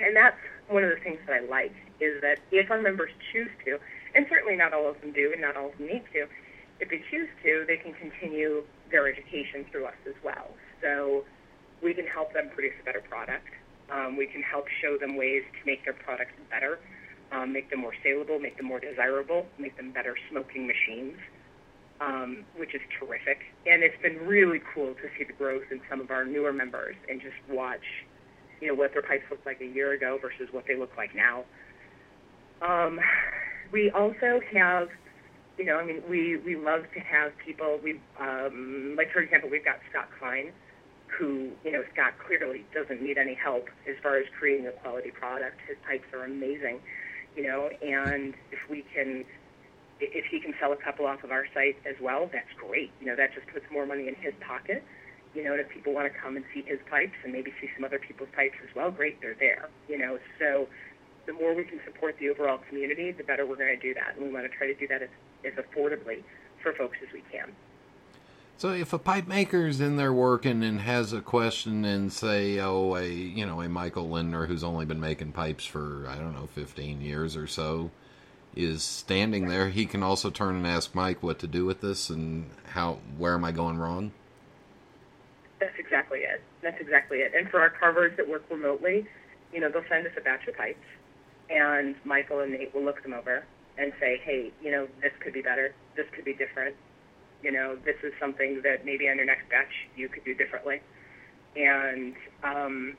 and 0.00 0.16
that's 0.16 0.38
one 0.68 0.84
of 0.84 0.90
the 0.90 1.00
things 1.02 1.18
that 1.26 1.34
I 1.34 1.44
like 1.44 1.74
is 2.00 2.20
that 2.22 2.38
if 2.50 2.70
our 2.70 2.80
members 2.80 3.10
choose 3.32 3.50
to, 3.64 3.78
and 4.14 4.26
certainly 4.28 4.56
not 4.56 4.72
all 4.72 4.88
of 4.88 5.00
them 5.00 5.12
do 5.12 5.32
and 5.32 5.40
not 5.40 5.56
all 5.56 5.72
of 5.72 5.78
them 5.78 5.86
need 5.88 6.04
to, 6.12 6.28
if 6.80 6.88
they 6.88 7.02
choose 7.10 7.28
to, 7.44 7.64
they 7.66 7.76
can 7.76 7.92
continue 7.94 8.62
their 8.90 9.08
education 9.08 9.64
through 9.70 9.86
us 9.86 10.00
as 10.06 10.14
well. 10.24 10.50
So 10.80 11.24
we 11.82 11.94
can 11.94 12.06
help 12.06 12.32
them 12.32 12.50
produce 12.54 12.74
a 12.80 12.84
better 12.84 13.02
product. 13.08 13.48
Um, 13.90 14.16
we 14.16 14.26
can 14.26 14.42
help 14.42 14.64
show 14.80 14.96
them 14.96 15.16
ways 15.16 15.42
to 15.52 15.60
make 15.66 15.84
their 15.84 15.94
products 15.94 16.32
better, 16.50 16.78
um, 17.32 17.52
make 17.52 17.70
them 17.70 17.80
more 17.80 17.94
saleable, 18.02 18.38
make 18.38 18.56
them 18.56 18.66
more 18.66 18.80
desirable, 18.80 19.46
make 19.58 19.76
them 19.76 19.90
better 19.90 20.16
smoking 20.30 20.66
machines 20.66 21.16
um, 22.02 22.44
which 22.56 22.74
is 22.74 22.80
terrific. 22.98 23.38
And 23.66 23.82
it's 23.82 24.00
been 24.02 24.26
really 24.26 24.60
cool 24.74 24.94
to 24.94 25.08
see 25.16 25.24
the 25.24 25.32
growth 25.32 25.64
in 25.70 25.80
some 25.88 26.00
of 26.00 26.10
our 26.10 26.24
newer 26.24 26.52
members 26.52 26.96
and 27.08 27.20
just 27.20 27.36
watch, 27.48 27.84
you 28.60 28.68
know, 28.68 28.74
what 28.74 28.92
their 28.92 29.02
pipes 29.02 29.24
looked 29.30 29.46
like 29.46 29.60
a 29.60 29.66
year 29.66 29.92
ago 29.92 30.18
versus 30.20 30.48
what 30.52 30.64
they 30.66 30.76
look 30.76 30.92
like 30.96 31.14
now. 31.14 31.44
Um, 32.60 33.00
we 33.72 33.90
also 33.90 34.40
have, 34.52 34.88
you 35.58 35.64
know, 35.64 35.78
I 35.78 35.84
mean, 35.84 36.02
we, 36.08 36.36
we 36.36 36.56
love 36.56 36.82
to 36.94 37.00
have 37.00 37.32
people, 37.44 37.78
we, 37.82 38.00
um, 38.20 38.94
like, 38.96 39.12
for 39.12 39.20
example, 39.20 39.50
we've 39.50 39.64
got 39.64 39.76
Scott 39.90 40.08
Klein, 40.18 40.52
who, 41.06 41.50
you 41.64 41.72
know, 41.72 41.82
Scott 41.92 42.14
clearly 42.26 42.64
doesn't 42.74 43.02
need 43.02 43.18
any 43.18 43.34
help 43.34 43.68
as 43.88 43.96
far 44.02 44.16
as 44.16 44.24
creating 44.38 44.66
a 44.66 44.72
quality 44.72 45.10
product. 45.10 45.60
His 45.68 45.76
pipes 45.86 46.06
are 46.14 46.24
amazing, 46.24 46.80
you 47.36 47.42
know, 47.44 47.70
and 47.82 48.34
if 48.50 48.58
we 48.68 48.84
can 48.94 49.24
if 50.00 50.24
he 50.26 50.40
can 50.40 50.52
sell 50.58 50.72
a 50.72 50.76
couple 50.76 51.06
off 51.06 51.22
of 51.22 51.30
our 51.30 51.46
site 51.54 51.76
as 51.86 51.94
well, 52.00 52.28
that's 52.32 52.50
great. 52.58 52.90
You 53.00 53.06
know, 53.06 53.16
that 53.16 53.34
just 53.34 53.46
puts 53.46 53.64
more 53.70 53.86
money 53.86 54.08
in 54.08 54.16
his 54.16 54.34
pocket. 54.40 54.82
You 55.34 55.44
know, 55.44 55.52
and 55.52 55.60
if 55.60 55.68
people 55.70 55.94
want 55.94 56.12
to 56.12 56.18
come 56.18 56.36
and 56.36 56.44
see 56.52 56.62
his 56.66 56.78
pipes 56.90 57.16
and 57.24 57.32
maybe 57.32 57.52
see 57.60 57.70
some 57.76 57.84
other 57.84 57.98
people's 57.98 58.28
pipes 58.34 58.56
as 58.68 58.74
well, 58.74 58.90
great, 58.90 59.20
they're 59.20 59.38
there. 59.38 59.70
You 59.88 59.98
know, 59.98 60.18
so 60.38 60.68
the 61.26 61.32
more 61.32 61.54
we 61.54 61.64
can 61.64 61.80
support 61.86 62.16
the 62.18 62.28
overall 62.28 62.58
community, 62.68 63.12
the 63.12 63.24
better 63.24 63.46
we're 63.46 63.56
going 63.56 63.74
to 63.74 63.80
do 63.80 63.94
that. 63.94 64.16
And 64.16 64.26
we 64.26 64.32
want 64.32 64.50
to 64.50 64.52
try 64.52 64.66
to 64.66 64.74
do 64.74 64.88
that 64.88 65.02
as, 65.02 65.08
as 65.46 65.54
affordably 65.54 66.22
for 66.62 66.72
folks 66.74 66.98
as 67.00 67.08
we 67.14 67.22
can. 67.30 67.52
So 68.62 68.70
if 68.70 68.92
a 68.92 68.98
pipe 69.00 69.26
maker's 69.26 69.80
in 69.80 69.96
there 69.96 70.12
working 70.12 70.62
and 70.62 70.80
has 70.82 71.12
a 71.12 71.20
question 71.20 71.84
and 71.84 72.12
say, 72.12 72.60
oh, 72.60 72.94
a 72.94 73.08
you 73.08 73.44
know 73.44 73.60
a 73.60 73.68
Michael 73.68 74.08
Lindner 74.08 74.46
who's 74.46 74.62
only 74.62 74.84
been 74.84 75.00
making 75.00 75.32
pipes 75.32 75.64
for 75.64 76.06
I 76.08 76.14
don't 76.14 76.32
know 76.32 76.46
15 76.46 77.00
years 77.00 77.36
or 77.36 77.48
so, 77.48 77.90
is 78.54 78.84
standing 78.84 79.48
there, 79.48 79.68
he 79.68 79.84
can 79.84 80.04
also 80.04 80.30
turn 80.30 80.54
and 80.54 80.64
ask 80.64 80.94
Mike 80.94 81.24
what 81.24 81.40
to 81.40 81.48
do 81.48 81.64
with 81.64 81.80
this 81.80 82.08
and 82.08 82.50
how 82.68 82.98
where 83.18 83.34
am 83.34 83.44
I 83.44 83.50
going 83.50 83.78
wrong? 83.78 84.12
That's 85.58 85.76
exactly 85.76 86.20
it. 86.20 86.40
That's 86.62 86.80
exactly 86.80 87.18
it. 87.18 87.32
And 87.36 87.50
for 87.50 87.60
our 87.60 87.70
carvers 87.70 88.16
that 88.16 88.28
work 88.28 88.44
remotely, 88.48 89.08
you 89.52 89.58
know, 89.58 89.72
they'll 89.72 89.82
send 89.88 90.06
us 90.06 90.12
a 90.16 90.20
batch 90.20 90.46
of 90.46 90.56
pipes, 90.56 90.86
and 91.50 91.96
Michael 92.04 92.38
and 92.38 92.52
Nate 92.52 92.72
will 92.72 92.84
look 92.84 93.02
them 93.02 93.12
over 93.12 93.44
and 93.76 93.92
say, 93.98 94.20
hey, 94.22 94.52
you 94.62 94.70
know, 94.70 94.86
this 95.02 95.10
could 95.18 95.32
be 95.32 95.42
better. 95.42 95.74
This 95.96 96.06
could 96.14 96.24
be 96.24 96.34
different. 96.34 96.76
You 97.42 97.52
know, 97.52 97.76
this 97.84 97.96
is 98.02 98.12
something 98.20 98.62
that 98.62 98.84
maybe 98.84 99.08
on 99.08 99.16
your 99.16 99.26
next 99.26 99.48
batch 99.50 99.72
you 99.96 100.08
could 100.08 100.24
do 100.24 100.34
differently. 100.34 100.80
And 101.56 102.14
um, 102.44 102.96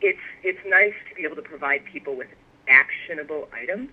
it's 0.00 0.18
it's 0.42 0.60
nice 0.66 0.94
to 1.08 1.14
be 1.14 1.24
able 1.24 1.36
to 1.36 1.42
provide 1.42 1.84
people 1.92 2.16
with 2.16 2.28
actionable 2.68 3.48
items 3.52 3.90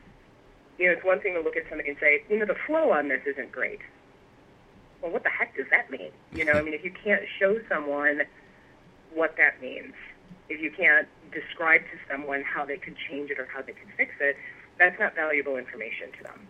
you 0.78 0.88
know, 0.88 0.94
it's 0.94 1.06
one 1.06 1.20
thing 1.22 1.34
to 1.34 1.42
look 1.42 1.56
at 1.56 1.64
somebody 1.70 1.90
and 1.90 1.98
say, 2.00 2.24
you 2.30 2.38
know, 2.40 2.46
the 2.46 2.58
flow 2.66 2.92
on 2.92 3.10
this 3.10 3.22
isn't 3.26 3.52
great. 3.52 3.80
Well, 5.02 5.12
what 5.12 5.24
the 5.24 5.30
heck 5.30 5.56
does 5.56 5.68
that 5.70 5.92
mean? 5.92 6.12
You 6.34 6.46
know, 6.46 6.54
I 6.54 6.62
mean, 6.62 6.74
if 6.74 6.84
you 6.84 6.92
can't 6.92 7.24
show 7.40 7.60
someone 7.70 8.22
what 9.14 9.36
that 9.38 9.62
means, 9.62 9.94
if 10.50 10.62
you 10.62 10.72
can't 10.72 11.08
describe 11.32 11.82
to 11.82 11.98
someone 12.10 12.44
how 12.44 12.66
they 12.66 12.78
could 12.78 12.96
change 13.10 13.30
it 13.30 13.40
or 13.40 13.46
how 13.46 13.62
they 13.62 13.74
could 13.74 13.90
fix 13.98 14.12
it, 14.20 14.36
that's 14.80 15.00
not 15.00 15.14
valuable 15.16 15.58
information 15.58 16.12
to 16.18 16.24
them. 16.24 16.48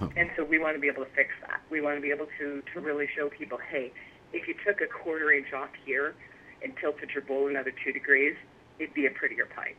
and 0.16 0.30
so 0.36 0.44
we 0.44 0.58
want 0.58 0.74
to 0.76 0.80
be 0.80 0.88
able 0.88 1.04
to 1.04 1.10
fix 1.10 1.30
that. 1.46 1.60
We 1.70 1.80
want 1.80 1.96
to 1.96 2.02
be 2.02 2.10
able 2.10 2.28
to, 2.38 2.62
to 2.72 2.80
really 2.80 3.08
show 3.14 3.28
people, 3.28 3.58
hey, 3.70 3.92
if 4.32 4.48
you 4.48 4.54
took 4.64 4.80
a 4.80 4.86
quarter 4.86 5.32
inch 5.32 5.52
off 5.52 5.70
here 5.84 6.14
and 6.62 6.72
tilted 6.80 7.10
your 7.10 7.22
bowl 7.22 7.48
another 7.48 7.72
two 7.84 7.92
degrees, 7.92 8.36
it'd 8.78 8.94
be 8.94 9.06
a 9.06 9.10
prettier 9.10 9.46
pipe 9.46 9.76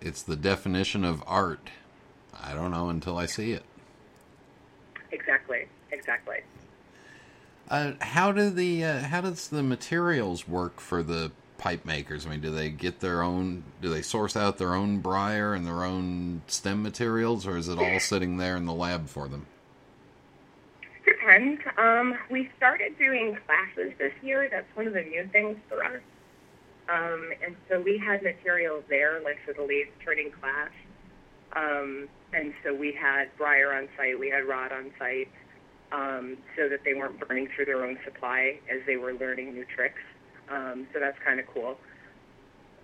it's 0.00 0.22
the 0.22 0.36
definition 0.36 1.04
of 1.04 1.22
art. 1.26 1.70
I 2.38 2.54
don't 2.54 2.70
know 2.70 2.88
until 2.88 3.18
I 3.18 3.26
see 3.26 3.52
it. 3.52 3.64
Exactly. 5.12 5.66
Exactly. 5.92 6.38
Uh, 7.68 7.92
how 8.00 8.32
do 8.32 8.50
the 8.50 8.84
uh, 8.84 9.00
how 9.00 9.20
does 9.20 9.48
the 9.48 9.62
materials 9.62 10.48
work 10.48 10.80
for 10.80 11.02
the 11.02 11.30
pipe 11.60 11.84
makers? 11.84 12.26
I 12.26 12.30
mean, 12.30 12.40
do 12.40 12.50
they 12.50 12.70
get 12.70 13.00
their 13.00 13.22
own? 13.22 13.62
Do 13.82 13.90
they 13.90 14.00
source 14.00 14.34
out 14.34 14.56
their 14.56 14.74
own 14.74 14.98
briar 14.98 15.52
and 15.52 15.66
their 15.66 15.84
own 15.84 16.40
stem 16.46 16.82
materials, 16.82 17.46
or 17.46 17.58
is 17.58 17.68
it 17.68 17.78
all 17.78 18.00
sitting 18.00 18.38
there 18.38 18.56
in 18.56 18.64
the 18.64 18.72
lab 18.72 19.08
for 19.08 19.28
them? 19.28 19.46
Depends. 21.04 21.60
Um, 21.76 22.16
we 22.30 22.50
started 22.56 22.96
doing 22.98 23.36
classes 23.46 23.92
this 23.98 24.12
year. 24.22 24.48
That's 24.50 24.74
one 24.74 24.86
of 24.86 24.94
the 24.94 25.02
new 25.02 25.28
things 25.28 25.58
for 25.68 25.84
us. 25.84 26.00
Um, 26.88 27.30
and 27.44 27.54
so 27.68 27.78
we 27.80 27.98
had 27.98 28.22
materials 28.22 28.82
there, 28.88 29.20
like 29.22 29.38
for 29.44 29.52
the 29.52 29.62
leaf 29.62 29.86
turning 30.02 30.30
class. 30.30 30.70
Um, 31.52 32.08
and 32.32 32.54
so 32.64 32.74
we 32.74 32.92
had 32.92 33.28
briar 33.36 33.74
on 33.74 33.88
site, 33.96 34.18
we 34.18 34.30
had 34.30 34.44
rod 34.44 34.72
on 34.72 34.92
site, 34.98 35.28
um, 35.92 36.38
so 36.56 36.68
that 36.68 36.84
they 36.84 36.94
weren't 36.94 37.20
burning 37.20 37.48
through 37.54 37.66
their 37.66 37.84
own 37.84 37.98
supply 38.04 38.58
as 38.70 38.80
they 38.86 38.96
were 38.96 39.12
learning 39.12 39.52
new 39.54 39.64
tricks. 39.64 40.00
Um, 40.50 40.86
so 40.92 41.00
that's 41.00 41.18
kind 41.24 41.38
of 41.40 41.46
cool. 41.46 41.76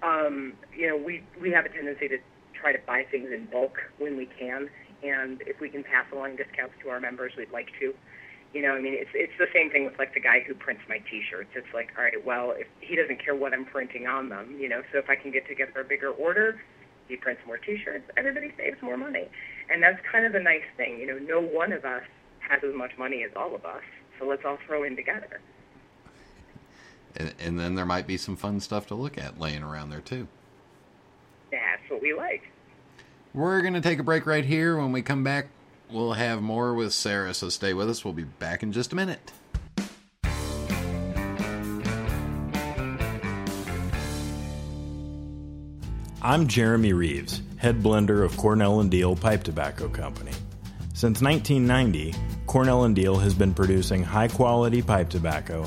Um, 0.02 0.54
you 0.76 0.88
know, 0.88 0.96
we, 0.96 1.22
we 1.40 1.50
have 1.50 1.64
a 1.64 1.68
tendency 1.68 2.08
to 2.08 2.18
try 2.54 2.72
to 2.72 2.78
buy 2.86 3.04
things 3.10 3.28
in 3.32 3.46
bulk 3.46 3.76
when 3.98 4.16
we 4.16 4.26
can, 4.38 4.68
and 5.02 5.42
if 5.46 5.60
we 5.60 5.68
can 5.68 5.82
pass 5.82 6.06
along 6.12 6.36
discounts 6.36 6.74
to 6.82 6.90
our 6.90 7.00
members, 7.00 7.32
we'd 7.36 7.50
like 7.52 7.68
to. 7.80 7.94
You 8.54 8.62
know, 8.62 8.72
I 8.72 8.80
mean, 8.80 8.94
it's 8.94 9.10
it's 9.12 9.36
the 9.38 9.50
same 9.52 9.70
thing 9.70 9.84
with 9.84 9.98
like 9.98 10.14
the 10.14 10.20
guy 10.20 10.40
who 10.46 10.54
prints 10.54 10.82
my 10.88 10.98
T-shirts. 11.10 11.50
It's 11.54 11.66
like, 11.74 11.90
all 11.98 12.04
right, 12.04 12.24
well, 12.24 12.54
if 12.56 12.68
he 12.80 12.96
doesn't 12.96 13.22
care 13.22 13.34
what 13.34 13.52
I'm 13.52 13.66
printing 13.66 14.06
on 14.06 14.28
them, 14.30 14.56
you 14.58 14.68
know, 14.68 14.80
so 14.92 14.98
if 14.98 15.10
I 15.10 15.16
can 15.16 15.30
get 15.30 15.46
together 15.46 15.80
a 15.80 15.84
bigger 15.84 16.10
order, 16.10 16.60
he 17.08 17.16
prints 17.16 17.42
more 17.46 17.58
T-shirts, 17.58 18.04
everybody 18.16 18.52
saves 18.56 18.80
more 18.80 18.96
money, 18.96 19.28
and 19.68 19.82
that's 19.82 19.98
kind 20.10 20.24
of 20.24 20.34
a 20.34 20.40
nice 20.40 20.64
thing. 20.76 20.98
You 20.98 21.06
know, 21.06 21.18
no 21.18 21.40
one 21.40 21.72
of 21.72 21.84
us 21.84 22.04
has 22.48 22.62
as 22.64 22.74
much 22.74 22.92
money 22.96 23.24
as 23.24 23.30
all 23.36 23.54
of 23.54 23.64
us, 23.64 23.82
so 24.18 24.26
let's 24.26 24.42
all 24.46 24.58
throw 24.66 24.84
in 24.84 24.96
together. 24.96 25.40
And, 27.16 27.34
and 27.38 27.58
then 27.58 27.74
there 27.74 27.86
might 27.86 28.06
be 28.06 28.16
some 28.16 28.36
fun 28.36 28.60
stuff 28.60 28.86
to 28.88 28.94
look 28.94 29.18
at 29.18 29.40
laying 29.40 29.62
around 29.62 29.90
there 29.90 30.00
too. 30.00 30.28
That's 31.50 31.90
what 31.90 32.02
we 32.02 32.14
like. 32.14 32.42
We're 33.34 33.60
going 33.60 33.74
to 33.74 33.80
take 33.80 33.98
a 33.98 34.02
break 34.02 34.26
right 34.26 34.44
here. 34.44 34.76
When 34.76 34.92
we 34.92 35.02
come 35.02 35.22
back, 35.22 35.48
we'll 35.90 36.14
have 36.14 36.42
more 36.42 36.74
with 36.74 36.92
Sarah, 36.92 37.34
so 37.34 37.48
stay 37.48 37.74
with 37.74 37.90
us. 37.90 38.04
We'll 38.04 38.14
be 38.14 38.24
back 38.24 38.62
in 38.62 38.72
just 38.72 38.92
a 38.92 38.96
minute. 38.96 39.32
I'm 46.22 46.48
Jeremy 46.48 46.92
Reeves, 46.92 47.40
head 47.58 47.82
blender 47.82 48.24
of 48.24 48.36
Cornell 48.36 48.80
and 48.80 48.90
Diehl 48.90 49.20
Pipe 49.20 49.44
Tobacco 49.44 49.88
Company. 49.88 50.32
Since 50.92 51.20
1990, 51.20 52.14
Cornell 52.46 52.84
and 52.84 52.96
Deal 52.96 53.16
has 53.18 53.34
been 53.34 53.52
producing 53.52 54.02
high 54.02 54.28
quality 54.28 54.82
pipe 54.82 55.08
tobacco, 55.08 55.66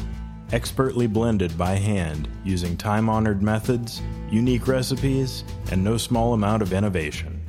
expertly 0.51 1.07
blended 1.07 1.57
by 1.57 1.75
hand 1.75 2.27
using 2.43 2.75
time 2.75 3.09
honored 3.09 3.41
methods, 3.41 4.01
unique 4.31 4.67
recipes, 4.67 5.43
and 5.71 5.83
no 5.83 5.97
small 5.97 6.33
amount 6.33 6.61
of 6.61 6.73
innovation. 6.73 7.39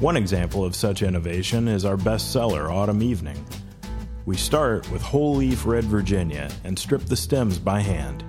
One 0.00 0.16
example 0.16 0.64
of 0.64 0.74
such 0.74 1.02
innovation 1.02 1.68
is 1.68 1.84
our 1.84 1.96
bestseller, 1.96 2.70
Autumn 2.70 3.02
Evening. 3.02 3.44
We 4.26 4.36
start 4.36 4.90
with 4.90 5.02
whole 5.02 5.36
leaf 5.36 5.64
red 5.66 5.84
Virginia 5.84 6.50
and 6.64 6.78
strip 6.78 7.02
the 7.02 7.16
stems 7.16 7.58
by 7.58 7.80
hand. 7.80 8.24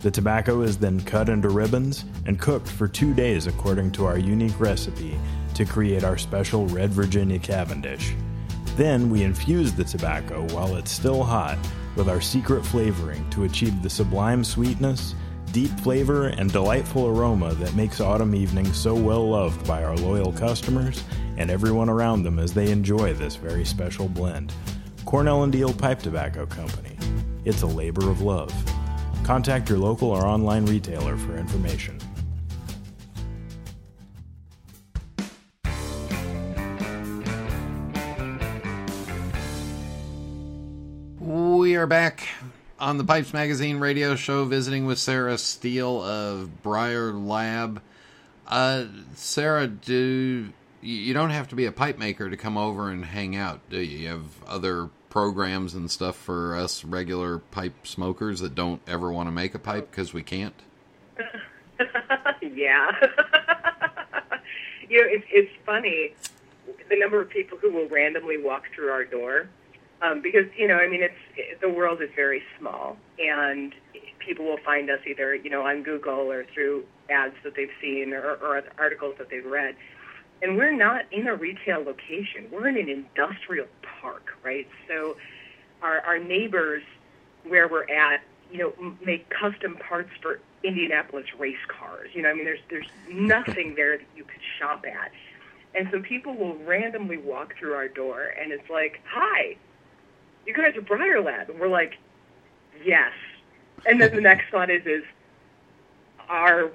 The 0.00 0.10
tobacco 0.10 0.62
is 0.62 0.78
then 0.78 1.00
cut 1.00 1.28
into 1.28 1.48
ribbons 1.48 2.04
and 2.26 2.38
cooked 2.38 2.68
for 2.68 2.86
two 2.86 3.12
days 3.12 3.46
according 3.46 3.90
to 3.92 4.06
our 4.06 4.18
unique 4.18 4.58
recipe 4.60 5.18
to 5.54 5.64
create 5.64 6.04
our 6.04 6.16
special 6.16 6.66
red 6.68 6.90
Virginia 6.90 7.38
Cavendish. 7.38 8.14
Then 8.76 9.10
we 9.10 9.24
infuse 9.24 9.72
the 9.72 9.84
tobacco 9.84 10.46
while 10.54 10.76
it's 10.76 10.90
still 10.90 11.22
hot 11.22 11.58
with 11.96 12.08
our 12.08 12.20
secret 12.20 12.64
flavoring 12.64 13.28
to 13.30 13.44
achieve 13.44 13.82
the 13.82 13.90
sublime 13.90 14.44
sweetness, 14.44 15.14
deep 15.52 15.70
flavor, 15.80 16.28
and 16.28 16.52
delightful 16.52 17.06
aroma 17.06 17.54
that 17.54 17.74
makes 17.74 18.00
Autumn 18.00 18.34
evenings 18.34 18.76
so 18.76 18.94
well 18.94 19.28
loved 19.28 19.66
by 19.66 19.82
our 19.82 19.96
loyal 19.96 20.32
customers 20.32 21.02
and 21.36 21.50
everyone 21.50 21.88
around 21.88 22.22
them 22.22 22.38
as 22.38 22.52
they 22.52 22.70
enjoy 22.70 23.14
this 23.14 23.36
very 23.36 23.64
special 23.64 24.08
blend. 24.08 24.52
Cornell 25.04 25.42
and 25.42 25.52
Diehl 25.52 25.76
Pipe 25.76 26.00
Tobacco 26.00 26.46
Company. 26.46 26.96
It's 27.44 27.62
a 27.62 27.66
labor 27.66 28.10
of 28.10 28.20
love. 28.20 28.52
Contact 29.24 29.68
your 29.68 29.78
local 29.78 30.10
or 30.10 30.26
online 30.26 30.66
retailer 30.66 31.16
for 31.16 31.36
information. 31.36 31.98
Are 41.80 41.86
back 41.86 42.28
on 42.78 42.98
the 42.98 43.04
Pipes 43.04 43.32
Magazine 43.32 43.78
radio 43.78 44.14
show 44.14 44.44
visiting 44.44 44.84
with 44.84 44.98
Sarah 44.98 45.38
Steele 45.38 46.02
of 46.02 46.62
Briar 46.62 47.10
Lab. 47.14 47.80
Uh, 48.46 48.84
Sarah, 49.14 49.66
do 49.66 50.52
you 50.82 51.14
don't 51.14 51.30
have 51.30 51.48
to 51.48 51.54
be 51.54 51.64
a 51.64 51.72
pipe 51.72 51.96
maker 51.96 52.28
to 52.28 52.36
come 52.36 52.58
over 52.58 52.90
and 52.90 53.02
hang 53.02 53.34
out, 53.34 53.60
do 53.70 53.80
you? 53.80 53.96
You 53.96 54.08
have 54.08 54.44
other 54.46 54.90
programs 55.08 55.72
and 55.72 55.90
stuff 55.90 56.16
for 56.16 56.54
us 56.54 56.84
regular 56.84 57.38
pipe 57.38 57.86
smokers 57.86 58.40
that 58.40 58.54
don't 58.54 58.82
ever 58.86 59.10
want 59.10 59.28
to 59.28 59.32
make 59.32 59.54
a 59.54 59.58
pipe 59.58 59.90
because 59.90 60.12
we 60.12 60.22
can't? 60.22 60.60
yeah. 62.42 62.90
you 64.86 65.00
know, 65.00 65.08
it's, 65.08 65.24
it's 65.30 65.52
funny 65.64 66.12
the 66.90 66.98
number 66.98 67.22
of 67.22 67.30
people 67.30 67.56
who 67.56 67.72
will 67.72 67.88
randomly 67.88 68.36
walk 68.36 68.64
through 68.74 68.90
our 68.90 69.06
door 69.06 69.48
um, 70.02 70.22
because 70.22 70.46
you 70.56 70.66
know, 70.66 70.76
I 70.76 70.88
mean, 70.88 71.02
it's 71.02 71.14
it, 71.36 71.60
the 71.60 71.68
world 71.68 72.00
is 72.02 72.10
very 72.16 72.42
small, 72.58 72.96
and 73.18 73.74
people 74.18 74.44
will 74.44 74.60
find 74.64 74.90
us 74.90 75.00
either 75.06 75.34
you 75.34 75.50
know 75.50 75.62
on 75.66 75.82
Google 75.82 76.30
or 76.30 76.44
through 76.54 76.84
ads 77.10 77.34
that 77.44 77.54
they've 77.56 77.72
seen 77.80 78.12
or, 78.12 78.34
or 78.36 78.62
articles 78.78 79.16
that 79.18 79.30
they've 79.30 79.44
read. 79.44 79.74
And 80.42 80.56
we're 80.56 80.74
not 80.74 81.04
in 81.12 81.26
a 81.26 81.34
retail 81.34 81.82
location. 81.82 82.46
We're 82.50 82.68
in 82.68 82.78
an 82.78 82.88
industrial 82.88 83.66
park, 84.00 84.38
right? 84.42 84.66
So 84.88 85.16
our, 85.82 86.00
our 86.00 86.18
neighbors 86.18 86.82
where 87.46 87.68
we're 87.68 87.90
at, 87.90 88.22
you 88.50 88.58
know, 88.58 88.96
make 89.04 89.28
custom 89.28 89.76
parts 89.76 90.10
for 90.22 90.40
Indianapolis 90.64 91.26
race 91.38 91.56
cars. 91.68 92.10
You 92.14 92.22
know, 92.22 92.30
I 92.30 92.34
mean, 92.34 92.44
there's 92.44 92.60
there's 92.70 92.88
nothing 93.10 93.74
there 93.74 93.98
that 93.98 94.06
you 94.16 94.24
could 94.24 94.40
shop 94.58 94.84
at. 94.86 95.10
And 95.74 95.88
so 95.92 96.00
people 96.00 96.34
will 96.34 96.56
randomly 96.64 97.16
walk 97.18 97.54
through 97.58 97.74
our 97.74 97.86
door, 97.86 98.22
and 98.40 98.50
it's 98.50 98.68
like, 98.68 99.00
"Hi, 99.06 99.56
you 100.56 100.62
guys 100.62 100.76
are 100.76 100.82
Briar 100.82 101.20
Lab," 101.20 101.50
and 101.50 101.58
we're 101.60 101.68
like, 101.68 101.96
"Yes." 102.84 103.12
And 103.86 104.00
then 104.00 104.14
the 104.14 104.20
next 104.20 104.50
thought 104.50 104.70
is, 104.70 104.84
"Is 104.86 105.04
are 106.28 106.70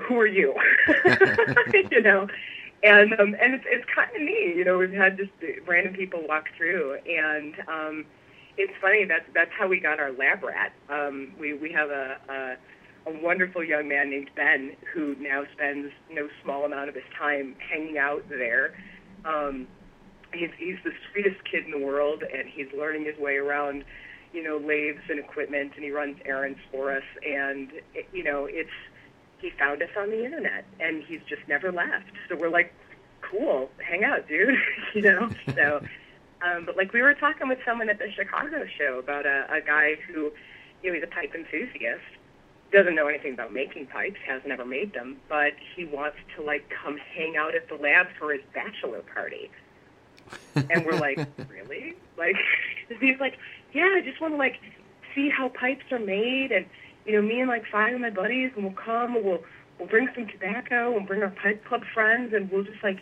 who 0.00 0.18
are 0.18 0.26
you?" 0.26 0.54
you 1.90 2.02
know, 2.02 2.28
and 2.82 3.12
um, 3.14 3.36
and 3.40 3.54
it's 3.54 3.64
it's 3.66 3.84
kind 3.94 4.10
of 4.14 4.22
neat. 4.22 4.56
You 4.56 4.64
know, 4.64 4.78
we've 4.78 4.92
had 4.92 5.16
just 5.16 5.30
random 5.66 5.94
people 5.94 6.22
walk 6.26 6.48
through, 6.56 6.98
and 7.08 7.54
um, 7.68 8.04
it's 8.56 8.72
funny. 8.80 9.04
That's 9.04 9.24
that's 9.34 9.52
how 9.56 9.68
we 9.68 9.80
got 9.80 10.00
our 10.00 10.12
lab 10.12 10.42
rat. 10.42 10.72
Um, 10.88 11.32
we 11.38 11.54
we 11.54 11.72
have 11.72 11.90
a, 11.90 12.18
a 12.28 13.10
a 13.10 13.22
wonderful 13.22 13.64
young 13.64 13.88
man 13.88 14.10
named 14.10 14.30
Ben 14.34 14.76
who 14.92 15.14
now 15.20 15.44
spends 15.52 15.92
no 16.10 16.28
small 16.42 16.64
amount 16.64 16.88
of 16.88 16.94
his 16.94 17.04
time 17.16 17.56
hanging 17.58 17.98
out 17.98 18.28
there. 18.28 18.74
Um, 19.24 19.66
he's 20.32 20.50
he's 20.58 20.76
the 20.84 20.92
sweetest 21.10 21.44
kid 21.44 21.64
in 21.64 21.70
the 21.70 21.84
world, 21.84 22.22
and 22.22 22.48
he's 22.48 22.68
learning 22.76 23.04
his 23.04 23.18
way 23.18 23.36
around, 23.36 23.84
you 24.32 24.42
know, 24.42 24.56
lathes 24.58 25.02
and 25.08 25.18
equipment, 25.18 25.72
and 25.74 25.84
he 25.84 25.90
runs 25.90 26.18
errands 26.24 26.58
for 26.70 26.92
us. 26.92 27.04
And 27.26 27.70
it, 27.94 28.08
you 28.12 28.24
know, 28.24 28.46
it's 28.46 28.70
he 29.38 29.50
found 29.58 29.82
us 29.82 29.90
on 29.96 30.10
the 30.10 30.24
internet, 30.24 30.64
and 30.78 31.02
he's 31.02 31.20
just 31.28 31.42
never 31.48 31.72
left. 31.72 32.12
So 32.28 32.36
we're 32.36 32.50
like, 32.50 32.72
cool, 33.22 33.70
hang 33.78 34.04
out, 34.04 34.28
dude. 34.28 34.54
you 34.94 35.02
know, 35.02 35.30
so. 35.54 35.82
Um, 36.42 36.64
but 36.64 36.74
like 36.76 36.94
we 36.94 37.02
were 37.02 37.12
talking 37.12 37.48
with 37.48 37.58
someone 37.66 37.90
at 37.90 37.98
the 37.98 38.10
Chicago 38.10 38.64
show 38.78 38.98
about 38.98 39.26
a, 39.26 39.46
a 39.52 39.60
guy 39.60 39.96
who, 40.08 40.32
you 40.82 40.90
know, 40.90 40.94
he's 40.94 41.02
a 41.02 41.06
pipe 41.06 41.34
enthusiast, 41.34 42.00
doesn't 42.72 42.94
know 42.94 43.08
anything 43.08 43.34
about 43.34 43.52
making 43.52 43.86
pipes, 43.86 44.16
has 44.26 44.40
never 44.46 44.64
made 44.64 44.94
them, 44.94 45.18
but 45.28 45.52
he 45.76 45.84
wants 45.84 46.16
to 46.36 46.42
like 46.42 46.70
come 46.70 46.96
hang 47.14 47.36
out 47.36 47.54
at 47.54 47.68
the 47.68 47.74
lab 47.74 48.06
for 48.18 48.32
his 48.32 48.42
bachelor 48.54 49.02
party. 49.14 49.50
And 50.54 50.84
we're 50.84 50.98
like, 50.98 51.18
really? 51.48 51.94
Like, 52.18 52.36
he's 53.00 53.20
like, 53.20 53.38
yeah, 53.72 53.94
I 53.96 54.00
just 54.04 54.20
want 54.20 54.34
to 54.34 54.38
like 54.38 54.56
see 55.14 55.28
how 55.30 55.48
pipes 55.48 55.84
are 55.90 55.98
made, 55.98 56.50
and 56.52 56.66
you 57.06 57.12
know, 57.12 57.22
me 57.22 57.40
and 57.40 57.48
like 57.48 57.64
five 57.70 57.94
of 57.94 58.00
my 58.00 58.10
buddies, 58.10 58.50
and 58.54 58.64
we'll 58.64 58.74
come, 58.74 59.16
and 59.16 59.24
we'll 59.24 59.42
we'll 59.78 59.88
bring 59.88 60.08
some 60.14 60.26
tobacco, 60.26 60.96
and 60.96 61.06
bring 61.06 61.22
our 61.22 61.30
pipe 61.30 61.64
club 61.64 61.82
friends, 61.94 62.32
and 62.34 62.50
we'll 62.50 62.64
just 62.64 62.82
like 62.82 62.98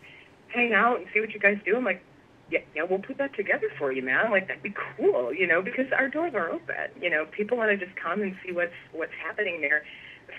hang 0.48 0.72
out 0.72 0.98
and 0.98 1.06
see 1.12 1.20
what 1.20 1.32
you 1.32 1.40
guys 1.40 1.58
do. 1.64 1.76
I'm 1.76 1.84
like, 1.84 2.02
yeah, 2.50 2.60
yeah, 2.74 2.82
we'll 2.88 3.00
put 3.00 3.18
that 3.18 3.34
together 3.34 3.68
for 3.78 3.92
you, 3.92 4.02
man. 4.02 4.30
Like 4.30 4.48
that'd 4.48 4.62
be 4.62 4.74
cool, 4.96 5.32
you 5.32 5.46
know, 5.46 5.62
because 5.62 5.86
our 5.92 6.08
doors 6.08 6.34
are 6.34 6.50
open. 6.50 6.90
You 7.00 7.10
know, 7.10 7.26
people 7.26 7.56
want 7.56 7.70
to 7.70 7.84
just 7.84 7.96
come 7.96 8.22
and 8.22 8.36
see 8.44 8.52
what's 8.52 8.72
what's 8.92 9.12
happening 9.22 9.60
there. 9.60 9.84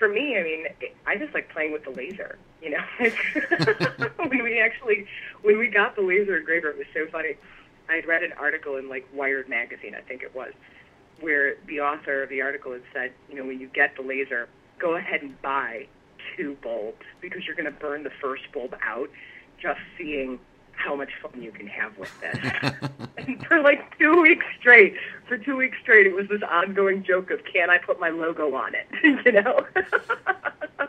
For 0.00 0.08
me, 0.08 0.38
I 0.38 0.42
mean, 0.42 0.64
I 1.06 1.16
just 1.16 1.34
like 1.34 1.52
playing 1.52 1.72
with 1.72 1.84
the 1.84 1.90
laser. 1.90 2.38
You 2.62 2.70
know, 2.70 2.82
when 4.16 4.42
we 4.42 4.58
actually 4.58 5.06
when 5.42 5.58
we 5.58 5.68
got 5.68 5.94
the 5.94 6.02
laser 6.02 6.38
engraver, 6.38 6.70
it 6.70 6.78
was 6.78 6.86
so 6.92 7.06
funny. 7.12 7.36
I 7.88 7.96
had 7.96 8.06
read 8.06 8.22
an 8.22 8.32
article 8.32 8.76
in 8.76 8.88
like 8.88 9.06
Wired 9.12 9.48
magazine, 9.48 9.94
I 9.94 10.00
think 10.00 10.22
it 10.22 10.34
was, 10.34 10.52
where 11.20 11.56
the 11.66 11.80
author 11.80 12.22
of 12.22 12.30
the 12.30 12.40
article 12.40 12.72
had 12.72 12.82
said, 12.94 13.12
you 13.28 13.36
know, 13.36 13.44
when 13.44 13.60
you 13.60 13.68
get 13.68 13.94
the 13.96 14.02
laser, 14.02 14.48
go 14.78 14.96
ahead 14.96 15.20
and 15.20 15.40
buy 15.42 15.86
two 16.36 16.56
bulbs 16.62 17.04
because 17.20 17.44
you're 17.44 17.56
going 17.56 17.70
to 17.70 17.78
burn 17.78 18.02
the 18.02 18.12
first 18.22 18.44
bulb 18.52 18.74
out 18.82 19.10
just 19.60 19.80
seeing 19.98 20.38
how 20.80 20.96
much 20.96 21.10
fun 21.22 21.40
you 21.40 21.52
can 21.52 21.66
have 21.66 21.96
with 21.98 22.12
this. 22.20 22.38
for 23.46 23.60
like 23.60 23.96
two 23.98 24.20
weeks 24.20 24.46
straight, 24.58 24.94
for 25.28 25.36
two 25.36 25.56
weeks 25.56 25.76
straight, 25.82 26.06
it 26.06 26.14
was 26.14 26.28
this 26.28 26.42
ongoing 26.42 27.04
joke 27.04 27.30
of, 27.30 27.44
can 27.44 27.70
I 27.70 27.78
put 27.78 28.00
my 28.00 28.08
logo 28.08 28.54
on 28.54 28.72
it? 28.74 28.86
you 29.24 29.32
know? 29.32 29.66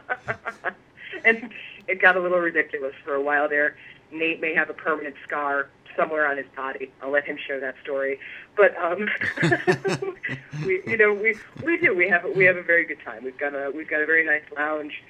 and 1.25 1.49
it 1.87 2.01
got 2.01 2.15
a 2.15 2.19
little 2.19 2.39
ridiculous 2.39 2.93
for 3.03 3.13
a 3.13 3.21
while 3.21 3.49
there. 3.49 3.75
Nate 4.11 4.41
may 4.41 4.55
have 4.55 4.69
a 4.69 4.73
permanent 4.73 5.15
scar 5.25 5.69
somewhere 5.95 6.27
on 6.27 6.37
his 6.37 6.45
body. 6.55 6.91
I'll 7.01 7.11
let 7.11 7.25
him 7.25 7.37
share 7.37 7.59
that 7.59 7.75
story. 7.83 8.19
But 8.55 8.75
um, 8.77 9.09
we, 10.65 10.81
you 10.85 10.97
know, 10.97 11.13
we 11.13 11.35
we 11.63 11.77
do. 11.77 11.95
We 11.95 12.07
have 12.09 12.25
we 12.35 12.45
have 12.45 12.57
a 12.57 12.63
very 12.63 12.85
good 12.85 12.99
time. 13.03 13.23
We've 13.23 13.37
got 13.37 13.53
a 13.53 13.71
we've 13.73 13.89
got 13.89 14.01
a 14.01 14.05
very 14.05 14.25
nice 14.25 14.43
lounge. 14.55 15.01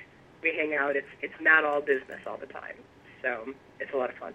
We 0.43 0.55
hang 0.55 0.75
out. 0.75 0.95
It's 0.95 1.07
it's 1.21 1.39
not 1.41 1.65
all 1.65 1.81
business 1.81 2.19
all 2.27 2.37
the 2.37 2.47
time, 2.47 2.75
so 3.23 3.53
it's 3.79 3.93
a 3.93 3.97
lot 3.97 4.09
of 4.11 4.15
fun 4.17 4.33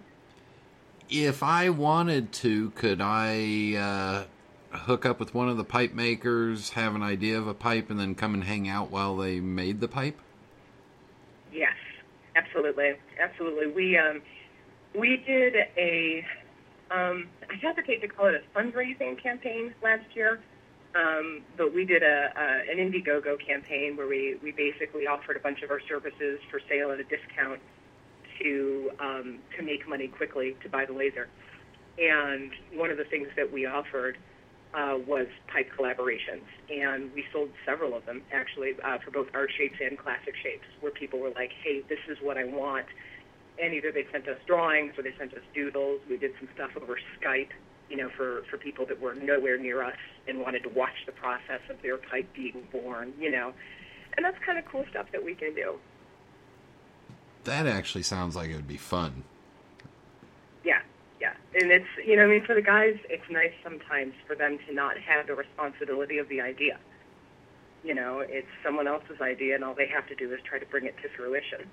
if 1.09 1.43
I 1.43 1.71
wanted 1.71 2.33
to, 2.33 2.71
could 2.71 3.01
I? 3.01 3.75
Uh, 3.77 4.25
hook 4.77 5.07
up 5.07 5.19
with 5.19 5.35
one 5.35 5.49
of 5.49 5.57
the 5.57 5.65
pipe 5.65 5.95
makers, 5.95 6.71
have 6.71 6.95
an 6.95 7.03
idea 7.03 7.39
of 7.39 7.47
a 7.47 7.55
pipe, 7.55 7.91
and 7.91 7.99
then 7.99 8.15
come 8.15 8.35
and 8.35 8.45
hang 8.45 8.69
out 8.69 8.91
while 8.91 9.17
they 9.17 9.41
made 9.41 9.81
the 9.81 9.89
pipe? 9.89 10.19
Yes, 11.53 11.75
absolutely, 12.37 12.95
absolutely. 13.21 13.69
We 13.69 13.97
um, 13.97 14.23
we 14.95 15.23
did 15.27 15.55
a 15.77 16.25
um, 16.91 17.29
I 17.51 17.55
hesitate 17.61 18.01
to 18.03 18.09
call 18.09 18.27
it 18.27 18.35
a 18.35 18.59
fundraising 18.59 19.21
campaign 19.21 19.75
last 19.83 20.05
year, 20.15 20.41
um, 20.95 21.43
but 21.57 21.75
we 21.75 21.85
did 21.85 22.03
a, 22.03 22.33
a 22.37 22.71
an 22.71 22.79
Indiegogo 22.79 23.37
campaign 23.45 23.97
where 23.97 24.07
we 24.07 24.37
we 24.43 24.53
basically 24.53 25.07
offered 25.07 25.37
a 25.37 25.41
bunch 25.41 25.63
of 25.63 25.71
our 25.71 25.81
services 25.89 26.41
for 26.51 26.61
sale 26.69 26.91
at 26.91 27.01
a 27.01 27.05
discount 27.05 27.61
to 28.43 28.91
um, 29.01 29.39
to 29.57 29.63
make 29.63 29.89
money 29.89 30.09
quickly 30.09 30.57
to 30.63 30.69
buy 30.69 30.85
the 30.87 30.93
laser. 30.93 31.29
And 31.99 32.51
one 32.75 32.91
of 32.91 32.99
the 32.99 33.05
things 33.05 33.29
that 33.37 33.51
we 33.51 33.65
offered 33.65 34.19
uh, 34.75 34.99
was 35.07 35.27
pipe 35.49 35.71
collaborations, 35.73 36.45
and 36.69 37.11
we 37.15 37.25
sold 37.33 37.49
several 37.65 37.97
of 37.97 38.05
them 38.05 38.23
actually 38.33 38.73
uh, 38.85 38.99
for 39.03 39.11
both 39.11 39.29
art 39.33 39.51
shapes 39.57 39.77
and 39.81 39.97
classic 39.99 40.35
shapes, 40.43 40.67
where 40.81 40.93
people 40.93 41.19
were 41.19 41.31
like, 41.31 41.51
"Hey, 41.65 41.83
this 41.89 42.01
is 42.09 42.19
what 42.21 42.37
I 42.37 42.45
want," 42.45 42.87
and 43.63 43.73
either 43.73 43.91
they 43.91 44.05
sent 44.13 44.29
us 44.29 44.37
drawings 44.47 44.93
or 44.99 45.03
they 45.03 45.15
sent 45.19 45.33
us 45.33 45.41
doodles. 45.55 46.01
We 46.11 46.19
did 46.19 46.33
some 46.39 46.49
stuff 46.55 46.71
over 46.77 46.99
Skype, 47.19 47.51
you 47.89 47.97
know, 47.97 48.11
for 48.17 48.43
for 48.51 48.59
people 48.59 48.85
that 48.87 49.01
were 49.01 49.15
nowhere 49.15 49.57
near 49.57 49.83
us 49.83 49.97
and 50.29 50.41
wanted 50.41 50.63
to 50.65 50.69
watch 50.69 51.07
the 51.07 51.13
process 51.13 51.61
of 51.71 51.81
their 51.83 51.97
pipe 51.97 52.29
being 52.35 52.69
born, 52.71 53.15
you 53.19 53.31
know, 53.31 53.55
and 54.17 54.25
that's 54.25 54.37
kind 54.45 54.59
of 54.59 54.65
cool 54.67 54.85
stuff 54.91 55.07
that 55.13 55.25
we 55.25 55.35
can 55.35 55.55
do. 55.55 55.77
That 57.47 57.69
actually 57.69 58.03
sounds 58.03 58.35
like 58.35 58.51
it 58.51 58.57
would 58.57 58.67
be 58.67 58.77
fun. 58.77 59.23
Yeah, 60.65 60.81
yeah, 61.21 61.33
and 61.55 61.71
it's 61.71 61.87
you 62.05 62.17
know, 62.17 62.25
I 62.25 62.27
mean, 62.27 62.45
for 62.45 62.57
the 62.57 62.63
guys, 62.63 62.97
it's 63.09 63.23
nice 63.31 63.53
sometimes 63.63 64.15
for 64.27 64.35
them 64.35 64.59
to 64.67 64.75
not 64.75 64.99
have 64.99 65.29
the 65.29 65.35
responsibility 65.37 66.19
of 66.19 66.29
the 66.29 66.41
idea. 66.41 66.79
You 67.85 67.95
know, 67.95 68.19
it's 68.19 68.49
someone 68.65 68.89
else's 68.89 69.21
idea, 69.21 69.55
and 69.55 69.63
all 69.63 69.75
they 69.75 69.87
have 69.87 70.09
to 70.09 70.17
do 70.17 70.33
is 70.35 70.41
try 70.43 70.59
to 70.59 70.67
bring 70.67 70.87
it 70.87 70.97
to 71.03 71.09
fruition. 71.17 71.71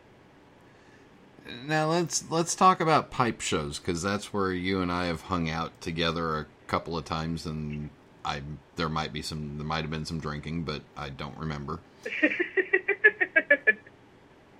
Now 1.66 1.90
let's 1.90 2.30
let's 2.30 2.54
talk 2.54 2.80
about 2.80 3.10
pipe 3.10 3.42
shows 3.42 3.80
because 3.80 4.04
that's 4.04 4.32
where 4.32 4.52
you 4.52 4.80
and 4.80 4.92
I 4.92 5.08
have 5.08 5.22
hung 5.22 5.50
out 5.50 5.82
together 5.82 6.38
a 6.38 6.46
couple 6.68 6.96
of 6.96 7.04
times, 7.04 7.48
and 7.48 7.90
I 8.24 8.44
there 8.76 8.90
might 8.90 9.12
be 9.12 9.24
some 9.24 9.58
there 9.58 9.66
might 9.66 9.82
have 9.82 9.92
been 9.92 10.06
some 10.06 10.20
drinking, 10.20 10.66
but 10.66 10.84
I 10.96 11.10
don't 11.10 11.38
remember. 11.38 11.80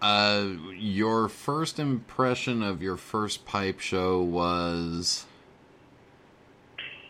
uh, 0.03 0.45
your 0.77 1.29
first 1.29 1.79
impression 1.79 2.61
of 2.61 2.83
your 2.83 2.97
first 2.97 3.45
pipe 3.45 3.79
show 3.79 4.21
was 4.21 5.25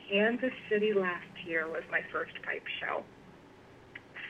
Kansas 0.08 0.54
City 0.70 0.94
last 0.94 1.26
year 1.44 1.68
was 1.68 1.82
my 1.90 2.02
first 2.12 2.34
pipe 2.44 2.64
show. 2.80 3.04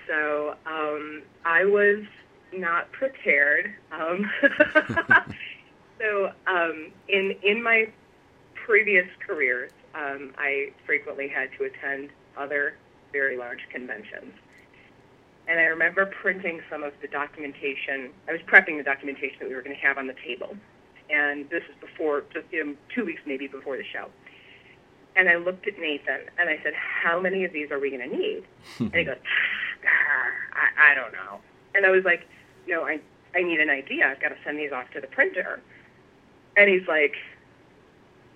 So 0.07 0.55
um, 0.65 1.23
I 1.43 1.65
was 1.65 2.05
not 2.53 2.89
prepared. 2.93 3.73
Um, 3.91 4.31
so 5.99 6.31
um, 6.47 6.89
in 7.09 7.35
in 7.43 7.61
my 7.61 7.89
previous 8.53 9.07
careers, 9.27 9.71
um, 9.93 10.31
I 10.37 10.71
frequently 10.85 11.27
had 11.27 11.49
to 11.57 11.65
attend 11.65 12.11
other 12.37 12.75
very 13.11 13.35
large 13.35 13.67
conventions. 13.69 14.33
And 15.47 15.59
I 15.59 15.63
remember 15.63 16.05
printing 16.05 16.61
some 16.69 16.83
of 16.83 16.93
the 17.01 17.07
documentation. 17.07 18.11
I 18.29 18.31
was 18.31 18.41
prepping 18.41 18.77
the 18.77 18.83
documentation 18.83 19.37
that 19.39 19.49
we 19.49 19.55
were 19.55 19.61
going 19.61 19.75
to 19.75 19.81
have 19.81 19.97
on 19.97 20.07
the 20.07 20.15
table. 20.25 20.55
And 21.09 21.49
this 21.49 21.63
is 21.63 21.75
before, 21.81 22.23
just 22.33 22.45
you 22.51 22.63
know, 22.63 22.75
two 22.93 23.05
weeks 23.05 23.21
maybe 23.25 23.47
before 23.47 23.75
the 23.77 23.83
show. 23.83 24.09
And 25.15 25.29
I 25.29 25.35
looked 25.35 25.67
at 25.67 25.77
Nathan 25.77 26.21
and 26.39 26.49
I 26.49 26.59
said, 26.63 26.73
How 26.73 27.19
many 27.19 27.43
of 27.43 27.53
these 27.53 27.71
are 27.71 27.79
we 27.79 27.89
going 27.89 28.09
to 28.09 28.15
need? 28.15 28.43
Hmm. 28.77 28.85
and 28.85 28.95
he 28.95 29.03
goes, 29.03 29.17
ah, 29.85 30.59
I, 30.77 30.91
I 30.91 30.95
don't 30.95 31.11
know. 31.11 31.39
And 31.75 31.85
I 31.85 31.91
was 31.91 32.03
like, 32.03 32.27
No, 32.67 32.83
I, 32.83 32.99
I 33.35 33.43
need 33.43 33.59
an 33.59 33.69
idea. 33.69 34.07
I've 34.07 34.21
got 34.21 34.29
to 34.29 34.37
send 34.43 34.57
these 34.57 34.71
off 34.71 34.89
to 34.91 35.01
the 35.01 35.07
printer. 35.07 35.59
And 36.55 36.69
he's 36.69 36.87
like, 36.87 37.15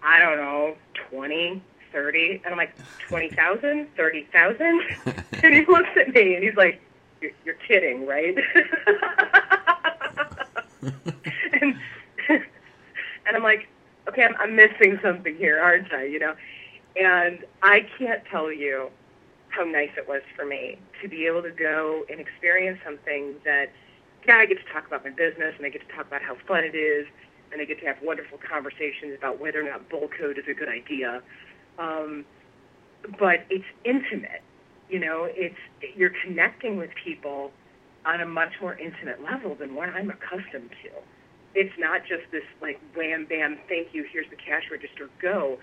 I 0.03 0.19
don't 0.19 0.37
know, 0.37 0.75
20, 1.09 1.61
30. 1.91 2.41
And 2.43 2.53
I'm 2.53 2.57
like, 2.57 2.75
20,000, 3.07 3.87
30,000? 3.95 4.81
and 5.43 5.53
he 5.53 5.65
looks 5.65 5.89
at 5.95 6.13
me 6.13 6.35
and 6.35 6.43
he's 6.43 6.55
like, 6.55 6.81
You're, 7.21 7.31
you're 7.45 7.55
kidding, 7.67 8.05
right? 8.05 8.35
and, 11.61 11.75
and 12.29 13.35
I'm 13.35 13.43
like, 13.43 13.67
Okay, 14.07 14.23
I'm, 14.23 14.35
I'm 14.39 14.55
missing 14.55 14.99
something 15.03 15.35
here, 15.35 15.59
aren't 15.59 15.93
I? 15.93 16.05
You 16.05 16.19
know? 16.19 16.35
And 16.95 17.39
I 17.61 17.85
can't 17.97 18.23
tell 18.31 18.51
you 18.51 18.89
how 19.49 19.63
nice 19.63 19.89
it 19.97 20.07
was 20.07 20.21
for 20.35 20.45
me 20.45 20.77
to 21.01 21.07
be 21.07 21.27
able 21.27 21.41
to 21.43 21.51
go 21.51 22.03
and 22.09 22.19
experience 22.19 22.79
something 22.85 23.35
that, 23.43 23.67
yeah, 24.27 24.37
I 24.37 24.45
get 24.45 24.57
to 24.65 24.73
talk 24.73 24.87
about 24.87 25.03
my 25.03 25.11
business 25.11 25.53
and 25.57 25.65
I 25.65 25.69
get 25.69 25.87
to 25.87 25.95
talk 25.95 26.07
about 26.07 26.21
how 26.21 26.35
fun 26.47 26.63
it 26.63 26.75
is 26.75 27.05
and 27.51 27.61
I 27.61 27.65
get 27.65 27.79
to 27.79 27.85
have 27.85 27.97
wonderful 28.01 28.37
conversations 28.37 29.15
about 29.17 29.39
whether 29.39 29.61
or 29.61 29.69
not 29.69 29.89
bowl 29.89 30.09
coat 30.17 30.37
is 30.37 30.45
a 30.49 30.53
good 30.53 30.69
idea. 30.69 31.21
Um, 31.79 32.25
but 33.19 33.45
it's 33.49 33.65
intimate, 33.85 34.41
you 34.89 34.99
know. 34.99 35.27
It's 35.29 35.55
you're 35.95 36.13
connecting 36.23 36.77
with 36.77 36.89
people 37.03 37.51
on 38.05 38.21
a 38.21 38.25
much 38.25 38.53
more 38.61 38.75
intimate 38.75 39.21
level 39.21 39.53
than 39.55 39.75
what 39.75 39.89
I'm 39.89 40.09
accustomed 40.09 40.71
to. 40.83 40.89
It's 41.53 41.73
not 41.77 42.01
just 42.07 42.23
this 42.31 42.43
like 42.61 42.79
wham 42.95 43.25
bam, 43.25 43.57
thank 43.67 43.93
you, 43.93 44.05
here's 44.11 44.29
the 44.29 44.35
cash 44.35 44.63
register, 44.71 45.09
go. 45.21 45.57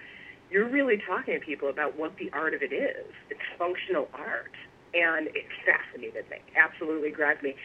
You're 0.50 0.68
really 0.68 1.00
talking 1.06 1.34
to 1.34 1.44
people 1.44 1.68
about 1.68 1.98
what 1.98 2.16
the 2.18 2.30
art 2.32 2.54
of 2.54 2.62
it 2.62 2.72
is. 2.72 3.06
It's 3.30 3.40
functional 3.58 4.08
art, 4.12 4.52
and 4.92 5.28
it 5.28 5.46
fascinated 5.64 6.28
me, 6.30 6.36
absolutely 6.56 7.10
grabbed 7.10 7.42
me. 7.42 7.56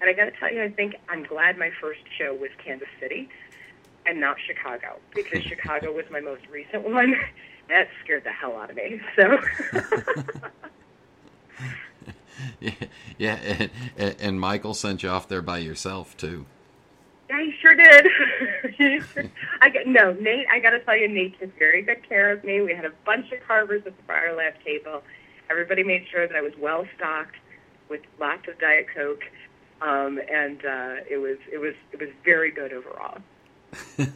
And 0.00 0.08
I 0.08 0.12
got 0.12 0.26
to 0.26 0.32
tell 0.38 0.52
you, 0.52 0.62
I 0.62 0.70
think 0.70 0.94
I'm 1.08 1.24
glad 1.24 1.58
my 1.58 1.70
first 1.80 2.00
show 2.16 2.32
was 2.34 2.50
Kansas 2.64 2.88
City 3.00 3.28
and 4.06 4.20
not 4.20 4.36
Chicago 4.46 4.98
because 5.14 5.42
Chicago 5.48 5.92
was 5.92 6.04
my 6.10 6.20
most 6.20 6.46
recent 6.50 6.88
one. 6.88 7.14
That 7.68 7.88
scared 8.02 8.24
the 8.24 8.32
hell 8.32 8.56
out 8.56 8.70
of 8.70 8.76
me. 8.76 8.98
So. 9.14 9.36
yeah, 12.60 12.72
yeah 13.18 13.68
and, 13.96 14.16
and 14.20 14.40
Michael 14.40 14.74
sent 14.74 15.02
you 15.02 15.08
off 15.08 15.28
there 15.28 15.42
by 15.42 15.58
yourself 15.58 16.16
too. 16.16 16.46
Yeah, 17.28 17.42
he 17.42 17.52
sure 17.60 17.74
did. 17.74 18.06
I 19.60 19.68
got 19.68 19.86
no 19.86 20.12
Nate. 20.14 20.46
I 20.50 20.60
got 20.60 20.70
to 20.70 20.80
tell 20.80 20.96
you, 20.96 21.08
Nate 21.08 21.38
took 21.38 21.56
very 21.58 21.82
good 21.82 22.08
care 22.08 22.32
of 22.32 22.42
me. 22.42 22.62
We 22.62 22.74
had 22.74 22.86
a 22.86 22.92
bunch 23.04 23.30
of 23.32 23.46
carvers 23.46 23.82
at 23.86 23.96
the 23.96 24.02
Briar 24.04 24.34
Lab 24.34 24.54
table. 24.64 25.02
Everybody 25.50 25.82
made 25.82 26.06
sure 26.10 26.26
that 26.26 26.36
I 26.36 26.40
was 26.40 26.52
well 26.58 26.86
stocked 26.96 27.36
with 27.88 28.00
lots 28.18 28.48
of 28.48 28.58
Diet 28.58 28.86
Coke, 28.94 29.24
um, 29.82 30.20
and 30.30 30.64
uh, 30.64 30.94
it 31.08 31.18
was 31.20 31.38
it 31.52 31.58
was 31.58 31.74
it 31.92 32.00
was 32.00 32.08
very 32.24 32.50
good 32.50 32.72
overall. 32.72 33.18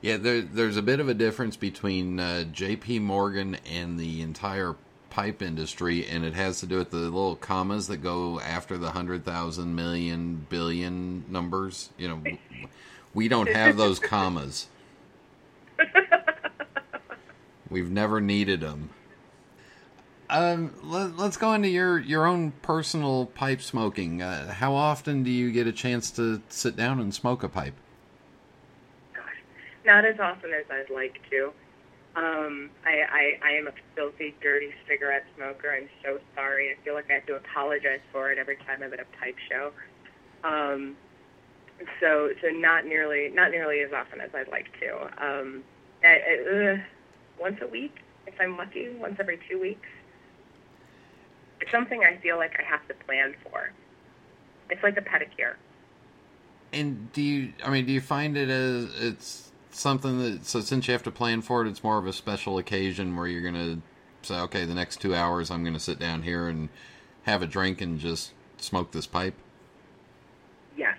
yeah, 0.00 0.16
there, 0.16 0.42
there's 0.42 0.76
a 0.76 0.82
bit 0.82 0.98
of 1.00 1.08
a 1.08 1.14
difference 1.14 1.56
between 1.56 2.18
uh, 2.18 2.44
J.P. 2.44 2.98
Morgan 3.00 3.58
and 3.70 3.98
the 3.98 4.22
entire 4.22 4.74
pipe 5.10 5.42
industry, 5.42 6.06
and 6.06 6.24
it 6.24 6.34
has 6.34 6.60
to 6.60 6.66
do 6.66 6.78
with 6.78 6.90
the 6.90 6.96
little 6.96 7.36
commas 7.36 7.88
that 7.88 7.98
go 7.98 8.40
after 8.40 8.78
the 8.78 8.92
hundred 8.92 9.24
thousand, 9.24 9.74
million, 9.74 10.46
billion 10.48 11.24
numbers. 11.28 11.90
You 11.98 12.08
know, 12.08 12.22
we 13.12 13.28
don't 13.28 13.48
have 13.48 13.76
those 13.76 13.98
commas. 14.00 14.68
We've 17.68 17.90
never 17.90 18.20
needed 18.20 18.60
them. 18.60 18.90
Um, 20.28 20.74
let, 20.84 21.18
us 21.18 21.36
go 21.36 21.54
into 21.54 21.68
your, 21.68 21.98
your 21.98 22.24
own 22.24 22.52
personal 22.62 23.26
pipe 23.26 23.60
smoking. 23.60 24.22
Uh, 24.22 24.52
how 24.52 24.74
often 24.74 25.24
do 25.24 25.30
you 25.30 25.50
get 25.50 25.66
a 25.66 25.72
chance 25.72 26.10
to 26.12 26.40
sit 26.48 26.76
down 26.76 27.00
and 27.00 27.12
smoke 27.12 27.42
a 27.42 27.48
pipe? 27.48 27.74
Gosh, 29.12 29.24
not 29.84 30.04
as 30.04 30.20
often 30.20 30.52
as 30.52 30.66
I'd 30.70 30.88
like 30.88 31.20
to. 31.30 31.52
Um, 32.20 32.68
I, 32.84 33.38
I, 33.42 33.48
I 33.48 33.52
am 33.52 33.66
a 33.66 33.72
filthy, 33.96 34.34
dirty 34.42 34.72
cigarette 34.86 35.24
smoker. 35.36 35.72
I'm 35.72 35.88
so 36.04 36.18
sorry. 36.34 36.68
I 36.70 36.84
feel 36.84 36.92
like 36.92 37.10
I 37.10 37.14
have 37.14 37.26
to 37.26 37.36
apologize 37.36 38.00
for 38.12 38.30
it 38.30 38.36
every 38.36 38.56
time 38.56 38.82
I'm 38.82 38.92
at 38.92 39.00
a 39.00 39.06
pipe 39.18 39.36
show. 39.48 39.72
Um, 40.44 40.96
so, 41.98 42.28
so 42.42 42.48
not 42.48 42.84
nearly, 42.84 43.30
not 43.32 43.50
nearly 43.50 43.80
as 43.80 43.92
often 43.94 44.20
as 44.20 44.28
I'd 44.34 44.48
like 44.48 44.68
to. 44.80 45.24
Um, 45.24 45.64
at, 46.04 46.20
at, 46.20 46.40
uh, 46.46 46.82
once 47.40 47.56
a 47.62 47.66
week, 47.66 48.00
if 48.26 48.34
I'm 48.38 48.58
lucky, 48.58 48.90
once 48.90 49.16
every 49.18 49.38
two 49.48 49.58
weeks. 49.58 49.88
It's 51.62 51.70
something 51.70 52.02
I 52.04 52.18
feel 52.18 52.36
like 52.36 52.52
I 52.58 52.64
have 52.64 52.86
to 52.88 52.94
plan 53.06 53.34
for. 53.44 53.72
It's 54.68 54.82
like 54.82 54.98
a 54.98 55.02
pedicure. 55.02 55.54
And 56.72 57.10
do 57.12 57.22
you? 57.22 57.52
I 57.64 57.70
mean, 57.70 57.86
do 57.86 57.92
you 57.92 58.00
find 58.02 58.36
it 58.36 58.50
as 58.50 58.94
it's 59.00 59.49
something 59.72 60.18
that 60.20 60.46
so 60.46 60.60
since 60.60 60.86
you 60.88 60.92
have 60.92 61.02
to 61.04 61.10
plan 61.10 61.42
for 61.42 61.64
it, 61.64 61.68
it's 61.68 61.84
more 61.84 61.98
of 61.98 62.06
a 62.06 62.12
special 62.12 62.58
occasion 62.58 63.16
where 63.16 63.26
you're 63.26 63.42
gonna 63.42 63.80
say, 64.22 64.36
okay, 64.40 64.64
the 64.64 64.74
next 64.74 65.00
two 65.00 65.14
hours 65.14 65.50
I'm 65.50 65.64
gonna 65.64 65.80
sit 65.80 65.98
down 65.98 66.22
here 66.22 66.48
and 66.48 66.68
have 67.24 67.42
a 67.42 67.46
drink 67.46 67.80
and 67.80 67.98
just 67.98 68.32
smoke 68.58 68.92
this 68.92 69.06
pipe. 69.06 69.34
Yes, 70.76 70.98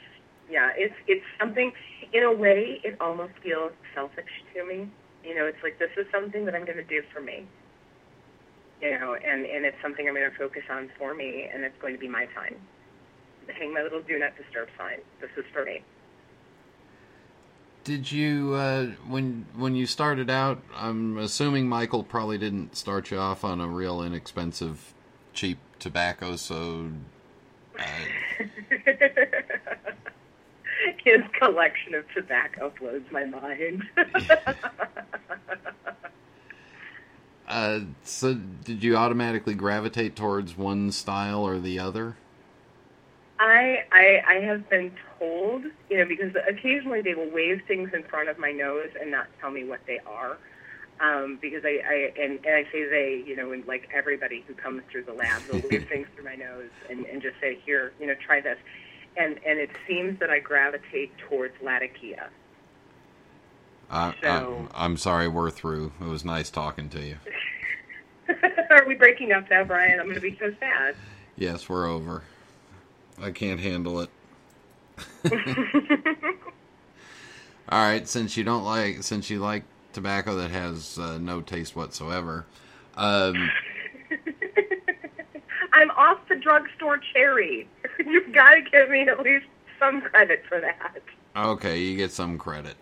yeah, 0.50 0.72
it's 0.76 0.96
it's 1.08 1.26
something. 1.40 1.72
In 2.14 2.24
a 2.24 2.34
way, 2.34 2.82
it 2.84 2.98
almost 3.02 3.34
feels 3.44 3.74
selfish 3.96 4.32
to 4.56 4.66
me. 4.66 4.90
You 5.24 5.36
know, 5.36 5.46
it's 5.46 5.62
like 5.64 5.80
this 5.80 5.92
is 5.98 6.08
something 6.12 6.46
that 6.46 6.56
I'm 6.56 6.66
to 6.66 6.84
do 6.84 7.04
for 7.14 7.22
me. 7.22 7.48
you 8.82 8.92
know, 9.00 9.16
and 9.16 9.46
and 9.46 9.66
it's 9.66 9.78
something 9.82 10.08
I'm 10.08 10.16
to 10.16 10.32
focus 10.38 10.64
on 10.70 10.90
for 10.98 11.14
me, 11.14 11.50
and 11.54 11.64
it's 11.64 11.78
going 11.82 11.94
to 11.94 12.00
be 12.00 12.08
my 12.08 12.26
time. 12.28 12.56
Hang 13.48 13.74
my 13.74 13.82
little 13.84 14.02
do 14.02 14.18
not 14.20 14.36
disturb 14.38 14.70
sign. 14.78 15.00
This 15.22 15.32
is 15.38 15.46
for 15.54 15.66
me. 15.66 15.84
Did 17.84 18.12
you 18.12 18.54
uh, 18.54 18.88
when 19.08 19.48
when 19.56 19.74
you 19.74 19.88
started 19.88 20.30
out? 20.30 20.62
I'm 20.76 21.18
assuming 21.18 21.68
Michael 21.68 22.04
probably 22.04 22.38
didn't 22.38 22.78
start 22.78 23.10
you 23.10 23.18
off 23.18 23.44
on 23.44 23.60
a 23.60 23.68
real 23.68 24.04
inexpensive, 24.04 24.94
cheap 25.34 25.58
tobacco. 25.80 26.36
So, 26.36 26.92
uh, 27.80 27.84
his 31.04 31.22
collection 31.40 31.96
of 31.96 32.06
tobacco 32.14 32.72
blows 32.80 33.02
my 33.10 33.26
mind. 33.26 33.84
uh, 37.48 37.80
so 38.04 38.36
did 38.36 38.84
you 38.84 38.96
automatically 38.96 39.56
gravitate 39.56 40.16
towards 40.16 40.56
one 40.56 40.92
style 40.92 41.44
or 41.44 41.58
the 41.58 41.80
other? 41.80 42.16
I, 44.28 44.34
I 44.34 44.42
I 44.42 44.46
have 44.46 44.70
been 44.70 44.92
told, 45.20 45.64
you 45.90 45.98
know, 45.98 46.06
because 46.06 46.34
occasionally 46.48 47.02
they 47.02 47.14
will 47.14 47.30
wave 47.30 47.62
things 47.68 47.92
in 47.94 48.04
front 48.04 48.30
of 48.30 48.38
my 48.38 48.52
nose 48.52 48.90
and 49.00 49.12
not 49.12 49.28
tell 49.40 49.52
me 49.52 49.64
what 49.64 49.80
they 49.88 50.00
are. 50.06 50.38
Um, 51.00 51.40
because 51.42 51.64
I, 51.66 51.82
I 51.88 52.22
and, 52.22 52.40
and 52.46 52.56
I 52.56 52.64
say 52.72 52.88
they, 52.88 53.24
you 53.26 53.36
know, 53.36 53.52
and 53.52 53.66
like 53.68 53.90
everybody 53.94 54.44
who 54.48 54.54
comes 54.54 54.84
through 54.92 55.06
the 55.06 55.14
lab, 55.14 55.42
they'll 55.52 55.62
wave 55.70 55.88
things 55.90 56.08
through 56.16 56.26
my 56.26 56.36
nose 56.36 56.70
and, 56.90 57.06
and 57.06 57.22
just 57.22 57.40
say, 57.42 57.60
here, 57.66 57.94
you 58.00 58.08
know, 58.08 58.16
try 58.16 58.42
this. 58.42 58.58
And 59.18 59.40
and 59.46 59.60
it 59.60 59.72
seems 59.88 60.20
that 60.20 60.30
I 60.30 60.40
gravitate 60.40 61.18
towards 61.18 61.56
Latakia. 61.62 62.30
Uh, 63.90 64.14
so, 64.22 64.70
I'm 64.74 64.96
sorry, 64.96 65.28
we're 65.28 65.52
through. 65.52 65.92
It 66.00 66.06
was 66.06 66.24
nice 66.24 66.50
talking 66.50 66.88
to 66.90 67.02
you. 67.02 67.18
Are 68.70 68.86
we 68.88 68.96
breaking 68.96 69.34
up 69.34 69.50
now, 69.50 69.66
Brian? 69.66 70.00
I'm 70.00 70.06
going 70.06 70.16
to 70.16 70.22
be 70.22 70.38
so 70.40 70.54
sad. 70.62 70.96
Yes, 71.36 71.68
we're 71.68 71.88
over. 71.88 72.24
I 73.22 73.32
can't 73.32 73.60
handle 73.60 74.02
it. 74.02 74.10
All 77.70 77.80
right, 77.80 78.08
since 78.08 78.36
you 78.36 78.44
don't 78.44 78.64
like, 78.64 79.04
since 79.04 79.30
you 79.30 79.40
like 79.40 79.64
tobacco 79.94 80.36
that 80.38 80.52
has 80.52 80.98
uh, 80.98 81.18
no 81.20 81.42
taste 81.42 81.76
whatsoever, 81.76 82.46
um, 82.98 83.50
I'm 85.74 85.92
off 85.92 86.20
the 86.28 86.36
drugstore 86.36 87.00
cherry. 87.14 87.68
You've 88.00 88.34
got 88.34 88.56
to 88.56 88.62
give 88.62 88.90
me 88.90 89.08
at 89.08 89.20
least 89.22 89.46
some 89.80 90.02
credit 90.02 90.44
for 90.50 90.60
that. 90.60 91.02
Okay, 91.36 91.80
you 91.80 91.98
get 91.98 92.12
some 92.12 92.38
credit. 92.38 92.76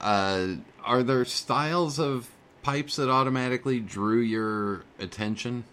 Uh, 0.00 0.56
are 0.84 1.02
there 1.02 1.24
styles 1.24 1.98
of 1.98 2.30
pipes 2.62 2.96
that 2.96 3.08
automatically 3.10 3.80
drew 3.80 4.20
your 4.20 4.84
attention? 4.98 5.64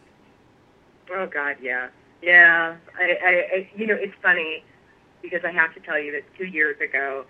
Oh 1.11 1.27
God, 1.27 1.57
yeah. 1.61 1.89
Yeah, 2.21 2.75
I, 2.97 3.03
I, 3.03 3.29
I, 3.29 3.69
you 3.75 3.85
know, 3.87 3.95
it's 3.95 4.15
funny 4.21 4.63
because 5.21 5.41
I 5.43 5.51
have 5.51 5.73
to 5.75 5.79
tell 5.79 5.99
you 5.99 6.11
that 6.13 6.23
two 6.37 6.45
years 6.45 6.79
ago, 6.81 7.25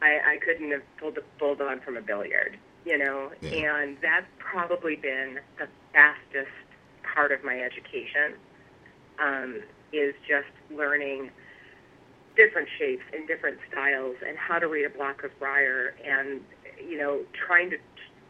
I, 0.00 0.34
I 0.34 0.38
couldn't 0.44 0.70
have 0.70 0.82
pulled 0.98 1.18
a 1.18 1.22
bulldog 1.38 1.82
from 1.84 1.96
a 1.96 2.00
billiard, 2.00 2.56
you 2.84 2.96
know, 2.96 3.30
yeah. 3.42 3.80
and 3.80 3.96
that's 4.00 4.26
probably 4.38 4.96
been 4.96 5.40
the 5.58 5.66
fastest 5.92 6.52
part 7.02 7.32
of 7.32 7.42
my 7.42 7.60
education. 7.60 8.34
Um, 9.20 9.62
is 9.92 10.14
just 10.28 10.48
learning 10.70 11.30
different 12.36 12.68
shapes 12.78 13.02
and 13.12 13.26
different 13.26 13.58
styles 13.70 14.16
and 14.26 14.36
how 14.36 14.58
to 14.58 14.68
read 14.68 14.84
a 14.84 14.90
block 14.90 15.24
of 15.24 15.36
briar 15.38 15.94
and 16.04 16.40
you 16.78 16.96
know 16.96 17.20
trying 17.46 17.70
to 17.70 17.76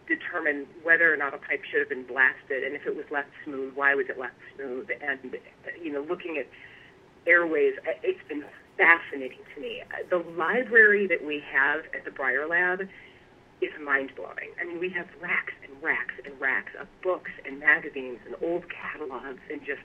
determine 0.08 0.66
whether 0.82 1.12
or 1.12 1.16
not 1.16 1.34
a 1.34 1.38
pipe 1.38 1.62
should 1.70 1.80
have 1.80 1.88
been 1.88 2.06
blasted, 2.06 2.64
and 2.64 2.74
if 2.74 2.86
it 2.86 2.96
was 2.96 3.04
left 3.10 3.28
smooth, 3.44 3.74
why 3.74 3.94
was 3.94 4.06
it 4.08 4.18
left 4.18 4.34
smooth? 4.56 4.88
And 5.00 5.36
you 5.82 5.92
know, 5.92 6.00
looking 6.08 6.38
at 6.38 6.46
airways, 7.26 7.74
it's 8.02 8.26
been 8.28 8.44
fascinating 8.76 9.44
to 9.54 9.60
me. 9.60 9.82
The 10.08 10.24
library 10.36 11.06
that 11.06 11.24
we 11.24 11.42
have 11.52 11.80
at 11.94 12.04
the 12.04 12.10
Briar 12.10 12.48
Lab 12.48 12.88
is 13.60 13.70
mind 13.84 14.12
blowing. 14.16 14.54
I 14.60 14.64
mean, 14.64 14.80
we 14.80 14.88
have 14.90 15.06
racks 15.20 15.52
and 15.62 15.82
racks 15.82 16.14
and 16.24 16.40
racks 16.40 16.72
of 16.80 16.86
books 17.02 17.30
and 17.44 17.58
magazines 17.60 18.18
and 18.24 18.34
old 18.42 18.64
catalogs, 18.70 19.42
and 19.50 19.60
just 19.60 19.82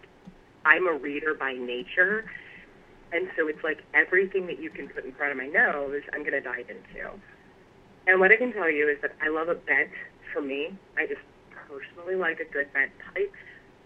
I'm 0.66 0.88
a 0.88 0.94
reader 0.94 1.34
by 1.34 1.54
nature. 1.54 2.26
And 3.12 3.30
so 3.38 3.48
it's 3.48 3.64
like 3.64 3.84
everything 3.94 4.48
that 4.48 4.60
you 4.60 4.70
can 4.70 4.88
put 4.88 5.06
in 5.06 5.14
front 5.14 5.32
of 5.32 5.38
my 5.38 5.48
nose, 5.48 6.02
I'm 6.14 6.22
going 6.22 6.34
to 6.34 6.42
dive 6.42 6.70
into. 6.70 7.12
And 8.08 8.20
what 8.20 8.32
I 8.32 8.38
can 8.38 8.52
tell 8.54 8.70
you 8.70 8.90
is 8.90 8.98
that 9.02 9.12
I 9.22 9.30
love 9.30 9.50
a 9.50 9.56
bent 9.56 9.92
for 10.34 10.42
me. 10.42 10.76
I 10.98 11.06
just 11.06 11.22
personally 11.68 12.16
like 12.16 12.40
a 12.40 12.52
good 12.52 12.72
bent 12.74 12.92
pipe. 13.14 13.32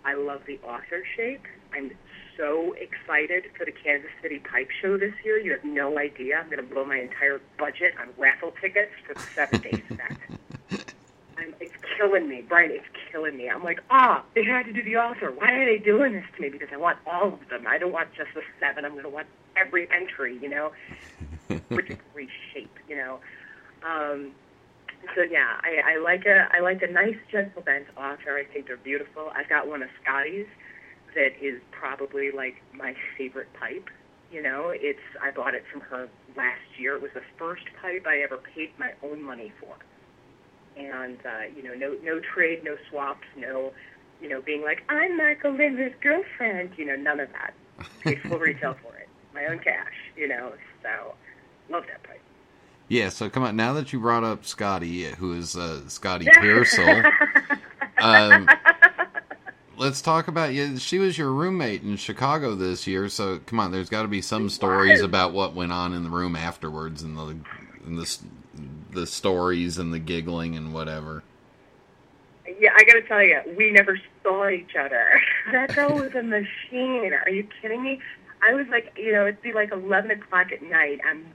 I 0.06 0.14
love 0.16 0.42
the 0.48 0.58
author 0.60 1.04
shape. 1.16 1.44
I'm 1.74 1.92
so 2.38 2.74
excited 2.74 3.46
for 3.58 3.66
the 3.66 3.72
Kansas 3.72 4.10
City 4.22 4.40
Pipe 4.40 4.70
Show 4.82 4.98
this 4.98 5.14
year. 5.26 5.38
You 5.38 5.52
have 5.52 5.64
no 5.64 5.98
idea. 5.98 6.38
I'm 6.38 6.46
going 6.46 6.66
to 6.66 6.74
blow 6.74 6.86
my 6.86 6.98
entire 6.98 7.42
budget 7.58 7.94
on 8.00 8.10
raffle 8.18 8.54
tickets 8.62 8.92
for 9.06 9.16
the 9.16 9.24
seven 9.36 9.60
days 9.62 9.82
event. 9.90 10.18
I'm, 11.38 11.54
it's 11.60 11.76
killing 11.98 12.30
me, 12.30 12.44
Brian. 12.48 12.72
It's 12.72 12.86
killing 13.12 13.38
me. 13.38 13.50
I'm 13.50 13.64
like, 13.64 13.82
ah, 13.90 14.24
they 14.34 14.44
had 14.44 14.66
to 14.66 14.74
do 14.74 14.82
the 14.82 14.96
author. 14.96 15.32
Why 15.32 15.52
are 15.52 15.66
they 15.66 15.84
doing 15.84 16.14
this 16.14 16.26
to 16.36 16.42
me? 16.42 16.50
Because 16.50 16.70
I 16.72 16.78
want 16.78 17.00
all 17.06 17.34
of 17.34 17.50
them. 17.50 17.66
I 17.68 17.78
don't 17.78 17.92
want 17.92 18.14
just 18.16 18.30
the 18.34 18.42
seven. 18.60 18.86
I'm 18.86 18.92
going 18.92 19.04
to 19.04 19.10
want 19.10 19.28
every 19.56 19.90
entry. 19.92 20.38
You 20.42 20.50
know, 20.50 20.72
which 21.70 21.90
is 21.90 21.98
shape. 22.54 22.78
You 22.88 22.98
know. 22.98 23.20
Um, 23.86 24.32
so 25.16 25.22
yeah, 25.22 25.60
I, 25.62 25.94
I 25.96 25.98
like 26.00 26.26
a 26.26 26.48
I 26.52 26.60
like 26.60 26.82
a 26.82 26.92
nice 26.92 27.18
gentle 27.32 27.62
bent 27.62 27.88
author. 27.98 28.38
I 28.38 28.46
think 28.52 28.68
they're 28.68 28.78
beautiful. 28.78 29.32
I've 29.36 29.50
got 29.50 29.68
one 29.68 29.84
of 29.84 29.90
Scotty's 30.04 30.48
that 31.16 31.34
is 31.42 31.62
probably 31.72 32.32
like 32.32 32.56
my 32.74 32.96
favorite 33.18 33.52
pipe. 33.60 33.90
You 34.32 34.42
know, 34.42 34.72
it's 34.74 35.00
I 35.22 35.32
bought 35.32 35.56
it 35.56 35.64
from 35.72 35.82
her 35.82 36.10
last 36.36 36.62
year. 36.78 36.96
It 36.96 37.02
was 37.02 37.12
the 37.14 37.24
first 37.38 37.64
pipe 37.82 38.06
I 38.08 38.20
ever 38.20 38.38
paid 38.38 38.72
my 38.78 38.92
own 39.04 39.24
money 39.24 39.52
for. 39.60 39.76
And 40.78 41.18
uh, 41.26 41.54
you 41.56 41.64
know, 41.64 41.74
no 41.74 41.96
no 42.04 42.20
trade, 42.20 42.64
no 42.64 42.76
swaps, 42.90 43.26
no 43.38 43.72
you 44.22 44.30
know, 44.30 44.42
being 44.42 44.64
like, 44.64 44.84
I'm 44.90 45.18
Michael 45.18 45.52
Lindner's 45.52 45.94
girlfriend, 46.02 46.72
you 46.78 46.86
know, 46.86 46.96
none 46.96 47.20
of 47.20 47.30
that. 47.34 47.54
Paid 48.02 48.22
full 48.24 48.40
retail 48.40 48.76
for 48.82 48.96
it. 48.98 49.08
My 49.34 49.46
own 49.46 49.60
cash, 49.60 49.94
you 50.16 50.28
know, 50.28 50.54
so 50.82 51.14
love 51.70 51.84
that 51.88 52.04
pipe. 52.04 52.22
Yeah, 52.90 53.10
so 53.10 53.30
come 53.30 53.44
on. 53.44 53.56
Now 53.56 53.74
that 53.74 53.92
you 53.92 54.00
brought 54.00 54.24
up 54.24 54.46
Scotty, 54.46 55.04
who 55.04 55.34
is 55.34 55.56
uh, 55.56 55.88
Scotty 55.90 56.26
Piersel, 56.38 57.12
um, 57.98 58.50
let's 59.78 60.02
talk 60.02 60.28
about 60.28 60.54
you. 60.54 60.78
She 60.78 60.98
was 61.00 61.18
your 61.18 61.32
roommate 61.32 61.84
in 61.84 61.98
Chicago 61.98 62.56
this 62.56 62.88
year, 62.88 63.10
so 63.10 63.40
come 63.46 63.60
on. 63.60 63.72
There's 63.72 63.90
got 63.90 64.04
to 64.04 64.08
be 64.08 64.22
some 64.22 64.50
stories 64.50 65.02
about 65.02 65.34
what 65.34 65.54
went 65.54 65.72
on 65.74 65.94
in 65.94 66.04
the 66.04 66.10
room 66.10 66.36
afterwards, 66.36 67.04
and 67.04 67.18
the 67.18 67.38
and 67.86 67.98
the 67.98 68.18
the 68.92 69.08
stories 69.08 69.78
and 69.78 69.94
the 69.94 70.00
giggling 70.00 70.56
and 70.56 70.74
whatever. 70.74 71.24
Yeah, 72.60 72.72
I 72.76 72.84
got 72.86 72.94
to 72.94 73.02
tell 73.02 73.22
you, 73.22 73.42
we 73.58 73.72
never 73.72 74.00
saw 74.24 74.48
each 74.48 74.76
other. 74.80 75.22
that 75.52 75.76
girl 75.76 75.96
was 75.96 76.16
a 76.16 76.24
machine. 76.24 77.14
Are 77.14 77.30
you 77.30 77.48
kidding 77.62 77.84
me? 77.84 78.00
I 78.48 78.54
was 78.54 78.68
like, 78.70 78.94
you 78.98 79.12
know, 79.12 79.24
it'd 79.24 79.42
be 79.42 79.52
like 79.52 79.72
eleven 79.72 80.12
o'clock 80.12 80.52
at 80.52 80.62
night. 80.62 81.02
I'm 81.06 81.26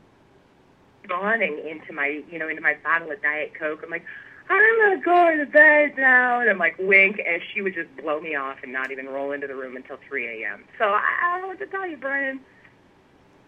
dawning 1.08 1.58
into 1.66 1.92
my, 1.92 2.22
you 2.30 2.38
know, 2.38 2.48
into 2.48 2.62
my 2.62 2.76
bottle 2.82 3.10
of 3.10 3.22
Diet 3.22 3.52
Coke. 3.58 3.80
I'm 3.82 3.90
like, 3.90 4.04
I'm 4.48 4.78
gonna 4.80 5.00
go 5.02 5.36
to 5.36 5.46
bed 5.46 5.94
now, 5.96 6.40
and 6.40 6.50
I'm 6.50 6.58
like, 6.58 6.76
wink, 6.78 7.20
and 7.24 7.40
she 7.52 7.62
would 7.62 7.74
just 7.74 7.94
blow 7.96 8.20
me 8.20 8.34
off 8.34 8.58
and 8.62 8.72
not 8.72 8.90
even 8.90 9.06
roll 9.06 9.32
into 9.32 9.46
the 9.46 9.54
room 9.54 9.76
until 9.76 9.98
3 10.08 10.42
a.m. 10.42 10.64
So 10.78 10.84
I, 10.84 11.02
I 11.22 11.30
don't 11.32 11.42
know 11.42 11.48
what 11.48 11.58
to 11.60 11.66
tell 11.66 11.86
you, 11.86 11.96
Brian. 11.96 12.40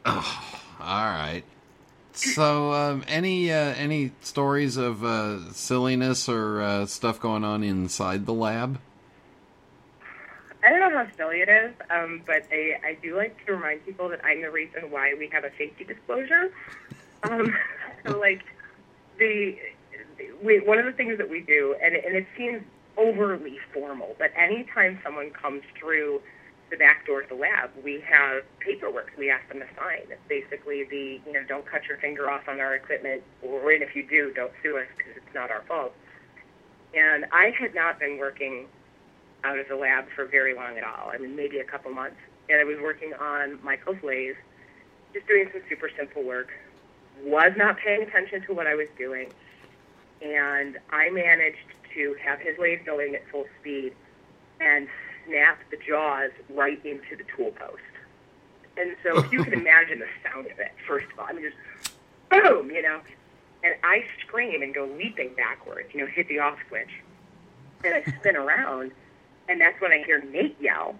Oh, 0.06 0.60
all 0.80 1.04
right. 1.04 1.42
So, 2.12 2.72
um, 2.72 3.04
any 3.08 3.50
uh, 3.50 3.74
any 3.74 4.12
stories 4.20 4.76
of 4.76 5.02
uh, 5.02 5.52
silliness 5.52 6.28
or 6.28 6.62
uh, 6.62 6.86
stuff 6.86 7.18
going 7.20 7.42
on 7.42 7.64
inside 7.64 8.24
the 8.24 8.32
lab? 8.32 8.78
I 10.62 10.70
don't 10.70 10.80
know 10.80 11.04
how 11.04 11.06
silly 11.16 11.40
it 11.40 11.48
is, 11.48 11.72
um, 11.90 12.22
but 12.24 12.46
I, 12.50 12.78
I 12.82 12.98
do 13.02 13.16
like 13.16 13.44
to 13.44 13.52
remind 13.52 13.84
people 13.84 14.08
that 14.08 14.24
I'm 14.24 14.40
the 14.40 14.50
reason 14.50 14.90
why 14.90 15.14
we 15.18 15.28
have 15.28 15.44
a 15.44 15.50
safety 15.58 15.84
disclosure. 15.84 16.52
Um, 17.24 17.54
so 18.06 18.18
like 18.18 18.42
the 19.18 19.56
we, 20.42 20.60
one 20.60 20.78
of 20.78 20.84
the 20.84 20.92
things 20.92 21.18
that 21.18 21.28
we 21.28 21.40
do, 21.40 21.74
and, 21.82 21.94
and 21.94 22.16
it 22.16 22.26
seems 22.36 22.62
overly 22.96 23.58
formal, 23.72 24.14
but 24.18 24.30
anytime 24.36 25.00
someone 25.02 25.30
comes 25.30 25.62
through 25.78 26.20
the 26.70 26.76
back 26.76 27.06
door 27.06 27.22
of 27.22 27.28
the 27.28 27.34
lab, 27.34 27.70
we 27.82 28.02
have 28.08 28.42
paperwork 28.60 29.10
we 29.18 29.30
ask 29.30 29.46
them 29.48 29.60
to 29.60 29.66
sign. 29.76 30.02
It's 30.10 30.20
basically 30.28 30.84
the, 30.84 31.20
you 31.26 31.32
know, 31.32 31.42
don't 31.46 31.66
cut 31.66 31.84
your 31.88 31.98
finger 31.98 32.30
off 32.30 32.42
on 32.48 32.60
our 32.60 32.74
equipment, 32.74 33.22
or 33.42 33.72
and 33.72 33.82
if 33.82 33.94
you 33.96 34.06
do, 34.06 34.32
don't 34.34 34.52
sue 34.62 34.78
us 34.78 34.86
because 34.96 35.14
it's 35.16 35.34
not 35.34 35.50
our 35.50 35.62
fault. 35.66 35.92
And 36.94 37.26
I 37.32 37.52
had 37.58 37.74
not 37.74 37.98
been 37.98 38.18
working 38.18 38.66
out 39.42 39.58
of 39.58 39.68
the 39.68 39.76
lab 39.76 40.06
for 40.14 40.26
very 40.26 40.54
long 40.54 40.78
at 40.78 40.84
all. 40.84 41.10
I 41.12 41.18
mean, 41.18 41.36
maybe 41.36 41.58
a 41.58 41.64
couple 41.64 41.92
months. 41.92 42.16
And 42.48 42.60
I 42.60 42.64
was 42.64 42.76
working 42.82 43.12
on 43.14 43.58
lathe, 43.64 44.36
just 45.12 45.26
doing 45.26 45.48
some 45.52 45.62
super 45.68 45.90
simple 45.96 46.22
work 46.22 46.48
was 47.22 47.52
not 47.56 47.78
paying 47.78 48.02
attention 48.02 48.42
to 48.46 48.54
what 48.54 48.66
I 48.66 48.74
was 48.74 48.88
doing, 48.98 49.32
and 50.22 50.78
I 50.90 51.10
managed 51.10 51.58
to 51.94 52.16
have 52.24 52.40
his 52.40 52.58
lathe 52.58 52.84
going 52.84 53.14
at 53.14 53.22
full 53.30 53.46
speed. 53.60 53.94
and 54.60 54.88
snap 55.26 55.58
the 55.70 55.76
jaws 55.76 56.30
right 56.50 56.84
into 56.84 57.16
the 57.16 57.24
tool 57.34 57.50
post. 57.52 57.82
And 58.76 58.94
so 59.02 59.18
if 59.18 59.32
you 59.32 59.42
can 59.42 59.52
imagine 59.60 59.98
the 60.00 60.06
sound 60.22 60.46
of 60.46 60.58
it, 60.58 60.72
first 60.86 61.06
of 61.12 61.18
all, 61.18 61.26
I 61.28 61.32
mean, 61.32 61.50
just 61.50 61.94
boom, 62.30 62.70
you 62.70 62.82
know. 62.82 63.00
And 63.62 63.74
I 63.82 64.04
scream 64.20 64.62
and 64.62 64.74
go 64.74 64.84
leaping 64.98 65.34
backwards, 65.34 65.88
you 65.94 66.00
know, 66.00 66.06
hit 66.06 66.28
the 66.28 66.38
off 66.40 66.58
switch. 66.68 66.90
And 67.84 67.94
I 67.94 68.02
spin 68.18 68.36
around, 68.36 68.92
and 69.48 69.60
that's 69.60 69.80
when 69.80 69.92
I 69.92 70.02
hear 70.04 70.22
Nate 70.22 70.56
yell. 70.60 70.96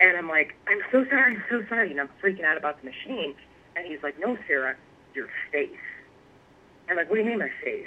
And 0.00 0.16
I'm 0.16 0.28
like, 0.28 0.54
I'm 0.66 0.80
so 0.90 1.04
sorry, 1.08 1.36
I'm 1.36 1.44
so 1.48 1.64
sorry. 1.68 1.90
And 1.90 2.00
I'm 2.00 2.10
freaking 2.22 2.44
out 2.44 2.56
about 2.56 2.80
the 2.82 2.90
machine. 2.90 3.34
And 3.76 3.86
he's 3.86 4.02
like, 4.02 4.18
No, 4.18 4.36
Sarah, 4.46 4.76
your 5.18 5.28
face. 5.52 5.70
I'm 6.88 6.96
like, 6.96 7.10
What 7.10 7.16
do 7.16 7.22
you 7.22 7.28
mean, 7.28 7.40
my 7.40 7.50
face? 7.62 7.86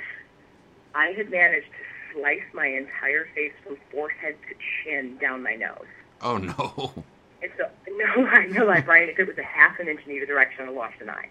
I 0.93 1.07
had 1.07 1.32
managed 1.32 1.67
to 1.67 2.13
slice 2.19 2.43
my 2.53 2.67
entire 2.67 3.27
face 3.34 3.53
from 3.63 3.77
forehead 3.91 4.36
to 4.49 4.55
chin 4.84 5.17
down 5.17 5.41
my 5.43 5.55
nose. 5.55 5.88
Oh 6.21 6.38
no. 6.38 7.03
And 7.43 7.51
so, 7.57 7.63
no, 7.97 8.27
I 8.27 8.45
know, 8.45 8.65
like, 8.65 8.86
Brian, 8.86 9.09
if 9.09 9.17
it 9.17 9.27
was 9.27 9.36
a 9.39 9.43
half 9.43 9.79
an 9.79 9.88
inch 9.88 10.01
in 10.05 10.11
either 10.11 10.27
direction, 10.27 10.67
I'd 10.67 10.75
lost 10.75 10.93
an 11.01 11.09
eye. 11.09 11.27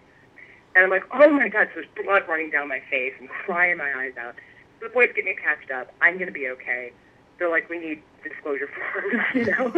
And 0.75 0.83
I'm 0.83 0.89
like, 0.89 1.05
oh 1.13 1.29
my 1.29 1.47
God, 1.47 1.69
so 1.73 1.81
there's 1.81 2.05
blood 2.05 2.23
running 2.27 2.49
down 2.49 2.67
my 2.67 2.81
face 2.89 3.13
and 3.17 3.29
crying 3.29 3.77
my 3.77 3.93
eyes 3.95 4.11
out. 4.19 4.35
So 4.81 4.87
the 4.87 4.93
boys 4.93 5.09
get 5.15 5.23
me 5.23 5.37
patched 5.41 5.71
up. 5.71 5.93
I'm 6.01 6.15
going 6.15 6.27
to 6.27 6.33
be 6.33 6.49
okay. 6.49 6.91
They're 7.39 7.49
like, 7.49 7.69
we 7.69 7.79
need 7.79 8.03
disclosure 8.23 8.67
forms, 8.67 9.23
you 9.33 9.45
know? 9.45 9.71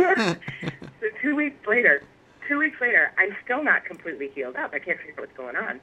so 0.99 1.07
two 1.21 1.35
weeks 1.35 1.67
later, 1.67 2.01
two 2.47 2.57
weeks 2.57 2.81
later, 2.81 3.11
I'm 3.19 3.35
still 3.43 3.63
not 3.63 3.85
completely 3.85 4.29
healed 4.29 4.55
up. 4.55 4.73
I 4.73 4.79
can't 4.79 4.97
figure 4.97 5.13
out 5.13 5.19
what's 5.19 5.37
going 5.37 5.55
on. 5.55 5.79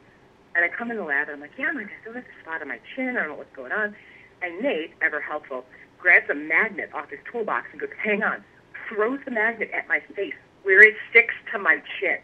And 0.55 0.65
I 0.65 0.69
come 0.69 0.91
in 0.91 0.97
the 0.97 1.05
lab 1.05 1.29
and 1.29 1.37
I'm 1.37 1.41
like, 1.41 1.53
yeah, 1.59 1.67
I'm 1.69 1.77
like, 1.77 1.87
I 1.87 2.01
still 2.01 2.15
have 2.15 2.25
a 2.25 2.43
spot 2.43 2.63
on 2.63 2.69
my 2.69 2.81
chin. 2.95 3.17
I 3.17 3.21
don't 3.21 3.29
know 3.29 3.35
what's 3.37 3.55
going 3.55 3.73
on. 3.73 3.95
And 4.43 4.61
Nate, 4.63 4.93
ever 5.03 5.21
helpful, 5.21 5.65
grabs 5.99 6.29
a 6.31 6.35
magnet 6.35 6.91
off 6.95 7.11
his 7.11 7.21
toolbox 7.31 7.69
and 7.73 7.81
goes, 7.81 7.91
hang 8.03 8.23
on, 8.23 8.43
throws 8.89 9.21
the 9.25 9.31
magnet 9.31 9.71
at 9.73 9.87
my 9.87 10.01
face 10.17 10.35
where 10.63 10.81
it 10.81 10.95
sticks 11.11 11.35
to 11.53 11.59
my 11.59 11.77
chin. 11.99 12.19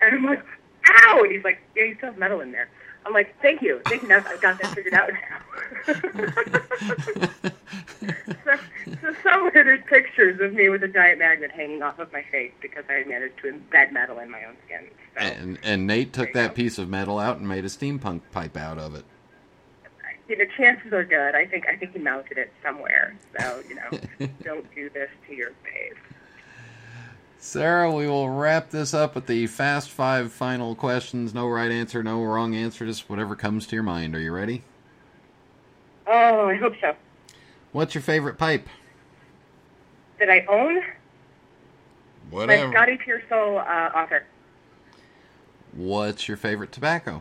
And 0.00 0.14
I'm 0.14 0.24
like, 0.24 0.44
ow! 1.04 1.20
And 1.22 1.32
he's 1.32 1.44
like, 1.44 1.58
yeah, 1.74 1.84
you 1.84 1.96
still 1.96 2.10
have 2.10 2.18
metal 2.18 2.40
in 2.40 2.52
there. 2.52 2.68
I'm 3.06 3.12
like, 3.12 3.34
thank 3.42 3.62
you. 3.62 3.80
Thank 3.86 4.02
you. 4.02 4.08
Now 4.08 4.24
I've 4.26 4.40
got 4.40 4.60
that 4.60 4.74
figured 4.74 4.94
out 4.94 5.10
now. 5.12 5.40
so, 8.44 8.58
so 9.02 9.14
somewhere 9.22 9.52
there's 9.52 9.84
pictures 9.88 10.40
of 10.40 10.54
me 10.54 10.68
with 10.68 10.82
a 10.82 10.88
giant 10.88 11.18
magnet 11.18 11.50
hanging 11.50 11.82
off 11.82 11.98
of 11.98 12.12
my 12.12 12.22
face 12.30 12.52
because 12.60 12.84
I 12.88 13.04
managed 13.06 13.38
to 13.42 13.52
embed 13.52 13.92
metal 13.92 14.18
in 14.18 14.30
my 14.30 14.44
own 14.44 14.56
skin. 14.66 14.86
So, 15.14 15.20
And 15.20 15.58
and 15.62 15.86
Nate 15.86 16.12
took 16.12 16.32
that 16.32 16.54
piece 16.54 16.78
of 16.78 16.88
metal 16.88 17.18
out 17.18 17.38
and 17.38 17.48
made 17.48 17.64
a 17.64 17.68
steampunk 17.68 18.22
pipe 18.32 18.56
out 18.56 18.78
of 18.78 18.94
it. 18.94 19.04
you 20.28 20.36
know, 20.38 20.44
chances 20.56 20.92
are 20.92 21.04
good. 21.04 21.34
I 21.34 21.44
think 21.46 21.66
I 21.68 21.76
think 21.76 21.92
he 21.92 21.98
mounted 21.98 22.38
it 22.38 22.52
somewhere. 22.62 23.14
So 23.38 23.62
you 23.68 23.74
know, 23.74 24.28
don't 24.42 24.74
do 24.74 24.88
this 24.90 25.10
to 25.28 25.34
your 25.34 25.50
face. 25.64 26.13
Sarah, 27.44 27.92
we 27.92 28.08
will 28.08 28.30
wrap 28.30 28.70
this 28.70 28.94
up 28.94 29.14
with 29.14 29.26
the 29.26 29.46
fast 29.46 29.90
five 29.90 30.32
final 30.32 30.74
questions. 30.74 31.34
No 31.34 31.46
right 31.46 31.70
answer, 31.70 32.02
no 32.02 32.24
wrong 32.24 32.54
answer, 32.54 32.86
just 32.86 33.10
whatever 33.10 33.36
comes 33.36 33.66
to 33.66 33.76
your 33.76 33.82
mind. 33.82 34.16
Are 34.16 34.18
you 34.18 34.32
ready? 34.32 34.62
Oh, 36.06 36.48
I 36.48 36.54
hope 36.56 36.72
so. 36.80 36.96
What's 37.72 37.94
your 37.94 38.00
favorite 38.00 38.38
pipe? 38.38 38.66
That 40.18 40.30
I 40.30 40.46
own 40.48 40.80
Whatever. 42.30 42.68
my 42.68 42.74
Scotty 42.74 42.98
Piersel 43.06 43.58
uh, 43.58 43.94
author. 43.94 44.24
What's 45.74 46.26
your 46.26 46.38
favorite 46.38 46.72
tobacco? 46.72 47.20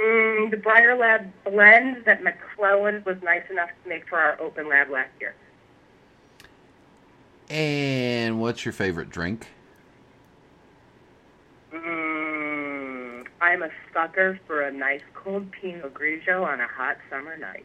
Mm, 0.00 0.52
the 0.52 0.58
Briar 0.58 0.96
Lab 0.96 1.32
blend 1.44 2.04
that 2.04 2.22
McClelland 2.22 3.04
was 3.04 3.16
nice 3.20 3.50
enough 3.50 3.70
to 3.82 3.88
make 3.88 4.08
for 4.08 4.16
our 4.16 4.40
open 4.40 4.68
lab 4.68 4.90
last 4.90 5.10
year. 5.18 5.34
And 7.54 8.40
what's 8.40 8.64
your 8.64 8.72
favorite 8.72 9.10
drink? 9.10 9.46
Mm, 11.72 13.26
I'm 13.40 13.62
a 13.62 13.68
sucker 13.92 14.40
for 14.48 14.62
a 14.62 14.72
nice 14.72 15.02
cold 15.14 15.52
Pinot 15.52 15.94
Grigio 15.94 16.44
on 16.44 16.60
a 16.60 16.66
hot 16.66 16.96
summer 17.08 17.36
night. 17.36 17.64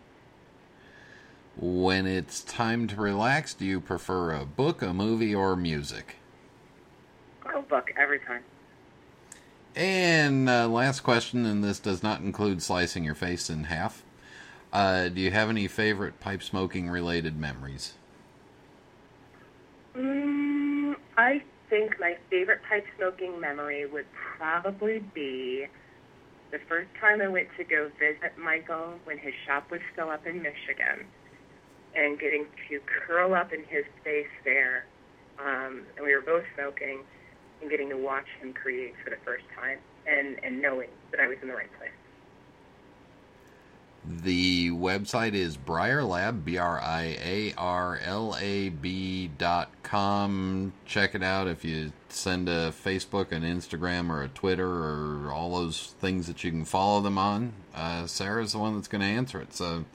When 1.57 2.05
it's 2.05 2.43
time 2.43 2.85
to 2.85 2.97
relax, 2.97 3.55
do 3.55 3.65
you 3.65 3.81
prefer 3.81 4.31
a 4.31 4.45
book, 4.45 4.83
a 4.83 4.93
movie, 4.93 5.33
or 5.33 5.55
music? 5.55 6.17
I'll 7.47 7.63
book 7.63 7.89
every 7.97 8.19
time. 8.19 8.43
And 9.75 10.47
uh, 10.47 10.67
last 10.67 10.99
question, 10.99 11.47
and 11.47 11.63
this 11.63 11.79
does 11.79 12.03
not 12.03 12.21
include 12.21 12.61
slicing 12.61 13.03
your 13.03 13.15
face 13.15 13.49
in 13.49 13.63
half. 13.63 14.03
Uh, 14.71 15.07
do 15.09 15.19
you 15.19 15.31
have 15.31 15.49
any 15.49 15.67
favorite 15.67 16.19
pipe 16.19 16.43
smoking 16.43 16.91
related 16.91 17.39
memories? 17.39 17.95
Mm, 19.99 20.95
I 21.17 21.41
think 21.69 21.99
my 21.99 22.15
favorite 22.29 22.61
pipe 22.69 22.85
smoking 22.97 23.39
memory 23.39 23.85
would 23.85 24.05
probably 24.37 24.99
be 25.13 25.65
the 26.51 26.59
first 26.69 26.87
time 27.01 27.21
I 27.21 27.27
went 27.27 27.49
to 27.57 27.63
go 27.65 27.91
visit 27.99 28.37
Michael 28.39 28.95
when 29.03 29.17
his 29.17 29.33
shop 29.45 29.69
was 29.69 29.81
still 29.91 30.09
up 30.09 30.25
in 30.25 30.41
Michigan 30.41 31.05
and 31.95 32.17
getting 32.17 32.45
to 32.69 32.79
curl 32.87 33.33
up 33.33 33.51
in 33.51 33.59
his 33.67 33.83
space 33.99 34.31
there. 34.45 34.85
Um, 35.37 35.83
and 35.97 36.05
we 36.05 36.15
were 36.15 36.21
both 36.21 36.43
smoking 36.55 37.03
and 37.61 37.69
getting 37.69 37.89
to 37.89 37.97
watch 37.97 38.27
him 38.41 38.53
create 38.53 38.93
for 39.03 39.09
the 39.09 39.19
first 39.25 39.43
time 39.59 39.79
and, 40.07 40.39
and 40.43 40.61
knowing 40.61 40.89
that 41.11 41.19
I 41.19 41.27
was 41.27 41.37
in 41.41 41.49
the 41.49 41.55
right 41.55 41.71
place. 41.77 41.98
The 44.07 44.71
website 44.71 45.33
is 45.33 45.57
Briar 45.57 46.03
Lab, 46.03 46.45
B 46.45 46.57
R 46.57 46.79
I 46.79 47.17
A 47.21 47.53
R 47.57 47.99
L 48.03 48.35
A 48.39 48.69
B 48.69 49.29
dot 49.37 49.69
com. 49.83 50.73
Check 50.85 51.15
it 51.15 51.21
out 51.21 51.47
if 51.47 51.63
you 51.63 51.91
send 52.07 52.49
a 52.49 52.71
Facebook, 52.71 53.31
an 53.31 53.43
Instagram, 53.43 54.09
or 54.09 54.23
a 54.23 54.27
Twitter, 54.29 54.67
or 54.67 55.31
all 55.31 55.55
those 55.55 55.93
things 55.99 56.27
that 56.27 56.43
you 56.43 56.49
can 56.49 56.65
follow 56.65 57.01
them 57.01 57.17
on. 57.17 57.53
Uh, 57.75 58.07
Sarah's 58.07 58.53
the 58.53 58.59
one 58.59 58.75
that's 58.75 58.87
going 58.87 59.01
to 59.01 59.07
answer 59.07 59.39
it. 59.41 59.53
So, 59.53 59.85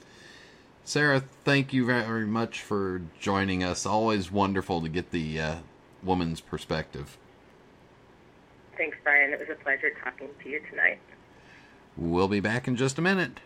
Sarah, 0.85 1.23
thank 1.43 1.73
you 1.73 1.85
very 1.85 2.27
much 2.27 2.61
for 2.61 3.01
joining 3.19 3.63
us. 3.63 3.85
Always 3.85 4.31
wonderful 4.31 4.81
to 4.81 4.87
get 4.87 5.11
the 5.11 5.41
uh, 5.41 5.55
woman's 6.03 6.39
perspective. 6.39 7.17
Thanks, 8.77 8.97
Brian. 9.03 9.33
It 9.33 9.39
was 9.39 9.49
a 9.49 9.61
pleasure 9.61 9.91
talking 10.03 10.29
to 10.43 10.49
you 10.49 10.61
tonight. 10.69 10.99
We'll 11.97 12.27
be 12.27 12.39
back 12.39 12.67
in 12.67 12.75
just 12.75 12.97
a 12.99 13.01
minute. 13.01 13.39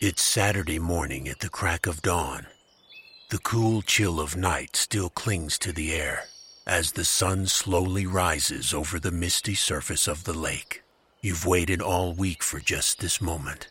It's 0.00 0.22
Saturday 0.22 0.78
morning 0.78 1.28
at 1.28 1.40
the 1.40 1.48
crack 1.48 1.86
of 1.86 2.02
dawn. 2.02 2.46
The 3.30 3.38
cool 3.38 3.82
chill 3.82 4.20
of 4.20 4.36
night 4.36 4.76
still 4.76 5.08
clings 5.08 5.58
to 5.58 5.72
the 5.72 5.92
air 5.92 6.24
as 6.66 6.92
the 6.92 7.04
sun 7.04 7.46
slowly 7.46 8.06
rises 8.06 8.74
over 8.74 8.98
the 8.98 9.10
misty 9.10 9.54
surface 9.54 10.06
of 10.06 10.24
the 10.24 10.32
lake. 10.32 10.82
You've 11.20 11.46
waited 11.46 11.80
all 11.80 12.12
week 12.12 12.42
for 12.42 12.60
just 12.60 13.00
this 13.00 13.20
moment. 13.20 13.68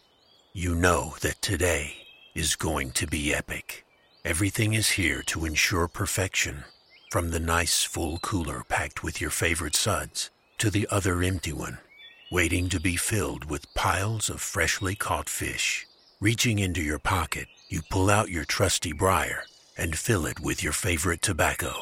You 0.54 0.76
know 0.76 1.16
that 1.22 1.42
today 1.42 1.96
is 2.34 2.56
going 2.56 2.92
to 2.92 3.08
be 3.08 3.34
epic. 3.34 3.86
Everything 4.24 4.74
is 4.74 4.92
here 4.92 5.22
to 5.24 5.46
ensure 5.46 5.88
perfection. 5.88 6.64
From 7.12 7.32
the 7.32 7.40
nice 7.40 7.84
full 7.84 8.20
cooler 8.20 8.64
packed 8.68 9.04
with 9.04 9.20
your 9.20 9.32
favorite 9.32 9.76
suds 9.76 10.30
to 10.60 10.70
the 10.70 10.88
other 10.90 11.22
empty 11.22 11.52
one, 11.52 11.80
waiting 12.32 12.70
to 12.70 12.80
be 12.80 12.96
filled 12.96 13.44
with 13.50 13.74
piles 13.74 14.30
of 14.30 14.40
freshly 14.40 14.96
caught 14.96 15.28
fish. 15.28 15.86
Reaching 16.22 16.60
into 16.60 16.82
your 16.82 16.98
pocket, 16.98 17.48
you 17.68 17.82
pull 17.90 18.10
out 18.10 18.30
your 18.30 18.46
trusty 18.46 18.94
briar 18.94 19.44
and 19.78 19.98
fill 19.98 20.26
it 20.26 20.40
with 20.40 20.64
your 20.64 20.72
favorite 20.72 21.22
tobacco, 21.22 21.74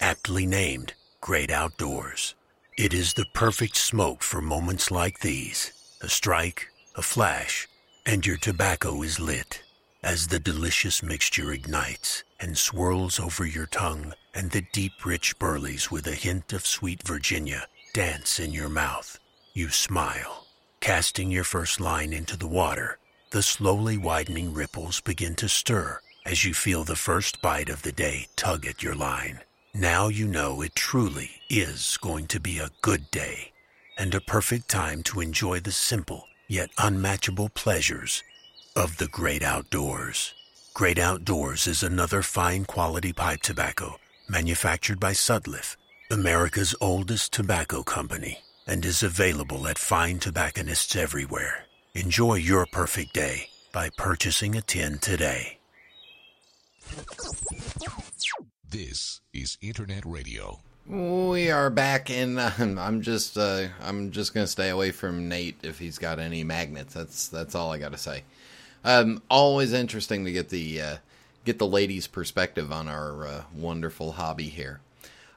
aptly 0.00 0.46
named 0.46 0.94
Great 1.20 1.50
Outdoors. 1.50 2.34
It 2.78 2.94
is 2.94 3.12
the 3.12 3.26
perfect 3.34 3.76
smoke 3.76 4.22
for 4.22 4.40
moments 4.40 4.90
like 4.90 5.20
these. 5.20 5.72
A 6.00 6.08
strike, 6.08 6.68
a 6.94 7.02
flash, 7.02 7.68
and 8.06 8.24
your 8.24 8.38
tobacco 8.38 9.02
is 9.02 9.20
lit 9.20 9.62
as 10.02 10.28
the 10.28 10.38
delicious 10.38 11.02
mixture 11.02 11.52
ignites 11.52 12.24
and 12.40 12.56
swirls 12.56 13.20
over 13.20 13.44
your 13.44 13.66
tongue 13.66 14.14
and 14.32 14.52
the 14.52 14.64
deep 14.72 15.04
rich 15.04 15.38
burleys 15.38 15.90
with 15.90 16.06
a 16.06 16.14
hint 16.14 16.52
of 16.54 16.66
sweet 16.66 17.02
Virginia 17.06 17.66
dance 17.92 18.38
in 18.38 18.52
your 18.52 18.68
mouth. 18.68 19.17
You 19.58 19.70
smile. 19.70 20.46
Casting 20.78 21.32
your 21.32 21.42
first 21.42 21.80
line 21.80 22.12
into 22.12 22.36
the 22.36 22.46
water, 22.46 22.98
the 23.30 23.42
slowly 23.42 23.98
widening 23.98 24.54
ripples 24.54 25.00
begin 25.00 25.34
to 25.34 25.48
stir 25.48 25.98
as 26.24 26.44
you 26.44 26.54
feel 26.54 26.84
the 26.84 26.94
first 26.94 27.42
bite 27.42 27.68
of 27.68 27.82
the 27.82 27.90
day 27.90 28.28
tug 28.36 28.68
at 28.68 28.84
your 28.84 28.94
line. 28.94 29.40
Now 29.74 30.06
you 30.06 30.28
know 30.28 30.62
it 30.62 30.76
truly 30.76 31.30
is 31.50 31.98
going 32.00 32.28
to 32.28 32.38
be 32.38 32.60
a 32.60 32.70
good 32.82 33.10
day 33.10 33.50
and 33.98 34.14
a 34.14 34.20
perfect 34.20 34.68
time 34.68 35.02
to 35.02 35.20
enjoy 35.20 35.58
the 35.58 35.72
simple 35.72 36.28
yet 36.46 36.70
unmatchable 36.78 37.48
pleasures 37.48 38.22
of 38.76 38.98
the 38.98 39.08
great 39.08 39.42
outdoors. 39.42 40.34
Great 40.72 41.00
Outdoors 41.00 41.66
is 41.66 41.82
another 41.82 42.22
fine 42.22 42.64
quality 42.64 43.12
pipe 43.12 43.42
tobacco 43.42 43.98
manufactured 44.28 45.00
by 45.00 45.14
Sutliff, 45.14 45.76
America's 46.12 46.76
oldest 46.80 47.32
tobacco 47.32 47.82
company, 47.82 48.38
and 48.68 48.84
is 48.84 49.02
available 49.02 49.66
at 49.66 49.78
fine 49.78 50.18
tobacconists 50.18 50.94
everywhere. 50.94 51.64
Enjoy 51.94 52.34
your 52.34 52.66
perfect 52.66 53.14
day 53.14 53.48
by 53.72 53.90
purchasing 53.96 54.54
a 54.54 54.60
tin 54.60 54.98
today. 54.98 55.58
This 58.70 59.20
is 59.32 59.56
Internet 59.62 60.04
Radio. 60.04 60.60
We 60.86 61.50
are 61.50 61.70
back, 61.70 62.10
and 62.10 62.38
uh, 62.38 62.50
I'm 62.58 63.02
just 63.02 63.36
uh, 63.36 63.68
I'm 63.82 64.10
just 64.10 64.34
gonna 64.34 64.46
stay 64.46 64.68
away 64.68 64.90
from 64.90 65.28
Nate 65.28 65.58
if 65.62 65.78
he's 65.78 65.98
got 65.98 66.18
any 66.18 66.44
magnets. 66.44 66.94
That's 66.94 67.28
that's 67.28 67.54
all 67.54 67.72
I 67.72 67.78
got 67.78 67.92
to 67.92 67.98
say. 67.98 68.24
Um, 68.84 69.22
always 69.30 69.72
interesting 69.72 70.24
to 70.24 70.32
get 70.32 70.50
the 70.50 70.80
uh, 70.80 70.96
get 71.44 71.58
the 71.58 71.66
ladies' 71.66 72.06
perspective 72.06 72.72
on 72.72 72.88
our 72.88 73.26
uh, 73.26 73.42
wonderful 73.54 74.12
hobby 74.12 74.48
here. 74.48 74.80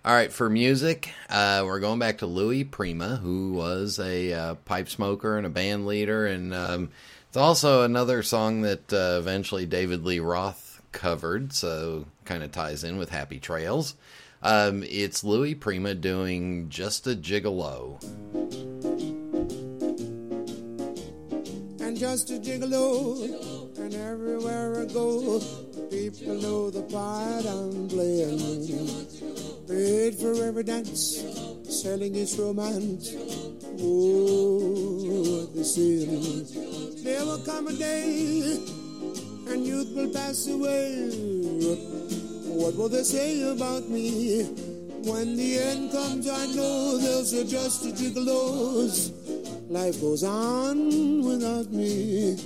All 0.04 0.16
right, 0.16 0.34
for 0.34 0.50
music, 0.50 1.12
uh, 1.30 1.62
we're 1.64 1.80
going 1.80 2.00
back 2.00 2.18
to 2.20 2.26
Louis 2.26 2.64
Prima, 2.64 3.18
who 3.18 3.54
was 3.54 4.00
a 4.00 4.34
uh, 4.34 4.56
pipe 4.56 4.90
smoker 4.90 5.38
and 5.38 5.46
a 5.46 5.50
band 5.50 5.86
leader, 5.86 6.26
and 6.26 6.56
um, 6.56 6.90
it's 7.28 7.38
also 7.38 7.84
another 7.84 8.24
song 8.24 8.62
that 8.62 8.92
uh, 8.92 9.20
eventually 9.20 9.68
David 9.68 10.04
Lee 10.04 10.20
Roth 10.20 10.82
covered, 10.92 11.54
so 11.54 12.08
kind 12.26 12.42
of 12.42 12.52
ties 12.52 12.84
in 12.84 12.98
with 12.98 13.12
Happy 13.12 13.38
Trails. 13.38 13.94
Um, 14.42 14.84
it's 14.90 15.24
Louis 15.24 15.54
Prima 15.54 15.94
doing 15.94 16.70
Just 16.70 17.06
a 17.06 17.12
Gigolo. 17.12 18.02
And 21.80 21.96
just 21.96 22.32
a 22.32 22.40
gigolo, 22.40 23.78
and 23.78 23.94
everywhere 23.94 24.82
I 24.82 24.86
go, 24.86 25.40
people 25.92 26.34
know 26.42 26.72
the 26.72 26.82
part 26.90 27.46
I'm 27.46 27.88
playing. 27.88 29.51
Paid 29.68 30.16
for 30.16 30.34
every 30.44 30.64
dance, 30.64 31.24
selling 31.70 32.16
its 32.16 32.38
romance. 32.38 33.16
Oh, 33.80 35.46
they 35.56 35.64
say. 35.64 36.06
There 37.04 37.26
will 37.26 37.40
come 37.46 37.68
a 37.68 37.74
day, 37.74 38.60
and 39.48 39.66
youth 39.66 39.96
will 39.96 40.10
pass 40.10 40.48
away. 40.48 41.10
What 42.48 42.76
will 42.76 42.90
they 42.90 43.04
say 43.04 43.42
about 43.50 43.88
me? 43.90 44.44
When 45.04 45.36
the 45.36 45.58
end 45.58 45.92
comes, 45.92 46.30
I 46.30 46.46
know 46.48 46.98
they'll 46.98 47.24
say 47.24 47.46
just 47.46 47.86
a 47.86 47.90
gigolos. 47.90 49.12
Life 49.70 50.02
goes 50.02 50.24
on 50.24 51.24
without 51.24 51.72
me. 51.72 52.38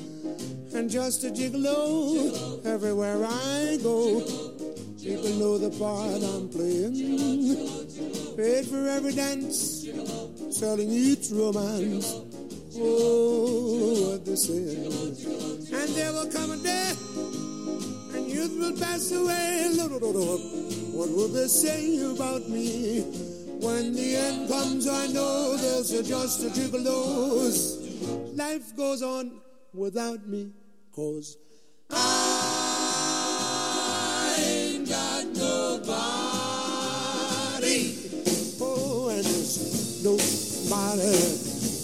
And 0.74 0.90
just 0.90 1.24
a 1.24 1.30
gigolo 1.30 2.64
everywhere 2.66 3.26
I 3.26 3.78
go. 3.82 4.45
People 5.06 5.30
know 5.38 5.58
the 5.60 5.70
part 5.78 6.24
I'm 6.34 6.50
playing. 6.50 6.98
Paid 8.36 8.66
for 8.66 8.88
every 8.90 9.14
dance, 9.14 9.88
selling 10.50 10.90
each 10.90 11.30
romance. 11.30 12.22
Oh, 12.78 14.10
what 14.10 14.26
they 14.26 14.36
say. 14.36 14.82
And 15.78 15.90
there 15.94 16.12
will 16.12 16.32
come 16.32 16.50
a 16.50 16.58
day 16.58 16.94
and 18.16 18.28
youth 18.28 18.58
will 18.58 18.76
pass 18.80 19.12
away. 19.12 19.70
What 19.78 21.10
will 21.12 21.28
they 21.28 21.48
say 21.50 22.02
about 22.04 22.50
me? 22.50 23.02
When 23.62 23.94
the 23.94 24.16
end 24.16 24.50
comes, 24.50 24.88
I 24.88 25.06
know 25.06 25.56
there's 25.56 25.92
just 26.08 26.44
a 26.46 26.50
gigolos. 26.50 28.36
Life 28.36 28.76
goes 28.76 29.04
on 29.04 29.40
without 29.72 30.28
me, 30.28 30.52
cause 30.92 31.38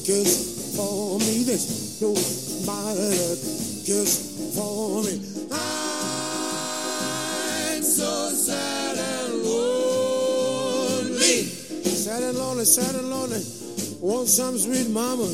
cares 0.05 0.75
for 0.75 1.19
me. 1.19 1.43
this 1.43 1.99
There's 1.99 2.65
nobody 2.65 3.35
cares 3.85 4.55
for 4.55 5.03
me. 5.03 5.19
I'm 5.51 5.71
so 7.83 8.29
sad 8.29 8.97
and 8.97 9.43
lonely. 9.43 11.11
Sad 11.43 12.23
and 12.23 12.37
lonely, 12.37 12.65
sad 12.65 12.95
and 12.95 13.09
lonely. 13.09 13.43
Want 13.99 14.27
some 14.27 14.57
sweet 14.57 14.89
mama? 14.89 15.29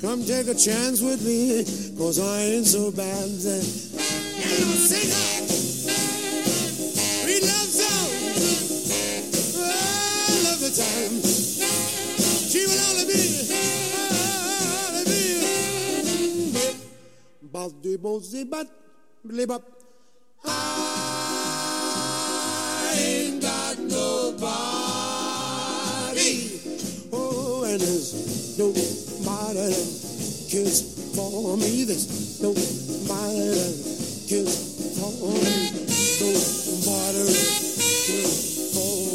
Come 0.00 0.24
take 0.24 0.48
a 0.48 0.54
chance 0.54 1.00
with 1.02 1.24
me, 1.24 1.64
cause 1.96 2.18
I 2.18 2.40
ain't 2.40 2.66
so 2.66 2.90
bad. 2.90 3.24
And 3.24 3.38
I'll 3.38 4.76
sing 4.88 5.10
her. 5.10 5.46
Sweet 7.22 7.42
love 7.42 7.70
song. 7.70 8.10
I 9.62 9.70
love 10.44 10.60
the 10.60 10.70
time. 10.76 11.31
But 17.62 17.80
the 17.80 17.96
bossy 17.96 18.42
but. 18.42 18.66
I 20.44 20.48
ain't 22.98 23.40
got 23.40 23.78
nobody. 23.78 24.42
Oh, 27.12 27.62
and 27.62 27.80
there's 27.80 28.58
nobody 28.58 29.54
that 29.54 30.48
cares 30.50 30.82
for 31.14 31.56
me. 31.56 31.84
There's 31.84 32.42
nobody 32.42 33.54
that 33.54 33.74
cares 34.26 34.58
for 34.98 35.12
me. 35.30 35.70
Nobody 36.18 37.22
that 37.22 37.62
cares 38.08 38.74
for 38.74 38.96
me. 39.06 39.11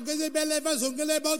I 0.00 1.38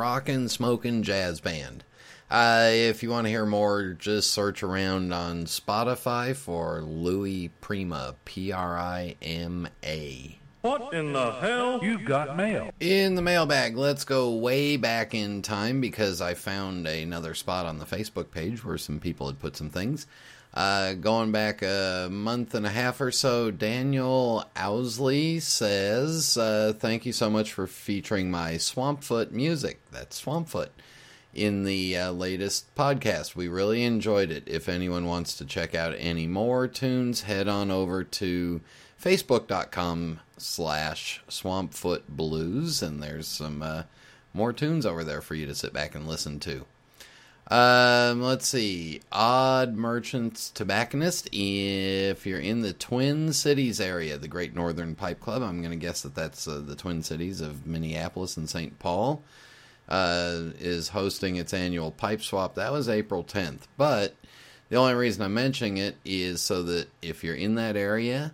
rockin' 0.00 0.48
smoking 0.48 1.02
jazz 1.02 1.40
band. 1.40 1.84
Uh, 2.30 2.68
if 2.70 3.02
you 3.02 3.10
want 3.10 3.26
to 3.26 3.30
hear 3.30 3.44
more, 3.44 3.92
just 3.92 4.30
search 4.30 4.62
around 4.62 5.12
on 5.12 5.44
Spotify 5.44 6.34
for 6.34 6.80
Louis 6.80 7.50
Prima, 7.60 8.14
P 8.24 8.50
R 8.50 8.78
I 8.78 9.16
M 9.20 9.68
A. 9.84 10.38
What 10.62 10.94
in 10.94 11.12
the 11.12 11.32
hell? 11.32 11.80
You've 11.82 12.04
got 12.04 12.36
mail. 12.36 12.70
In 12.80 13.14
the 13.14 13.22
mailbag, 13.22 13.76
let's 13.76 14.04
go 14.04 14.34
way 14.36 14.76
back 14.78 15.14
in 15.14 15.42
time 15.42 15.80
because 15.80 16.20
I 16.20 16.34
found 16.34 16.86
another 16.86 17.34
spot 17.34 17.66
on 17.66 17.78
the 17.78 17.84
Facebook 17.84 18.30
page 18.30 18.64
where 18.64 18.78
some 18.78 19.00
people 19.00 19.26
had 19.26 19.38
put 19.38 19.56
some 19.56 19.70
things. 19.70 20.06
Uh, 20.52 20.94
going 20.94 21.30
back 21.30 21.62
a 21.62 22.08
month 22.10 22.54
and 22.54 22.66
a 22.66 22.70
half 22.70 23.00
or 23.00 23.12
so, 23.12 23.50
Daniel 23.50 24.44
Owsley 24.56 25.40
says, 25.40 26.36
uh, 26.36 26.72
Thank 26.76 27.06
you 27.06 27.12
so 27.12 27.30
much 27.30 27.52
for 27.52 27.66
featuring 27.66 28.30
my 28.30 28.54
Swampfoot 28.54 29.30
music. 29.30 29.80
That's 29.92 30.20
Swampfoot 30.20 30.70
in 31.32 31.64
the 31.64 31.96
uh, 31.96 32.10
latest 32.12 32.74
podcast. 32.74 33.36
We 33.36 33.46
really 33.48 33.84
enjoyed 33.84 34.30
it. 34.30 34.44
If 34.46 34.68
anyone 34.68 35.06
wants 35.06 35.36
to 35.36 35.44
check 35.44 35.74
out 35.74 35.94
any 35.96 36.26
more 36.26 36.66
tunes, 36.66 37.22
head 37.22 37.46
on 37.46 37.70
over 37.70 38.02
to 38.02 38.60
facebook.com 39.00 40.20
slash 40.36 41.22
swampfoot 41.28 42.02
blues 42.08 42.82
and 42.82 43.02
there's 43.02 43.26
some 43.26 43.62
uh, 43.62 43.82
more 44.34 44.52
tunes 44.52 44.84
over 44.84 45.04
there 45.04 45.20
for 45.20 45.34
you 45.34 45.46
to 45.46 45.54
sit 45.54 45.72
back 45.72 45.94
and 45.94 46.06
listen 46.06 46.40
to 46.40 46.64
um, 47.50 48.22
let's 48.22 48.46
see. 48.46 49.00
Odd 49.10 49.74
merchants 49.74 50.50
tobacconist. 50.50 51.28
If 51.32 52.26
you're 52.26 52.38
in 52.38 52.62
the 52.62 52.72
twin 52.72 53.32
cities 53.32 53.80
area 53.80 54.18
the 54.18 54.28
great 54.28 54.54
northern 54.54 54.94
pipe 54.94 55.20
club 55.20 55.42
i'm 55.42 55.60
going 55.60 55.70
to 55.70 55.76
guess 55.76 56.02
that 56.02 56.14
that's 56.14 56.46
uh, 56.46 56.62
the 56.64 56.76
twin 56.76 57.02
cities 57.02 57.40
of 57.40 57.66
minneapolis 57.66 58.36
and 58.36 58.48
st 58.48 58.78
paul 58.78 59.22
uh, 59.88 60.42
is 60.60 60.88
hosting 60.88 61.36
its 61.36 61.52
annual 61.52 61.90
pipe 61.90 62.22
swap. 62.22 62.54
That 62.54 62.72
was 62.72 62.88
april 62.88 63.24
10th 63.24 63.62
but 63.76 64.14
the 64.68 64.76
only 64.76 64.94
reason 64.94 65.22
i'm 65.22 65.34
mentioning 65.34 65.78
it 65.78 65.96
is 66.04 66.40
so 66.40 66.62
that 66.64 66.88
if 67.02 67.24
you're 67.24 67.34
in 67.34 67.56
that 67.56 67.76
area 67.76 68.32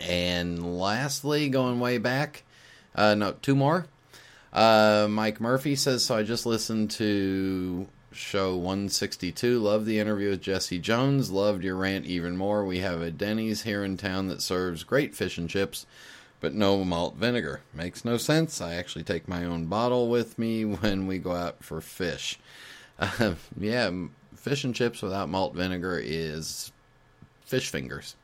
And 0.00 0.78
lastly, 0.78 1.48
going 1.48 1.78
way 1.78 1.98
back, 1.98 2.44
uh, 2.94 3.14
no, 3.14 3.32
two 3.42 3.54
more. 3.54 3.86
Uh, 4.52 5.06
Mike 5.10 5.40
Murphy 5.40 5.76
says, 5.76 6.04
So 6.04 6.16
I 6.16 6.22
just 6.22 6.46
listened 6.46 6.90
to 6.92 7.86
show 8.12 8.56
162. 8.56 9.58
Love 9.58 9.84
the 9.86 9.98
interview 9.98 10.30
with 10.30 10.42
Jesse 10.42 10.78
Jones. 10.78 11.30
Loved 11.30 11.62
your 11.62 11.76
rant 11.76 12.06
even 12.06 12.36
more. 12.36 12.64
We 12.64 12.78
have 12.78 13.00
a 13.00 13.10
Denny's 13.10 13.62
here 13.62 13.84
in 13.84 13.96
town 13.96 14.28
that 14.28 14.42
serves 14.42 14.84
great 14.84 15.14
fish 15.14 15.38
and 15.38 15.48
chips, 15.48 15.86
but 16.40 16.54
no 16.54 16.84
malt 16.84 17.16
vinegar. 17.16 17.60
Makes 17.72 18.04
no 18.04 18.16
sense. 18.16 18.60
I 18.60 18.74
actually 18.74 19.04
take 19.04 19.28
my 19.28 19.44
own 19.44 19.66
bottle 19.66 20.08
with 20.08 20.38
me 20.38 20.64
when 20.76 21.06
we 21.06 21.18
go 21.18 21.32
out 21.32 21.62
for 21.62 21.80
fish. 21.80 22.38
Uh, 22.98 23.34
yeah, 23.58 23.90
fish 24.36 24.64
and 24.64 24.74
chips 24.74 25.02
without 25.02 25.28
malt 25.28 25.54
vinegar 25.54 26.00
is 26.02 26.72
fish 27.44 27.68
fingers. 27.68 28.16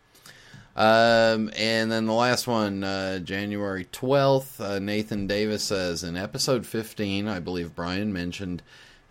Um, 0.75 1.51
and 1.57 1.91
then 1.91 2.05
the 2.05 2.13
last 2.13 2.47
one, 2.47 2.85
uh, 2.85 3.21
January 3.21 3.87
12th, 3.87 4.61
uh, 4.61 4.79
Nathan 4.79 5.27
Davis 5.27 5.63
says 5.63 6.05
In 6.05 6.19
episode 6.19 6.67
15, 6.67 7.27
I 7.27 7.41
believe 7.41 7.75
Brian 7.75 8.13
mentioned 8.13 8.63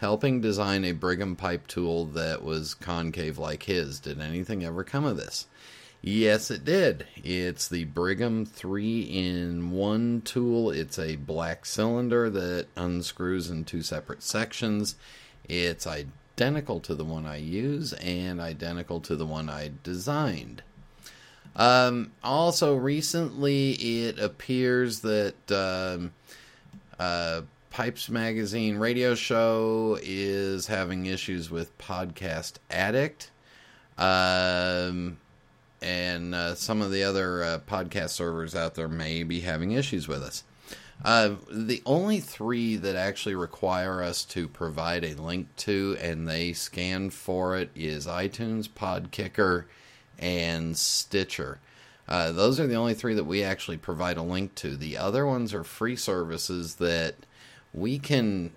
helping 0.06 0.40
design 0.40 0.86
a 0.86 0.92
Brigham 0.92 1.36
pipe 1.36 1.66
tool 1.66 2.06
that 2.06 2.44
was 2.44 2.76
concave 2.76 3.40
like 3.40 3.64
his. 3.64 4.00
Did 4.00 4.22
anything 4.22 4.64
ever 4.64 4.84
come 4.84 5.04
of 5.04 5.18
this? 5.18 5.48
Yes, 6.00 6.52
it 6.52 6.64
did. 6.64 7.08
It's 7.16 7.68
the 7.68 7.86
Brigham 7.86 8.46
3 8.46 9.02
in 9.02 9.72
1 9.72 10.22
tool. 10.22 10.70
It's 10.70 11.00
a 11.00 11.16
black 11.16 11.66
cylinder 11.66 12.30
that 12.30 12.68
unscrews 12.76 13.50
in 13.50 13.66
two 13.66 13.82
separate 13.82 14.22
sections. 14.22 14.94
It's 15.50 15.88
identical 15.88 16.80
to 16.82 16.94
the 16.94 17.04
one 17.04 17.26
I 17.26 17.38
use 17.38 17.94
and 17.94 18.40
identical 18.40 19.00
to 19.02 19.16
the 19.16 19.26
one 19.26 19.50
I 19.50 19.72
designed. 19.82 20.62
Um, 21.56 22.12
also, 22.24 22.76
recently 22.76 23.72
it 23.72 24.20
appears 24.20 25.00
that 25.00 25.52
um, 25.52 26.14
uh, 27.00 27.42
Pipes 27.76 28.08
Magazine 28.08 28.78
radio 28.78 29.16
show 29.16 30.00
is 30.02 30.66
having 30.66 31.08
issues 31.08 31.52
with 31.52 31.78
Podcast 31.78 32.54
Addict. 32.72 33.32
Um, 33.98 35.18
and 35.82 36.34
uh, 36.34 36.56
some 36.56 36.82
of 36.82 36.90
the 36.90 37.04
other 37.04 37.44
uh, 37.44 37.60
podcast 37.68 38.12
servers 38.12 38.56
out 38.56 38.76
there 38.76 38.88
may 38.88 39.24
be 39.24 39.42
having 39.42 39.74
issues 39.74 40.08
with 40.08 40.24
us. 40.24 40.46
Uh, 41.04 41.36
the 41.52 41.84
only 41.86 42.22
three 42.22 42.78
that 42.78 42.96
actually 42.96 43.36
require 43.36 44.02
us 44.02 44.24
to 44.24 44.48
provide 44.48 45.04
a 45.04 45.22
link 45.22 45.54
to 45.58 45.98
and 46.00 46.30
they 46.30 46.54
scan 46.54 47.10
for 47.10 47.58
it 47.58 47.72
is 47.76 48.08
iTunes, 48.08 48.70
Podkicker, 48.70 49.66
and 50.18 50.78
Stitcher. 50.78 51.60
Uh, 52.08 52.32
those 52.32 52.58
are 52.58 52.68
the 52.68 52.76
only 52.76 52.94
three 52.94 53.16
that 53.16 53.26
we 53.26 53.44
actually 53.44 53.76
provide 53.76 54.16
a 54.16 54.24
link 54.24 54.56
to. 54.56 54.78
The 54.78 54.98
other 54.98 55.26
ones 55.26 55.54
are 55.54 55.66
free 55.66 55.98
services 55.98 56.76
that 56.76 57.16
we 57.76 58.00
can 58.00 58.52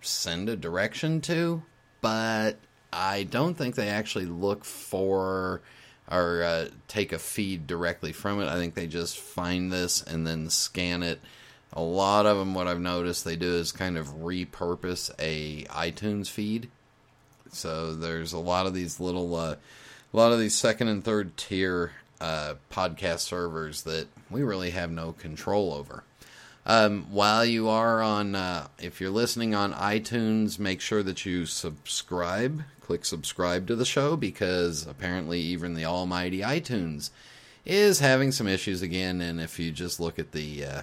send 0.00 0.48
a 0.48 0.56
direction 0.56 1.20
to, 1.22 1.62
but 2.00 2.56
I 2.92 3.24
don't 3.24 3.54
think 3.54 3.74
they 3.74 3.88
actually 3.88 4.26
look 4.26 4.64
for 4.64 5.60
or 6.10 6.42
uh, 6.42 6.68
take 6.88 7.12
a 7.12 7.18
feed 7.18 7.66
directly 7.66 8.12
from 8.12 8.40
it. 8.40 8.48
I 8.48 8.56
think 8.56 8.74
they 8.74 8.86
just 8.86 9.18
find 9.18 9.72
this 9.72 10.02
and 10.02 10.26
then 10.26 10.50
scan 10.50 11.02
it. 11.02 11.20
A 11.72 11.82
lot 11.82 12.26
of 12.26 12.36
them, 12.36 12.54
what 12.54 12.66
I've 12.66 12.80
noticed 12.80 13.24
they 13.24 13.36
do 13.36 13.54
is 13.54 13.70
kind 13.70 13.96
of 13.96 14.08
repurpose 14.08 15.10
a 15.20 15.64
iTunes 15.64 16.28
feed. 16.28 16.68
So 17.52 17.94
there's 17.94 18.32
a 18.32 18.38
lot 18.38 18.66
of 18.66 18.74
these 18.74 18.98
little, 18.98 19.34
uh, 19.36 19.56
a 20.12 20.16
lot 20.16 20.32
of 20.32 20.40
these 20.40 20.56
second 20.56 20.88
and 20.88 21.04
third 21.04 21.36
tier 21.36 21.92
uh, 22.20 22.54
podcast 22.72 23.20
servers 23.20 23.82
that 23.82 24.08
we 24.30 24.42
really 24.42 24.70
have 24.70 24.90
no 24.90 25.12
control 25.12 25.72
over. 25.72 26.02
Um, 26.70 27.06
while 27.10 27.44
you 27.44 27.68
are 27.68 28.00
on, 28.00 28.36
uh, 28.36 28.68
if 28.78 29.00
you're 29.00 29.10
listening 29.10 29.56
on 29.56 29.72
iTunes, 29.72 30.60
make 30.60 30.80
sure 30.80 31.02
that 31.02 31.26
you 31.26 31.44
subscribe. 31.44 32.62
Click 32.80 33.04
subscribe 33.04 33.66
to 33.66 33.74
the 33.74 33.84
show 33.84 34.16
because 34.16 34.86
apparently 34.86 35.40
even 35.40 35.74
the 35.74 35.84
almighty 35.84 36.42
iTunes 36.42 37.10
is 37.66 37.98
having 37.98 38.30
some 38.30 38.46
issues 38.46 38.82
again. 38.82 39.20
And 39.20 39.40
if 39.40 39.58
you 39.58 39.72
just 39.72 39.98
look 39.98 40.20
at 40.20 40.30
the 40.30 40.64
uh, 40.64 40.82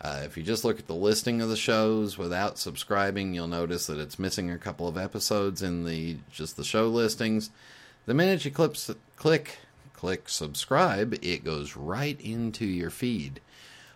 uh, 0.00 0.22
if 0.24 0.38
you 0.38 0.42
just 0.42 0.64
look 0.64 0.78
at 0.78 0.86
the 0.86 0.94
listing 0.94 1.42
of 1.42 1.50
the 1.50 1.54
shows 1.54 2.16
without 2.16 2.56
subscribing, 2.56 3.34
you'll 3.34 3.46
notice 3.46 3.88
that 3.88 3.98
it's 3.98 4.18
missing 4.18 4.50
a 4.50 4.56
couple 4.56 4.88
of 4.88 4.96
episodes 4.96 5.60
in 5.60 5.84
the 5.84 6.16
just 6.32 6.56
the 6.56 6.64
show 6.64 6.88
listings. 6.88 7.50
The 8.06 8.14
minute 8.14 8.46
you 8.46 8.50
clip, 8.50 8.74
click 9.16 9.58
click 9.92 10.30
subscribe, 10.30 11.12
it 11.20 11.44
goes 11.44 11.76
right 11.76 12.18
into 12.22 12.64
your 12.64 12.88
feed. 12.88 13.42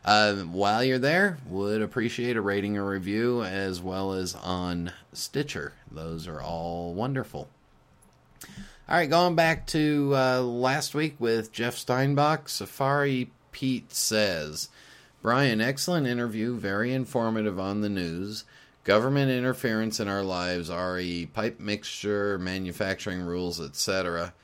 Uh, 0.05 0.35
while 0.35 0.85
you're 0.85 0.99
there, 0.99 1.39
would 1.47 1.81
appreciate 1.81 2.37
a 2.37 2.41
rating 2.41 2.77
or 2.77 2.87
review 2.87 3.43
as 3.43 3.81
well 3.81 4.13
as 4.13 4.35
on 4.35 4.93
Stitcher. 5.13 5.73
Those 5.91 6.29
are 6.29 6.43
all 6.43 6.93
wonderful. 6.93 7.49
All 8.87 8.97
right, 8.99 9.09
going 9.09 9.35
back 9.35 9.67
to 9.69 10.13
uh, 10.15 10.43
last 10.43 10.95
week 10.95 11.17
with 11.19 11.53
Jeff 11.53 11.75
Steinbach, 11.75 12.51
Safari 12.51 13.31
Pete 13.51 13.95
says, 13.95 14.69
Brian, 15.23 15.63
excellent 15.63 16.07
interview, 16.07 16.59
very 16.59 16.93
informative 16.93 17.59
on 17.59 17.81
the 17.81 17.89
news. 17.89 18.45
Government 18.85 19.31
interference 19.31 20.01
in 20.01 20.09
our 20.09 20.23
lives, 20.23 20.69
RE, 20.69 21.31
pipe 21.33 21.59
mixture, 21.59 22.39
manufacturing 22.39 23.23
rules, 23.23 23.59
etc. 23.59 24.35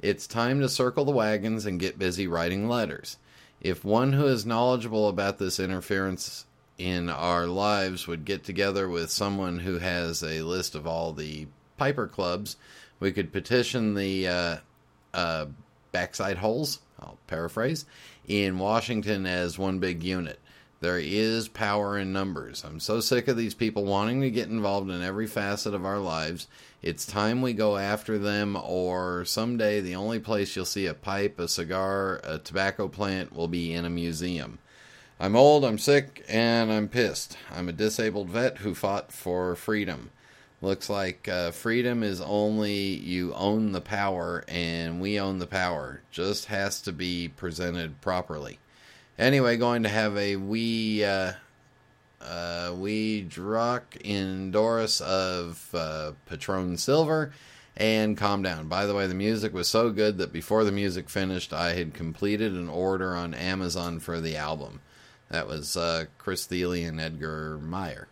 It's 0.00 0.26
time 0.26 0.60
to 0.60 0.70
circle 0.70 1.04
the 1.04 1.12
wagons 1.12 1.66
and 1.66 1.78
get 1.78 1.98
busy 1.98 2.26
writing 2.26 2.70
letters. 2.70 3.18
If 3.62 3.84
one 3.84 4.12
who 4.12 4.26
is 4.26 4.44
knowledgeable 4.44 5.08
about 5.08 5.38
this 5.38 5.60
interference 5.60 6.46
in 6.78 7.08
our 7.08 7.46
lives 7.46 8.08
would 8.08 8.24
get 8.24 8.42
together 8.42 8.88
with 8.88 9.08
someone 9.08 9.60
who 9.60 9.78
has 9.78 10.24
a 10.24 10.42
list 10.42 10.74
of 10.74 10.84
all 10.84 11.12
the 11.12 11.46
Piper 11.76 12.08
clubs, 12.08 12.56
we 12.98 13.12
could 13.12 13.32
petition 13.32 13.94
the 13.94 14.26
uh, 14.26 14.56
uh, 15.14 15.46
backside 15.92 16.38
holes, 16.38 16.80
I'll 16.98 17.18
paraphrase, 17.28 17.86
in 18.26 18.58
Washington 18.58 19.26
as 19.26 19.60
one 19.60 19.78
big 19.78 20.02
unit. 20.02 20.40
There 20.82 20.98
is 20.98 21.46
power 21.46 21.96
in 21.96 22.12
numbers. 22.12 22.64
I'm 22.64 22.80
so 22.80 22.98
sick 22.98 23.28
of 23.28 23.36
these 23.36 23.54
people 23.54 23.84
wanting 23.84 24.20
to 24.22 24.32
get 24.32 24.48
involved 24.48 24.90
in 24.90 25.00
every 25.00 25.28
facet 25.28 25.74
of 25.74 25.84
our 25.84 26.00
lives. 26.00 26.48
It's 26.82 27.06
time 27.06 27.40
we 27.40 27.52
go 27.52 27.76
after 27.76 28.18
them, 28.18 28.56
or 28.60 29.24
someday 29.24 29.80
the 29.80 29.94
only 29.94 30.18
place 30.18 30.56
you'll 30.56 30.64
see 30.64 30.86
a 30.86 30.92
pipe, 30.92 31.38
a 31.38 31.46
cigar, 31.46 32.20
a 32.24 32.38
tobacco 32.38 32.88
plant 32.88 33.32
will 33.32 33.46
be 33.46 33.72
in 33.72 33.84
a 33.84 33.90
museum. 33.90 34.58
I'm 35.20 35.36
old, 35.36 35.64
I'm 35.64 35.78
sick, 35.78 36.24
and 36.28 36.72
I'm 36.72 36.88
pissed. 36.88 37.36
I'm 37.52 37.68
a 37.68 37.72
disabled 37.72 38.30
vet 38.30 38.58
who 38.58 38.74
fought 38.74 39.12
for 39.12 39.54
freedom. 39.54 40.10
Looks 40.60 40.90
like 40.90 41.28
uh, 41.28 41.52
freedom 41.52 42.02
is 42.02 42.20
only 42.20 42.74
you 42.74 43.32
own 43.34 43.70
the 43.70 43.80
power, 43.80 44.42
and 44.48 45.00
we 45.00 45.20
own 45.20 45.38
the 45.38 45.46
power. 45.46 46.02
Just 46.10 46.46
has 46.46 46.82
to 46.82 46.92
be 46.92 47.28
presented 47.28 48.00
properly. 48.00 48.58
Anyway, 49.18 49.56
going 49.56 49.82
to 49.82 49.88
have 49.88 50.16
a 50.16 50.36
wee, 50.36 51.04
uh, 51.04 51.32
uh, 52.20 52.74
wee 52.76 53.26
druck 53.28 53.82
in 54.02 54.50
Doris 54.50 55.00
of 55.00 55.68
uh, 55.74 56.12
Patron 56.26 56.76
Silver 56.76 57.32
and 57.76 58.16
Calm 58.16 58.42
Down. 58.42 58.68
By 58.68 58.86
the 58.86 58.94
way, 58.94 59.06
the 59.06 59.14
music 59.14 59.52
was 59.52 59.68
so 59.68 59.90
good 59.90 60.18
that 60.18 60.32
before 60.32 60.64
the 60.64 60.72
music 60.72 61.08
finished, 61.08 61.52
I 61.52 61.74
had 61.74 61.94
completed 61.94 62.52
an 62.52 62.68
order 62.68 63.14
on 63.14 63.34
Amazon 63.34 64.00
for 64.00 64.20
the 64.20 64.36
album. 64.36 64.80
That 65.30 65.46
was 65.46 65.76
uh, 65.76 66.06
Chris 66.18 66.46
Thile 66.46 66.72
and 66.72 67.00
Edgar 67.00 67.58
Meyer. 67.58 68.08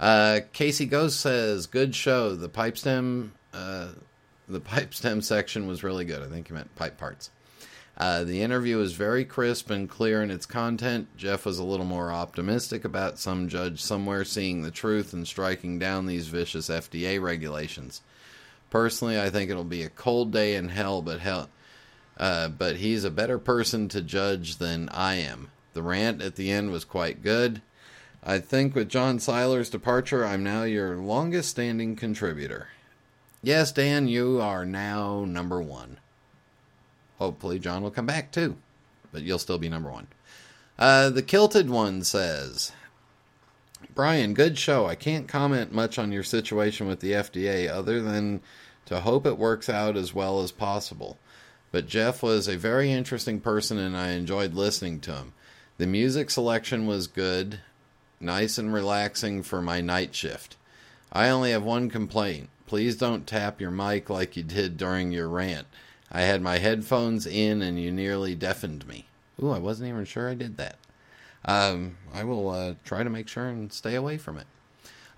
Uh, 0.00 0.40
Casey 0.52 0.86
Ghost 0.86 1.20
says, 1.20 1.66
"Good 1.66 1.94
show. 1.94 2.34
The 2.34 2.48
pipe 2.48 2.76
stem, 2.76 3.32
uh, 3.52 3.88
the 4.48 4.60
pipe 4.60 4.92
stem 4.94 5.22
section 5.22 5.68
was 5.68 5.84
really 5.84 6.04
good. 6.04 6.22
I 6.22 6.26
think 6.26 6.48
you 6.48 6.56
meant 6.56 6.74
pipe 6.74 6.98
parts. 6.98 7.30
Uh, 7.96 8.24
the 8.24 8.42
interview 8.42 8.76
was 8.76 8.92
very 8.92 9.24
crisp 9.24 9.70
and 9.70 9.88
clear 9.88 10.22
in 10.22 10.30
its 10.30 10.46
content. 10.46 11.06
Jeff 11.16 11.46
was 11.46 11.58
a 11.58 11.64
little 11.64 11.86
more 11.86 12.10
optimistic 12.10 12.84
about 12.84 13.18
some 13.18 13.48
judge 13.48 13.80
somewhere 13.80 14.24
seeing 14.24 14.62
the 14.62 14.70
truth 14.70 15.12
and 15.12 15.28
striking 15.28 15.78
down 15.78 16.06
these 16.06 16.26
vicious 16.26 16.68
FDA 16.68 17.22
regulations. 17.22 18.02
Personally, 18.70 19.20
I 19.20 19.30
think 19.30 19.50
it'll 19.50 19.62
be 19.62 19.84
a 19.84 19.88
cold 19.88 20.32
day 20.32 20.56
in 20.56 20.70
hell, 20.70 21.02
but 21.02 21.20
hell, 21.20 21.48
uh, 22.18 22.48
but 22.48 22.76
he's 22.76 23.04
a 23.04 23.10
better 23.10 23.38
person 23.38 23.88
to 23.90 24.02
judge 24.02 24.56
than 24.56 24.88
I 24.88 25.14
am. 25.14 25.50
The 25.74 25.82
rant 25.82 26.20
at 26.20 26.34
the 26.34 26.50
end 26.50 26.72
was 26.72 26.84
quite 26.84 27.22
good." 27.22 27.62
I 28.26 28.38
think 28.38 28.74
with 28.74 28.88
John 28.88 29.18
Seiler's 29.18 29.68
departure, 29.68 30.24
I'm 30.24 30.42
now 30.42 30.62
your 30.62 30.96
longest 30.96 31.50
standing 31.50 31.94
contributor. 31.94 32.68
Yes, 33.42 33.70
Dan, 33.70 34.08
you 34.08 34.40
are 34.40 34.64
now 34.64 35.26
number 35.26 35.60
one. 35.60 35.98
Hopefully, 37.24 37.58
John 37.58 37.82
will 37.82 37.90
come 37.90 38.04
back 38.04 38.32
too, 38.32 38.56
but 39.10 39.22
you'll 39.22 39.38
still 39.38 39.56
be 39.56 39.70
number 39.70 39.90
one. 39.90 40.08
Uh, 40.78 41.08
the 41.08 41.22
Kilted 41.22 41.70
One 41.70 42.04
says, 42.04 42.72
Brian, 43.94 44.34
good 44.34 44.58
show. 44.58 44.84
I 44.84 44.94
can't 44.94 45.26
comment 45.26 45.72
much 45.72 45.98
on 45.98 46.12
your 46.12 46.22
situation 46.22 46.86
with 46.86 47.00
the 47.00 47.12
FDA 47.12 47.70
other 47.70 48.02
than 48.02 48.42
to 48.84 49.00
hope 49.00 49.24
it 49.24 49.38
works 49.38 49.70
out 49.70 49.96
as 49.96 50.12
well 50.12 50.42
as 50.42 50.52
possible. 50.52 51.16
But 51.72 51.86
Jeff 51.86 52.22
was 52.22 52.46
a 52.46 52.58
very 52.58 52.92
interesting 52.92 53.40
person 53.40 53.78
and 53.78 53.96
I 53.96 54.10
enjoyed 54.10 54.52
listening 54.52 55.00
to 55.00 55.14
him. 55.14 55.32
The 55.78 55.86
music 55.86 56.28
selection 56.28 56.86
was 56.86 57.06
good, 57.06 57.60
nice 58.20 58.58
and 58.58 58.70
relaxing 58.70 59.42
for 59.42 59.62
my 59.62 59.80
night 59.80 60.14
shift. 60.14 60.56
I 61.10 61.30
only 61.30 61.52
have 61.52 61.64
one 61.64 61.88
complaint. 61.88 62.50
Please 62.66 62.96
don't 62.96 63.26
tap 63.26 63.62
your 63.62 63.70
mic 63.70 64.10
like 64.10 64.36
you 64.36 64.42
did 64.42 64.76
during 64.76 65.10
your 65.10 65.28
rant. 65.28 65.66
I 66.10 66.22
had 66.22 66.42
my 66.42 66.58
headphones 66.58 67.26
in 67.26 67.62
and 67.62 67.80
you 67.80 67.90
nearly 67.90 68.34
deafened 68.34 68.86
me. 68.86 69.06
Ooh, 69.42 69.50
I 69.50 69.58
wasn't 69.58 69.88
even 69.88 70.04
sure 70.04 70.28
I 70.28 70.34
did 70.34 70.56
that. 70.58 70.78
Um, 71.44 71.96
I 72.12 72.24
will 72.24 72.50
uh, 72.50 72.74
try 72.84 73.02
to 73.02 73.10
make 73.10 73.28
sure 73.28 73.48
and 73.48 73.72
stay 73.72 73.94
away 73.94 74.16
from 74.16 74.38
it. 74.38 74.46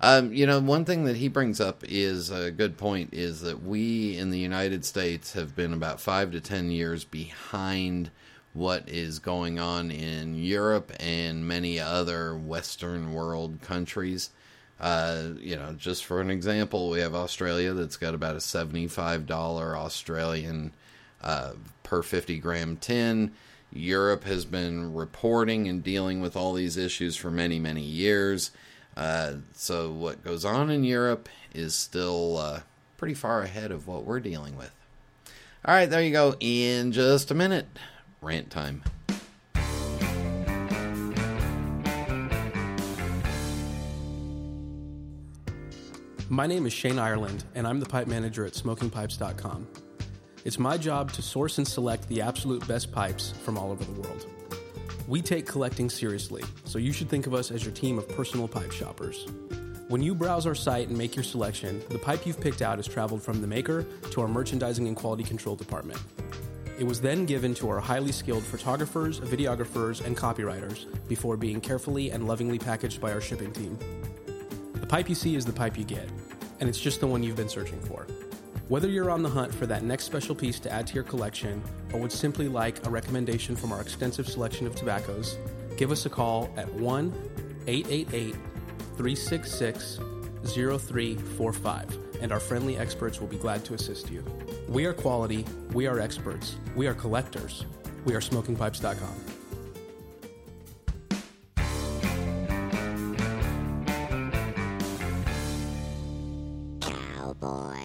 Um, 0.01 0.33
you 0.33 0.47
know, 0.47 0.61
one 0.61 0.85
thing 0.85 1.05
that 1.05 1.17
he 1.17 1.29
brings 1.29 1.61
up 1.61 1.83
is 1.85 2.31
a 2.31 2.51
good 2.51 2.77
point 2.77 3.15
is 3.15 3.41
that 3.41 3.63
we 3.63 4.17
in 4.17 4.31
the 4.31 4.39
United 4.39 4.85
States 4.85 5.33
have 5.33 5.57
been 5.57 5.73
about 5.73 6.01
five 6.01 6.33
to 6.33 6.41
ten 6.41 6.71
years 6.71 7.05
behind 7.05 8.11
what 8.53 8.89
is 8.89 9.19
going 9.19 9.59
on 9.59 9.91
in 9.91 10.35
Europe 10.35 10.93
and 11.01 11.47
many 11.47 11.79
other 11.79 12.37
Western 12.37 13.13
world 13.13 13.61
countries. 13.63 14.31
Uh, 14.79 15.29
you 15.41 15.57
know, 15.57 15.73
just 15.73 16.05
for 16.05 16.21
an 16.21 16.31
example, 16.31 16.91
we 16.91 17.01
have 17.01 17.15
Australia 17.15 17.73
that's 17.73 17.97
got 17.97 18.15
about 18.15 18.35
a 18.35 18.41
$75 18.41 19.31
Australian 19.31 20.73
uh, 21.23 21.53
per 21.83 22.03
50 22.03 22.39
gram 22.39 22.77
tin. 22.77 23.33
Europe 23.73 24.25
has 24.25 24.45
been 24.45 24.95
reporting 24.95 25.69
and 25.69 25.83
dealing 25.83 26.21
with 26.21 26.37
all 26.37 26.53
these 26.53 26.77
issues 26.77 27.17
for 27.17 27.31
many, 27.31 27.59
many 27.59 27.83
years. 27.83 28.51
Uh, 28.97 29.35
so, 29.53 29.91
what 29.91 30.25
goes 30.25 30.45
on 30.45 30.71
in 30.71 30.85
Europe 30.85 31.29
is 31.55 31.75
still 31.75 32.39
uh, 32.39 32.61
pretty 32.97 33.15
far 33.15 33.43
ahead 33.43 33.71
of 33.71 33.87
what 33.87 34.05
we're 34.05 34.21
dealing 34.21 34.57
with. 34.57 34.73
All 35.65 35.75
right, 35.75 35.91
there 35.91 36.03
you 36.03 36.13
go. 36.13 36.37
In 36.41 36.93
just 36.93 37.31
a 37.31 37.35
minute, 37.35 37.67
rant 38.23 38.51
time. 38.51 38.83
My 46.29 46.49
name 46.49 46.67
is 46.67 46.73
Shane 46.73 46.99
Ireland, 46.99 47.45
and 47.55 47.69
I'm 47.69 47.79
the 47.79 47.87
pipe 47.87 48.09
manager 48.09 48.45
at 48.45 48.55
smokingpipes.com. 48.55 49.69
It's 50.45 50.59
my 50.59 50.77
job 50.77 51.13
to 51.13 51.23
source 51.23 51.59
and 51.59 51.69
select 51.69 52.09
the 52.09 52.21
absolute 52.21 52.67
best 52.67 52.91
pipes 52.91 53.31
from 53.45 53.57
all 53.57 53.71
over 53.71 53.85
the 53.85 54.01
world. 54.01 54.27
We 55.07 55.23
take 55.23 55.47
collecting 55.47 55.89
seriously, 55.89 56.43
so 56.65 56.81
you 56.81 56.93
should 56.93 57.09
think 57.09 57.29
of 57.29 57.35
us 57.35 57.53
as 57.53 57.65
your 57.65 57.73
team 57.73 57.97
of 57.97 58.09
personal 58.09 58.49
pipe 58.49 58.73
shoppers. 58.73 59.29
When 59.87 60.03
you 60.03 60.17
browse 60.17 60.49
our 60.49 60.55
site 60.57 60.89
and 60.89 60.99
make 60.99 61.15
your 61.15 61.23
selection, 61.23 61.81
the 61.91 61.99
pipe 61.99 62.27
you've 62.27 62.41
picked 62.41 62.61
out 62.61 62.79
has 62.79 62.89
traveled 62.89 63.23
from 63.23 63.41
the 63.41 63.47
maker 63.47 63.87
to 64.11 64.21
our 64.21 64.29
merchandising 64.29 64.89
and 64.89 64.97
quality 64.97 65.23
control 65.23 65.55
department. 65.55 66.01
It 66.77 66.85
was 66.85 67.01
then 67.01 67.25
given 67.25 67.55
to 67.55 67.69
our 67.69 67.79
highly 67.79 68.11
skilled 68.11 68.43
photographers, 68.43 69.21
videographers, 69.21 70.05
and 70.05 70.17
copywriters 70.17 70.87
before 71.07 71.37
being 71.37 71.61
carefully 71.61 72.11
and 72.11 72.27
lovingly 72.27 72.59
packaged 72.59 73.01
by 73.01 73.13
our 73.13 73.21
shipping 73.21 73.53
team. 73.53 73.79
The 74.87 74.91
pipe 74.91 75.09
you 75.09 75.17
see 75.17 75.35
is 75.35 75.45
the 75.45 75.53
pipe 75.53 75.77
you 75.77 75.83
get, 75.83 76.09
and 76.61 76.69
it's 76.69 76.79
just 76.79 77.01
the 77.01 77.09
one 77.09 77.21
you've 77.21 77.35
been 77.35 77.49
searching 77.49 77.81
for. 77.81 78.07
Whether 78.69 78.87
you're 78.87 79.11
on 79.11 79.25
the 79.25 79.29
hunt 79.29 79.53
for 79.53 79.67
that 79.67 79.83
next 79.83 80.05
special 80.05 80.33
piece 80.33 80.61
to 80.61 80.71
add 80.71 80.87
to 80.87 80.95
your 80.95 81.03
collection 81.03 81.61
or 81.93 81.99
would 81.99 82.13
simply 82.13 82.47
like 82.47 82.87
a 82.87 82.91
recommendation 82.91 83.57
from 83.57 83.73
our 83.73 83.81
extensive 83.81 84.29
selection 84.29 84.65
of 84.65 84.77
tobaccos, 84.77 85.39
give 85.77 85.91
us 85.91 86.07
a 86.07 86.09
call 86.09 86.55
at 86.57 86.73
1 86.73 87.13
888 87.67 88.37
366 88.97 89.99
0345 90.45 91.99
and 92.21 92.31
our 92.31 92.39
friendly 92.39 92.79
experts 92.79 93.21
will 93.21 93.27
be 93.27 93.39
glad 93.39 93.65
to 93.65 93.75
assist 93.75 94.09
you. 94.09 94.25
We 94.69 94.85
are 94.85 94.93
quality, 94.93 95.45
we 95.73 95.89
are 95.89 95.99
experts, 95.99 96.55
we 96.77 96.87
are 96.87 96.95
collectors, 96.95 97.67
we 98.05 98.15
are 98.15 98.21
smokingpipes.com. 98.21 99.46
Cowboy. 107.47 107.76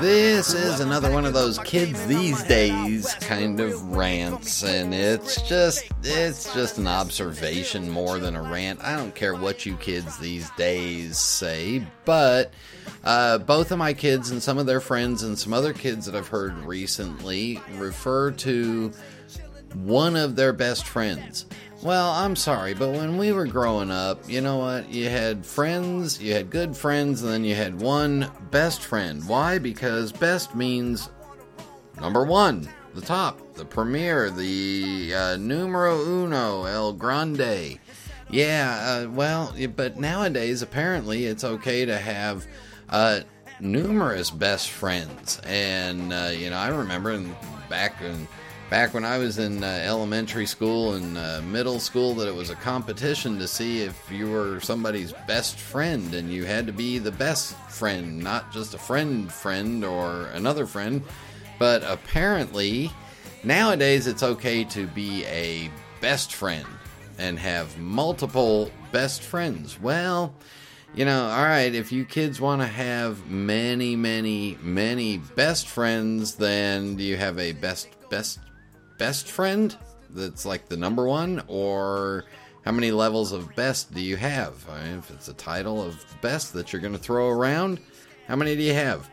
This 0.00 0.52
is 0.52 0.80
another 0.80 1.10
one 1.10 1.24
of 1.24 1.32
those 1.32 1.58
kids 1.60 2.06
these 2.06 2.42
days 2.44 3.14
kind 3.14 3.58
of 3.60 3.96
rants, 3.96 4.62
and 4.62 4.92
it's 4.92 5.40
just 5.42 5.90
it's 6.02 6.52
just 6.52 6.76
an 6.76 6.86
observation 6.86 7.88
more 7.88 8.18
than 8.18 8.36
a 8.36 8.42
rant. 8.42 8.84
I 8.84 8.94
don't 8.94 9.14
care 9.14 9.34
what 9.34 9.64
you 9.64 9.74
kids 9.78 10.18
these 10.18 10.50
days 10.50 11.16
say, 11.16 11.86
but 12.04 12.52
uh, 13.04 13.38
both 13.38 13.72
of 13.72 13.78
my 13.78 13.94
kids 13.94 14.30
and 14.30 14.42
some 14.42 14.58
of 14.58 14.66
their 14.66 14.80
friends 14.80 15.22
and 15.22 15.38
some 15.38 15.54
other 15.54 15.72
kids 15.72 16.04
that 16.04 16.14
I've 16.14 16.28
heard 16.28 16.54
recently 16.58 17.58
refer 17.76 18.32
to 18.32 18.92
one 19.72 20.14
of 20.14 20.36
their 20.36 20.52
best 20.52 20.86
friends. 20.86 21.46
Well, 21.82 22.10
I'm 22.10 22.36
sorry, 22.36 22.72
but 22.74 22.90
when 22.90 23.18
we 23.18 23.32
were 23.32 23.46
growing 23.46 23.90
up, 23.90 24.28
you 24.28 24.40
know 24.40 24.56
what? 24.56 24.88
You 24.90 25.08
had 25.10 25.44
friends, 25.44 26.20
you 26.20 26.32
had 26.32 26.50
good 26.50 26.74
friends, 26.74 27.22
and 27.22 27.30
then 27.30 27.44
you 27.44 27.54
had 27.54 27.80
one 27.80 28.30
best 28.50 28.82
friend. 28.82 29.26
Why? 29.28 29.58
Because 29.58 30.10
best 30.10 30.54
means 30.54 31.10
number 32.00 32.24
one, 32.24 32.68
the 32.94 33.02
top, 33.02 33.54
the 33.54 33.64
premier, 33.64 34.30
the 34.30 35.12
uh, 35.14 35.36
numero 35.36 36.00
uno, 36.00 36.64
el 36.64 36.94
grande. 36.94 37.78
Yeah, 38.30 39.04
uh, 39.04 39.10
well, 39.10 39.54
but 39.76 39.98
nowadays, 39.98 40.62
apparently, 40.62 41.26
it's 41.26 41.44
okay 41.44 41.84
to 41.84 41.98
have 41.98 42.46
uh, 42.88 43.20
numerous 43.60 44.30
best 44.30 44.70
friends. 44.70 45.40
And, 45.44 46.12
uh, 46.12 46.30
you 46.32 46.50
know, 46.50 46.56
I 46.56 46.68
remember 46.68 47.12
in, 47.12 47.36
back 47.68 48.00
in 48.00 48.26
back 48.68 48.92
when 48.94 49.04
I 49.04 49.18
was 49.18 49.38
in 49.38 49.62
uh, 49.62 49.66
elementary 49.66 50.46
school 50.46 50.94
and 50.94 51.16
uh, 51.16 51.40
middle 51.42 51.78
school 51.78 52.14
that 52.14 52.26
it 52.26 52.34
was 52.34 52.50
a 52.50 52.56
competition 52.56 53.38
to 53.38 53.46
see 53.46 53.82
if 53.82 54.10
you 54.10 54.30
were 54.30 54.60
somebody's 54.60 55.12
best 55.28 55.58
friend 55.58 56.14
and 56.14 56.32
you 56.32 56.44
had 56.44 56.66
to 56.66 56.72
be 56.72 56.98
the 56.98 57.12
best 57.12 57.54
friend, 57.70 58.18
not 58.18 58.52
just 58.52 58.74
a 58.74 58.78
friend 58.78 59.32
friend 59.32 59.84
or 59.84 60.26
another 60.34 60.66
friend. 60.66 61.02
But 61.58 61.84
apparently, 61.84 62.90
nowadays 63.44 64.06
it's 64.06 64.22
okay 64.22 64.64
to 64.64 64.86
be 64.88 65.24
a 65.26 65.70
best 66.00 66.34
friend 66.34 66.66
and 67.18 67.38
have 67.38 67.78
multiple 67.78 68.70
best 68.92 69.22
friends. 69.22 69.80
Well, 69.80 70.34
you 70.94 71.04
know, 71.04 71.26
all 71.28 71.44
right, 71.44 71.74
if 71.74 71.92
you 71.92 72.04
kids 72.04 72.40
want 72.40 72.62
to 72.62 72.66
have 72.66 73.30
many, 73.30 73.96
many, 73.96 74.58
many 74.60 75.18
best 75.18 75.68
friends, 75.68 76.34
then 76.34 76.98
you 76.98 77.16
have 77.16 77.38
a 77.38 77.52
best, 77.52 77.88
best, 78.10 78.38
best 78.98 79.30
friend 79.30 79.76
that's 80.10 80.44
like 80.44 80.68
the 80.68 80.76
number 80.76 81.06
one? 81.06 81.42
Or 81.48 82.24
how 82.64 82.72
many 82.72 82.90
levels 82.90 83.32
of 83.32 83.54
best 83.54 83.94
do 83.94 84.00
you 84.00 84.16
have? 84.16 84.54
I 84.68 84.84
mean, 84.84 84.98
if 84.98 85.10
it's 85.10 85.28
a 85.28 85.34
title 85.34 85.82
of 85.82 86.04
best 86.20 86.52
that 86.54 86.72
you're 86.72 86.82
going 86.82 86.94
to 86.94 86.98
throw 86.98 87.28
around, 87.28 87.80
how 88.26 88.36
many 88.36 88.56
do 88.56 88.62
you 88.62 88.74
have? 88.74 89.08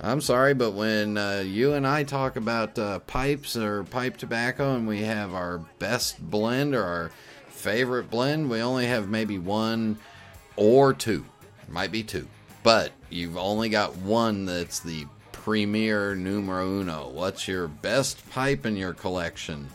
I'm 0.00 0.20
sorry, 0.20 0.54
but 0.54 0.72
when 0.72 1.16
uh, 1.16 1.44
you 1.46 1.74
and 1.74 1.86
I 1.86 2.02
talk 2.02 2.36
about 2.36 2.78
uh, 2.78 2.98
pipes 3.00 3.56
or 3.56 3.84
pipe 3.84 4.16
tobacco 4.16 4.74
and 4.74 4.88
we 4.88 5.02
have 5.02 5.34
our 5.34 5.58
best 5.78 6.20
blend 6.30 6.74
or 6.74 6.82
our 6.82 7.10
favorite 7.48 8.10
blend, 8.10 8.50
we 8.50 8.60
only 8.60 8.86
have 8.86 9.08
maybe 9.08 9.38
one 9.38 9.98
or 10.56 10.92
two. 10.92 11.24
Might 11.68 11.92
be 11.92 12.02
two. 12.02 12.26
But 12.62 12.92
you've 13.10 13.36
only 13.36 13.68
got 13.68 13.96
one 13.96 14.46
that's 14.46 14.80
the 14.80 15.06
premier 15.44 16.14
numero 16.14 16.66
uno. 16.66 17.06
What's 17.10 17.46
your 17.46 17.68
best 17.68 18.30
pipe 18.30 18.64
in 18.64 18.78
your 18.78 18.94
collection? 18.94 19.68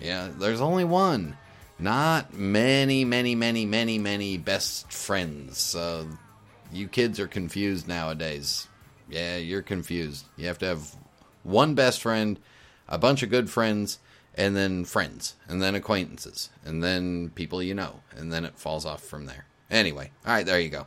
Yeah, 0.00 0.30
there's 0.38 0.62
only 0.62 0.84
one. 0.84 1.36
Not 1.78 2.32
many, 2.32 3.04
many, 3.04 3.34
many, 3.34 3.66
many, 3.66 3.98
many 3.98 4.38
best 4.38 4.90
friends. 4.90 5.58
So 5.58 6.08
you 6.72 6.88
kids 6.88 7.20
are 7.20 7.26
confused 7.26 7.86
nowadays. 7.86 8.66
Yeah, 9.10 9.36
you're 9.36 9.60
confused. 9.60 10.24
You 10.38 10.46
have 10.46 10.58
to 10.60 10.66
have 10.66 10.96
one 11.42 11.74
best 11.74 12.00
friend, 12.00 12.40
a 12.88 12.96
bunch 12.96 13.22
of 13.22 13.28
good 13.28 13.50
friends, 13.50 13.98
and 14.34 14.56
then 14.56 14.86
friends, 14.86 15.34
and 15.46 15.60
then 15.60 15.74
acquaintances, 15.74 16.48
and 16.64 16.82
then 16.82 17.28
people 17.34 17.62
you 17.62 17.74
know, 17.74 18.00
and 18.16 18.32
then 18.32 18.46
it 18.46 18.58
falls 18.58 18.86
off 18.86 19.02
from 19.02 19.26
there. 19.26 19.44
Anyway, 19.70 20.12
all 20.26 20.32
right, 20.32 20.46
there 20.46 20.60
you 20.60 20.70
go. 20.70 20.86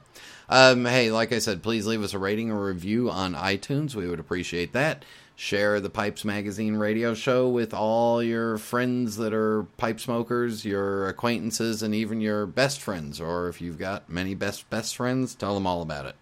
Um, 0.49 0.85
hey, 0.85 1.11
like 1.11 1.31
I 1.31 1.39
said, 1.39 1.63
please 1.63 1.85
leave 1.87 2.03
us 2.03 2.13
a 2.13 2.19
rating 2.19 2.51
or 2.51 2.65
review 2.65 3.09
on 3.09 3.33
iTunes. 3.33 3.95
We 3.95 4.07
would 4.07 4.19
appreciate 4.19 4.73
that. 4.73 5.05
Share 5.35 5.79
the 5.79 5.89
Pipes 5.89 6.23
Magazine 6.23 6.75
radio 6.75 7.15
show 7.15 7.49
with 7.49 7.73
all 7.73 8.21
your 8.21 8.59
friends 8.59 9.17
that 9.17 9.33
are 9.33 9.63
pipe 9.77 9.99
smokers, 9.99 10.63
your 10.63 11.07
acquaintances, 11.07 11.81
and 11.81 11.95
even 11.95 12.21
your 12.21 12.45
best 12.45 12.79
friends. 12.79 13.19
Or 13.19 13.49
if 13.49 13.59
you've 13.59 13.79
got 13.79 14.07
many 14.09 14.35
best 14.35 14.69
best 14.69 14.95
friends, 14.95 15.33
tell 15.33 15.55
them 15.55 15.65
all 15.65 15.81
about 15.81 16.05
it. 16.05 16.15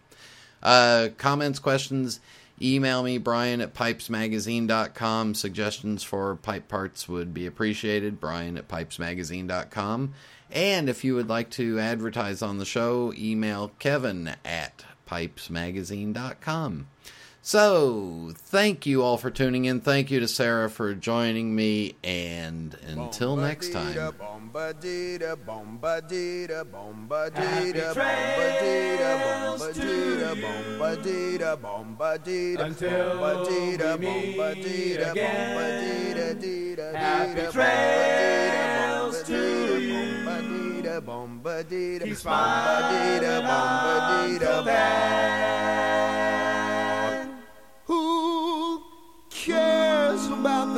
Uh, 0.64 1.10
comments, 1.18 1.60
questions, 1.60 2.22
email 2.62 3.04
me, 3.04 3.18
Brian 3.18 3.60
at 3.60 3.74
pipesmagazine.com. 3.74 5.36
Suggestions 5.36 6.04
for 6.04 6.36
pipe 6.38 6.70
parts 6.70 7.10
would 7.10 7.34
be 7.34 7.46
appreciated, 7.46 8.20
Brian 8.20 8.58
at 8.58 8.70
pipesmagazine.com. 8.70 10.14
And 10.52 10.90
if 10.90 11.04
you 11.04 11.16
would 11.16 11.30
like 11.30 11.50
to 11.52 11.80
advertise 11.80 12.42
on 12.42 12.58
the 12.58 12.66
show, 12.66 13.14
email 13.18 13.72
Kevin 13.80 14.36
at 14.44 14.84
pipesmagazine.com. 15.10 16.88
So, 17.44 18.34
thank 18.36 18.86
you 18.86 19.02
all 19.02 19.18
for 19.18 19.32
tuning 19.32 19.66
in. 19.66 19.82
Thank 19.82 20.12
you 20.12 20.20
to 20.20 20.28
Sarah 20.28 20.70
for 20.70 20.94
joining 20.94 21.56
me. 21.56 21.96
And 22.04 22.78
until 22.86 23.36
next 23.36 23.74
time. 23.74 23.96
Until 32.60 33.20
we 33.98 33.98
meet 33.98 34.38
again. 35.00 35.58
Happy 36.96 37.52
trails 37.52 39.24
to 39.24 39.80
you. 39.82 40.02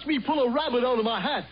watch 0.00 0.06
me 0.06 0.18
pull 0.18 0.42
a 0.42 0.50
rabbit 0.50 0.84
out 0.84 0.98
of 0.98 1.04
my 1.04 1.20
hat. 1.20 1.44